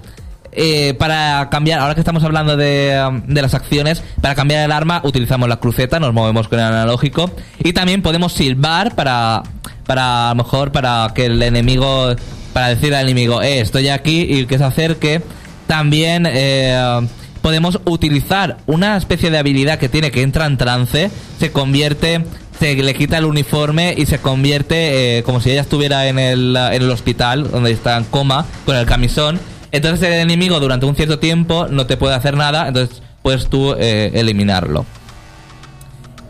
Eh, 0.60 0.96
para 0.96 1.50
cambiar, 1.52 1.80
ahora 1.80 1.94
que 1.94 2.02
estamos 2.02 2.24
hablando 2.24 2.58
de, 2.58 3.00
um, 3.08 3.22
de 3.28 3.44
las 3.44 3.54
acciones, 3.54 4.02
para 4.22 4.34
cambiar 4.34 4.66
el 4.66 4.72
arma 4.72 5.02
utilizamos 5.04 5.48
la 5.48 5.58
cruceta, 5.58 6.00
nos 6.00 6.14
movemos 6.14 6.48
con 6.48 6.58
el 6.58 6.66
analógico 6.66 7.30
y 7.60 7.74
también 7.74 8.02
podemos 8.02 8.34
silbar 8.34 8.96
para, 8.96 9.44
para 9.86 10.32
a 10.32 10.34
lo 10.34 10.44
mejor 10.44 10.72
para 10.72 11.12
que 11.14 11.28
el 11.28 11.44
enemigo, 11.44 12.16
para 12.54 12.70
decir 12.70 12.96
al 12.96 13.04
enemigo, 13.06 13.44
eh, 13.44 13.60
estoy 13.60 13.90
aquí 13.90 14.22
y 14.22 14.48
que 14.48 14.58
se 14.58 14.64
acerque. 14.64 15.22
También 15.68 16.26
eh, 16.26 17.08
podemos 17.42 17.80
utilizar 17.86 18.58
una 18.66 18.98
especie 18.98 19.30
de 19.30 19.38
habilidad 19.38 19.78
que 19.78 19.90
tiene 19.90 20.12
que 20.12 20.22
entra 20.22 20.46
en 20.46 20.58
trance, 20.58 21.12
se 21.40 21.52
convierte 21.52 22.26
se 22.58 22.74
le 22.74 22.96
quita 22.96 23.20
el 23.20 23.26
uniforme 23.26 23.94
y 23.96 24.08
se 24.08 24.18
convierte 24.18 25.20
eh, 25.20 25.24
como 25.24 25.42
si 25.42 25.52
ella 25.52 25.62
estuviera 25.62 26.08
en 26.08 26.18
el, 26.18 26.56
en 26.58 26.82
el 26.82 26.90
hospital 26.90 27.52
donde 27.52 27.70
está 27.70 27.98
en 27.98 28.04
coma 28.06 28.48
con 28.66 28.76
el 28.76 28.88
camisón 28.88 29.40
entonces 29.72 30.08
el 30.08 30.16
enemigo 30.16 30.60
durante 30.60 30.88
un 30.88 30.96
cierto 30.96 31.20
tiempo 31.20 31.68
no 31.70 31.86
te 31.86 31.98
puede 31.98 32.16
hacer 32.16 32.36
nada, 32.36 32.68
entonces 32.68 33.04
puedes 33.22 33.48
tú 33.48 33.76
eh, 33.78 34.10
eliminarlo. 34.16 34.88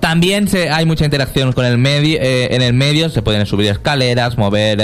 También 0.01 0.49
se, 0.49 0.69
hay 0.69 0.85
mucha 0.85 1.05
interacción 1.05 1.53
con 1.53 1.63
el 1.65 1.77
medio, 1.77 2.17
en 2.19 2.61
el 2.61 2.73
medio 2.73 3.09
se 3.09 3.21
pueden 3.21 3.45
subir 3.45 3.71
escaleras, 3.71 4.37
mover, 4.37 4.79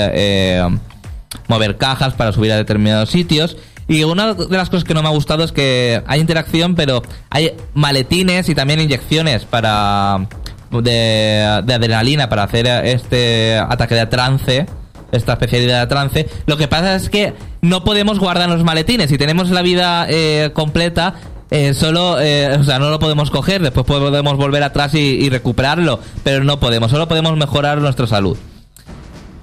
mover 1.49 1.77
cajas 1.77 2.13
para 2.13 2.31
subir 2.31 2.53
a 2.53 2.57
determinados 2.57 3.09
sitios. 3.09 3.57
Y 3.87 4.03
una 4.03 4.33
de 4.33 4.57
las 4.57 4.69
cosas 4.69 4.83
que 4.83 4.93
no 4.93 5.01
me 5.01 5.09
ha 5.09 5.11
gustado 5.11 5.43
es 5.43 5.51
que 5.51 6.01
hay 6.07 6.19
interacción, 6.19 6.75
pero 6.75 7.01
hay 7.29 7.53
maletines 7.73 8.47
y 8.49 8.55
también 8.55 8.79
inyecciones 8.79 9.45
para 9.45 10.27
de, 10.71 11.43
adrenalina 11.43 12.29
para 12.29 12.43
hacer 12.43 12.67
este 12.67 13.57
ataque 13.57 13.95
de 13.95 14.07
trance 14.07 14.65
esta 15.11 15.33
especialidad 15.33 15.81
de 15.81 15.87
trance. 15.87 16.29
Lo 16.47 16.57
que 16.57 16.67
pasa 16.67 16.95
es 16.95 17.07
que 17.07 17.33
no 17.61 17.83
podemos 17.83 18.17
guardar 18.17 18.49
los 18.49 18.63
maletines. 18.63 19.11
Si 19.11 19.19
tenemos 19.19 19.51
la 19.51 19.61
vida 19.61 20.07
eh, 20.09 20.49
completa, 20.53 21.13
eh, 21.51 21.75
solo, 21.75 22.19
eh, 22.19 22.57
o 22.59 22.63
sea, 22.63 22.79
no 22.79 22.89
lo 22.89 22.97
podemos 22.97 23.29
coger. 23.29 23.61
Después 23.61 23.85
podemos 23.85 24.37
volver 24.37 24.63
atrás 24.63 24.95
y 24.95 25.29
recuperarlo, 25.29 25.99
pero 26.23 26.43
no 26.43 26.59
podemos. 26.59 26.89
Solo 26.89 27.07
podemos 27.07 27.37
mejorar 27.37 27.77
nuestra 27.77 28.07
salud. 28.07 28.37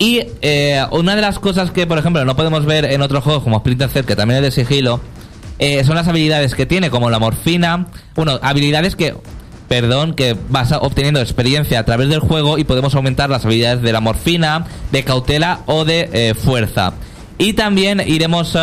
Y 0.00 0.22
eh, 0.40 0.82
una 0.92 1.14
de 1.14 1.20
las 1.20 1.38
cosas 1.38 1.70
que, 1.72 1.86
por 1.86 1.98
ejemplo, 1.98 2.24
no 2.24 2.34
podemos 2.34 2.64
ver 2.64 2.86
en 2.86 3.02
otros 3.02 3.22
juegos 3.22 3.42
como 3.44 3.58
Splinter 3.58 3.90
Cell, 3.90 4.06
que 4.06 4.16
también 4.16 4.42
es 4.42 4.54
de 4.54 4.64
sigilo, 4.64 4.98
eh, 5.58 5.84
son 5.84 5.94
las 5.94 6.08
habilidades 6.08 6.54
que 6.54 6.64
tiene, 6.64 6.88
como 6.88 7.10
la 7.10 7.18
morfina. 7.18 7.86
Bueno, 8.16 8.40
habilidades 8.40 8.96
que, 8.96 9.14
perdón, 9.68 10.14
que 10.14 10.38
vas 10.48 10.72
obteniendo 10.72 11.20
experiencia 11.20 11.78
a 11.78 11.84
través 11.84 12.08
del 12.08 12.20
juego 12.20 12.56
y 12.56 12.64
podemos 12.64 12.94
aumentar 12.94 13.28
las 13.28 13.44
habilidades 13.44 13.82
de 13.82 13.92
la 13.92 14.00
morfina, 14.00 14.64
de 14.90 15.04
cautela 15.04 15.60
o 15.66 15.84
de 15.84 16.08
eh, 16.14 16.34
fuerza. 16.34 16.94
Y 17.36 17.52
también 17.52 18.00
iremos 18.00 18.56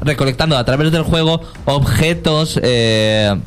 recolectando 0.00 0.56
a 0.56 0.64
través 0.64 0.90
del 0.90 1.02
juego 1.02 1.40
objetos 1.66 2.54
que 2.60 3.40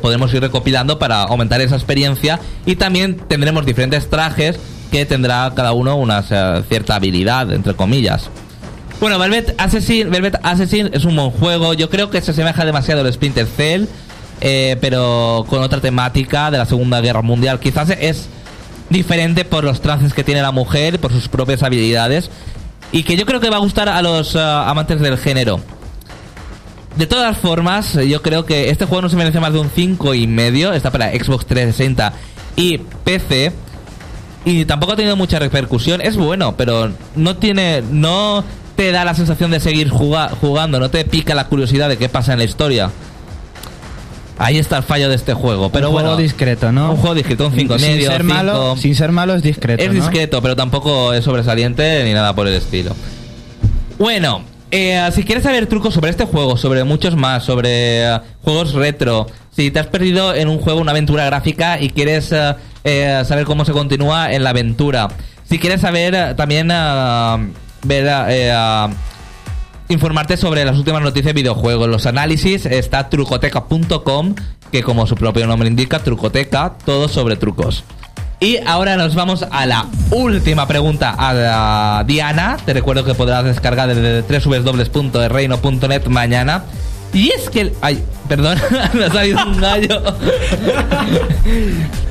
podemos 0.00 0.34
ir 0.34 0.40
recopilando 0.40 0.98
para 0.98 1.22
aumentar 1.22 1.60
esa 1.60 1.76
experiencia 1.76 2.40
y 2.64 2.74
también 2.74 3.16
tendremos 3.28 3.64
diferentes 3.64 4.10
trajes 4.10 4.58
que 4.90 5.04
tendrá 5.06 5.52
cada 5.54 5.72
uno 5.72 5.96
una 5.96 6.24
eh, 6.28 6.62
cierta 6.68 6.96
habilidad, 6.96 7.52
entre 7.52 7.74
comillas. 7.74 8.30
Bueno, 9.00 9.18
Velvet 9.18 9.54
Assassin, 9.58 10.10
Velvet 10.10 10.38
es 10.92 11.04
un 11.04 11.16
buen 11.16 11.30
juego. 11.30 11.74
Yo 11.74 11.90
creo 11.90 12.10
que 12.10 12.20
se 12.22 12.30
asemeja 12.30 12.64
demasiado 12.64 13.02
al 13.02 13.12
Splinter 13.12 13.46
Cell, 13.46 13.86
eh, 14.40 14.76
pero 14.80 15.44
con 15.48 15.62
otra 15.62 15.80
temática 15.80 16.50
de 16.50 16.58
la 16.58 16.66
Segunda 16.66 17.00
Guerra 17.00 17.22
Mundial. 17.22 17.60
Quizás 17.60 17.90
es 17.90 18.28
diferente 18.88 19.44
por 19.44 19.64
los 19.64 19.80
trances 19.82 20.14
que 20.14 20.24
tiene 20.24 20.40
la 20.40 20.52
mujer, 20.52 20.98
por 20.98 21.12
sus 21.12 21.28
propias 21.28 21.62
habilidades, 21.62 22.30
y 22.90 23.02
que 23.02 23.16
yo 23.16 23.26
creo 23.26 23.40
que 23.40 23.50
va 23.50 23.56
a 23.56 23.60
gustar 23.60 23.88
a 23.88 24.00
los 24.00 24.34
ah, 24.34 24.70
amantes 24.70 25.00
del 25.00 25.18
género. 25.18 25.60
De 26.96 27.06
todas 27.06 27.36
formas, 27.36 27.92
yo 27.92 28.22
creo 28.22 28.46
que 28.46 28.70
este 28.70 28.86
juego 28.86 29.02
no 29.02 29.08
se 29.10 29.16
merece 29.16 29.38
más 29.38 29.52
de 29.52 29.58
un 29.58 29.68
5 29.68 30.14
y 30.14 30.26
medio. 30.26 30.72
Está 30.72 30.90
para 30.90 31.10
Xbox 31.10 31.44
360 31.44 32.14
y 32.56 32.78
PC. 32.78 33.52
Y 34.46 34.64
tampoco 34.64 34.92
ha 34.92 34.96
tenido 34.96 35.16
mucha 35.16 35.38
repercusión. 35.38 36.00
Es 36.00 36.16
bueno, 36.16 36.56
pero 36.56 36.90
no 37.16 37.36
tiene. 37.36 37.82
No 37.90 38.44
te 38.76 38.92
da 38.92 39.04
la 39.04 39.12
sensación 39.14 39.50
de 39.50 39.58
seguir 39.60 39.90
juga- 39.90 40.30
jugando. 40.40 40.78
No 40.80 40.88
te 40.88 41.04
pica 41.04 41.34
la 41.34 41.48
curiosidad 41.48 41.88
de 41.88 41.98
qué 41.98 42.08
pasa 42.08 42.32
en 42.32 42.38
la 42.38 42.44
historia. 42.44 42.90
Ahí 44.38 44.58
está 44.58 44.76
el 44.76 44.82
fallo 44.84 45.08
de 45.08 45.16
este 45.16 45.34
juego. 45.34 45.70
Pero 45.70 45.88
un 45.88 45.94
bueno. 45.94 46.08
juego 46.10 46.22
discreto, 46.22 46.70
¿no? 46.70 46.90
Un 46.92 46.96
juego 46.98 47.14
discreto, 47.14 47.46
un 47.48 47.54
5 47.54 47.74
y 47.74 47.78
sin 47.80 47.88
medio. 47.90 48.10
ser 48.10 48.22
malo, 48.22 48.76
sin 48.76 48.94
ser 48.94 49.10
malo 49.10 49.34
es 49.34 49.42
discreto. 49.42 49.82
Es 49.82 49.88
¿no? 49.88 49.94
discreto, 49.94 50.40
pero 50.42 50.54
tampoco 50.54 51.12
es 51.12 51.24
sobresaliente 51.24 52.04
ni 52.04 52.12
nada 52.12 52.34
por 52.34 52.46
el 52.46 52.54
estilo. 52.54 52.94
Bueno, 53.98 54.42
eh, 54.70 55.08
si 55.14 55.24
quieres 55.24 55.42
saber 55.42 55.66
trucos 55.66 55.94
sobre 55.94 56.10
este 56.10 56.26
juego, 56.26 56.56
sobre 56.58 56.84
muchos 56.84 57.16
más, 57.16 57.44
sobre 57.44 58.04
eh, 58.04 58.20
juegos 58.44 58.74
retro, 58.74 59.26
si 59.56 59.70
te 59.70 59.78
has 59.80 59.86
perdido 59.86 60.34
en 60.34 60.48
un 60.48 60.58
juego 60.58 60.80
una 60.80 60.90
aventura 60.90 61.24
gráfica 61.24 61.80
y 61.80 61.88
quieres 61.88 62.30
eh, 62.32 62.54
eh, 62.88 63.24
saber 63.24 63.46
cómo 63.46 63.64
se 63.64 63.72
continúa 63.72 64.32
en 64.32 64.44
la 64.44 64.50
aventura, 64.50 65.08
si 65.42 65.58
quieres 65.58 65.80
saber 65.80 66.14
eh, 66.14 66.34
también 66.36 66.70
eh, 66.72 67.52
ver 67.82 68.90
informarte 69.88 70.36
sobre 70.36 70.64
las 70.64 70.78
últimas 70.78 71.02
noticias 71.02 71.34
de 71.34 71.40
videojuegos, 71.40 71.88
los 71.88 72.06
análisis, 72.06 72.64
está 72.64 73.08
trucoteca.com, 73.08 74.34
que 74.70 74.84
como 74.84 75.06
su 75.08 75.16
propio 75.16 75.48
nombre 75.48 75.68
indica, 75.68 75.98
trucoteca, 75.98 76.74
todo 76.84 77.08
sobre 77.08 77.34
trucos. 77.34 77.82
Y 78.38 78.58
ahora 78.66 78.96
nos 78.96 79.16
vamos 79.16 79.44
a 79.50 79.66
la 79.66 79.86
última 80.12 80.68
pregunta 80.68 81.16
a 81.18 82.04
Diana. 82.06 82.56
Te 82.64 82.72
recuerdo 82.72 83.04
que 83.04 83.14
podrás 83.14 83.44
descargar 83.44 83.92
desde 83.92 84.22
www.reino.net 84.22 86.06
mañana. 86.06 86.62
Y 87.12 87.30
es 87.30 87.48
que... 87.50 87.60
el- 87.62 87.72
Ay, 87.80 88.02
perdón, 88.28 88.58
me 88.94 89.04
ha 89.04 89.10
salido 89.10 89.38
un 89.46 89.60
gallo. 89.60 90.02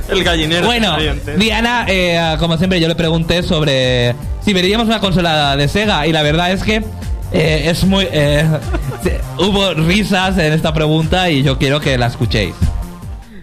El 0.10 0.24
gallinero. 0.24 0.66
Bueno, 0.66 0.92
saliente. 0.92 1.36
Diana, 1.38 1.86
eh, 1.88 2.36
como 2.40 2.58
siempre, 2.58 2.80
yo 2.80 2.88
le 2.88 2.96
pregunté 2.96 3.44
sobre 3.44 4.16
si 4.44 4.54
veríamos 4.54 4.88
una 4.88 5.00
consola 5.00 5.56
de 5.58 5.68
Sega 5.68 6.06
y 6.08 6.12
la 6.12 6.22
verdad 6.22 6.52
es 6.52 6.64
que 6.64 6.84
eh, 7.32 7.64
es 7.70 7.84
muy... 7.84 8.08
eh, 8.12 8.46
hubo 9.40 9.74
risas 9.74 10.38
en 10.38 10.54
esta 10.54 10.74
pregunta 10.74 11.30
y 11.30 11.44
yo 11.44 11.58
quiero 11.58 11.80
que 11.80 11.98
la 11.98 12.08
escuchéis. 12.08 12.54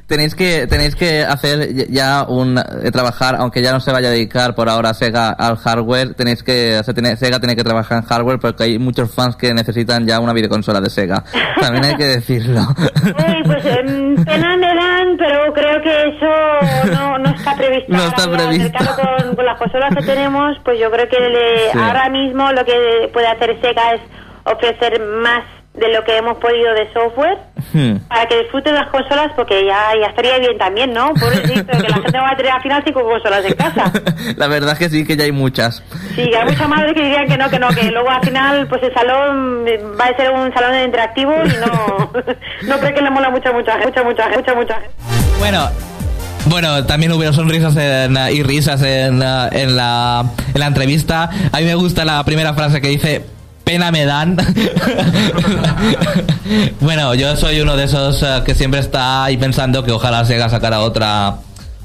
Tenéis 0.07 0.35
que, 0.35 0.67
tenéis 0.67 0.95
que 0.95 1.23
hacer 1.23 1.89
ya 1.91 2.25
un 2.29 2.59
eh, 2.59 2.91
trabajar, 2.91 3.37
aunque 3.39 3.63
ya 3.63 3.73
no 3.73 3.81
se 3.81 3.93
vaya 3.93 4.09
a 4.09 4.11
dedicar 4.11 4.55
por 4.55 4.69
ahora 4.69 4.93
Sega 4.93 5.31
al 5.31 5.57
hardware, 5.57 6.13
tenéis 6.15 6.43
que, 6.43 6.79
o 6.79 6.83
sea, 6.83 6.93
tiene- 6.93 7.17
Sega 7.17 7.39
tiene 7.41 7.57
que 7.57 7.65
trabajar 7.65 7.99
en 7.99 8.05
hardware 8.05 8.39
porque 8.39 8.65
hay 8.65 8.79
muchos 8.79 9.15
fans 9.15 9.37
que 9.37 9.55
necesitan 9.55 10.07
ya 10.07 10.21
una 10.21 10.33
videoconsola 10.35 10.81
de 10.83 10.91
Sega. 10.91 11.25
También 11.61 11.85
hay 11.85 11.97
que 11.97 12.05
decirlo. 12.07 12.61
Uy, 12.61 13.43
pues 13.45 13.65
em, 13.65 14.23
pena 14.25 14.57
me 14.59 14.75
dan, 14.75 15.17
pero 15.17 15.53
creo 15.55 15.81
que 15.83 16.09
eso 16.09 16.93
no, 16.93 17.19
no 17.19 17.31
está 17.31 17.55
previsto. 17.57 17.93
No 17.93 18.05
está 18.05 18.31
previsto. 18.31 18.55
en 18.55 18.61
el 18.67 18.73
caso 18.73 18.97
con, 19.01 19.37
con 19.37 19.47
las 19.47 19.59
consolas 19.59 19.95
que 19.97 20.03
tenemos, 20.05 20.57
pues 20.65 20.79
yo 20.79 20.91
creo 20.91 21.09
que 21.09 21.19
le- 21.21 21.73
Sí. 21.73 21.79
ahora 21.79 22.11
mismo 22.11 22.53
lo 22.53 22.65
que 22.67 23.09
puede 23.15 23.29
hacer 23.29 23.59
Sega 23.63 23.95
es 23.95 24.01
ofrecer 24.45 25.01
más 25.23 25.45
de 25.75 25.93
lo 25.93 26.05
que 26.05 26.17
hemos 26.17 26.37
podido 26.39 26.75
de 26.75 26.93
software 26.93 27.39
Hmm. 27.73 27.97
para 28.09 28.27
que 28.27 28.39
disfruten 28.43 28.75
las 28.75 28.89
consolas 28.89 29.33
porque 29.35 29.65
ya, 29.65 29.93
ya 29.99 30.09
estaría 30.09 30.39
bien 30.39 30.59
también, 30.59 30.93
¿no? 30.93 31.15
Pobrecito, 31.15 31.73
que 31.73 31.89
la 31.89 31.97
gente 32.03 32.19
va 32.19 32.31
a 32.31 32.37
tener 32.37 32.53
al 32.53 32.63
final 32.63 32.83
cinco 32.85 33.03
consolas 33.03 33.45
en 33.47 33.55
casa. 33.55 33.91
La 34.37 34.47
verdad 34.47 34.73
es 34.75 34.79
que 34.79 34.91
sí, 34.91 35.07
que 35.07 35.17
ya 35.17 35.25
hay 35.25 35.33
muchas. 35.33 35.83
Sí, 36.15 36.29
que 36.29 36.37
hay 36.37 36.45
muchas 36.45 36.69
madres 36.69 36.93
que 36.93 37.03
dirían 37.03 37.27
que 37.27 37.39
no, 37.39 37.49
que 37.49 37.59
no, 37.59 37.69
que 37.69 37.91
luego 37.91 38.11
al 38.11 38.23
final 38.23 38.67
pues 38.69 38.83
el 38.83 38.93
salón 38.93 39.65
eh, 39.67 39.81
va 39.99 40.07
a 40.07 40.17
ser 40.17 40.31
un 40.33 40.53
salón 40.53 40.85
interactivo 40.85 41.33
y 41.45 41.49
no, 41.49 42.11
no 42.69 42.79
creo 42.79 42.95
que 42.95 43.01
le 43.01 43.11
mola 43.11 43.31
mucha, 43.31 43.53
mucha, 43.53 43.79
mucha, 43.79 44.03
mucha, 44.03 44.29
mucha, 44.29 44.55
mucha. 44.55 44.79
Bueno, 45.39 45.69
bueno, 46.47 46.85
también 46.85 47.13
hubo 47.13 47.33
sonrisas 47.33 47.75
en, 47.77 48.17
y 48.33 48.43
risas 48.43 48.83
en, 48.83 49.23
en, 49.23 49.77
la, 49.77 50.25
en 50.53 50.61
la 50.61 50.67
entrevista. 50.67 51.31
A 51.53 51.59
mí 51.59 51.65
me 51.65 51.75
gusta 51.75 52.05
la 52.05 52.23
primera 52.25 52.53
frase 52.53 52.81
que 52.83 52.89
dice, 52.89 53.25
pena 53.65 53.91
me 53.91 54.05
dan. 54.05 54.37
bueno, 56.81 57.15
yo 57.15 57.37
soy 57.37 57.61
uno 57.61 57.77
de 57.77 57.85
esos 57.85 58.23
eh, 58.23 58.43
que 58.45 58.55
siempre 58.55 58.81
está 58.81 59.25
ahí 59.25 59.37
pensando 59.37 59.85
que 59.85 59.93
ojalá 59.93 60.25
Sega 60.25 60.49
sacara 60.49 60.81
otra 60.81 61.39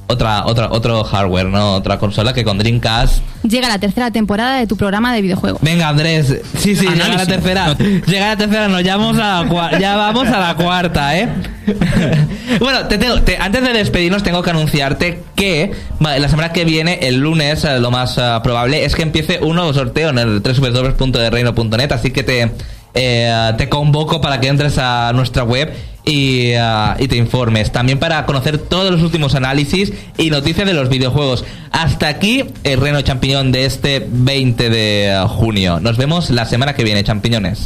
otra, 0.07 0.45
otra, 0.45 0.69
otro 0.71 1.03
hardware, 1.03 1.47
¿no? 1.47 1.75
Otra 1.75 1.97
consola 1.99 2.33
que 2.33 2.43
con 2.43 2.57
Dreamcast. 2.57 3.21
Llega 3.43 3.67
la 3.67 3.77
tercera 3.79 4.09
temporada 4.11 4.57
de 4.57 4.67
tu 4.67 4.75
programa 4.77 5.13
de 5.13 5.21
videojuegos. 5.21 5.61
Venga, 5.61 5.89
Andrés. 5.89 6.41
Sí, 6.57 6.75
sí, 6.75 6.87
llega 6.87 7.09
la 7.09 7.25
tercera. 7.25 7.73
Llega 7.77 8.27
la 8.29 8.37
tercera, 8.37 8.67
nos 8.67 8.83
ya 8.83 8.97
vamos 8.97 9.17
a 9.17 9.43
la 9.43 9.49
cua- 9.49 9.79
ya 9.79 9.95
vamos 9.95 10.27
a 10.27 10.39
la 10.39 10.55
cuarta, 10.55 11.17
¿eh? 11.17 11.29
bueno, 12.59 12.87
te 12.87 12.97
tengo- 12.97 13.21
te- 13.21 13.37
antes 13.37 13.61
de 13.61 13.73
despedirnos 13.73 14.23
tengo 14.23 14.41
que 14.41 14.49
anunciarte 14.49 15.23
que 15.35 15.71
la 15.99 16.27
semana 16.29 16.51
que 16.53 16.65
viene, 16.65 16.99
el 17.03 17.17
lunes, 17.17 17.63
eh, 17.65 17.79
lo 17.79 17.91
más 17.91 18.17
eh, 18.17 18.39
probable 18.43 18.85
es 18.85 18.95
que 18.95 19.03
empiece 19.03 19.39
un 19.41 19.55
nuevo 19.55 19.73
sorteo 19.73 20.09
en 20.09 20.17
el 20.19 20.41
www.derreino.net, 20.41 21.91
así 21.91 22.11
que 22.11 22.23
te, 22.23 22.51
eh, 22.93 23.53
te 23.57 23.69
convoco 23.69 24.21
para 24.21 24.39
que 24.39 24.47
entres 24.47 24.77
a 24.77 25.11
nuestra 25.13 25.43
web 25.43 25.73
y, 26.07 26.53
ah, 26.53 26.95
y 26.97 27.07
te 27.07 27.17
informes. 27.17 27.71
También 27.71 27.99
para 27.99 28.25
conocer 28.25 28.57
todos 28.57 28.89
los 28.89 29.03
últimos 29.03 29.35
análisis 29.35 29.93
y 30.17 30.29
noticias 30.29 30.65
de 30.65 30.73
los 30.73 30.89
videojuegos. 30.89 31.45
Hasta 31.71 32.07
aquí 32.07 32.45
el 32.63 32.79
Reino 32.79 33.01
Champiñón 33.01 33.51
de 33.51 33.65
este 33.65 34.07
20 34.09 34.69
de 34.69 35.25
junio. 35.27 35.79
Nos 35.79 35.97
vemos 35.97 36.29
la 36.29 36.45
semana 36.45 36.73
que 36.73 36.83
viene, 36.83 37.03
champiñones. 37.03 37.65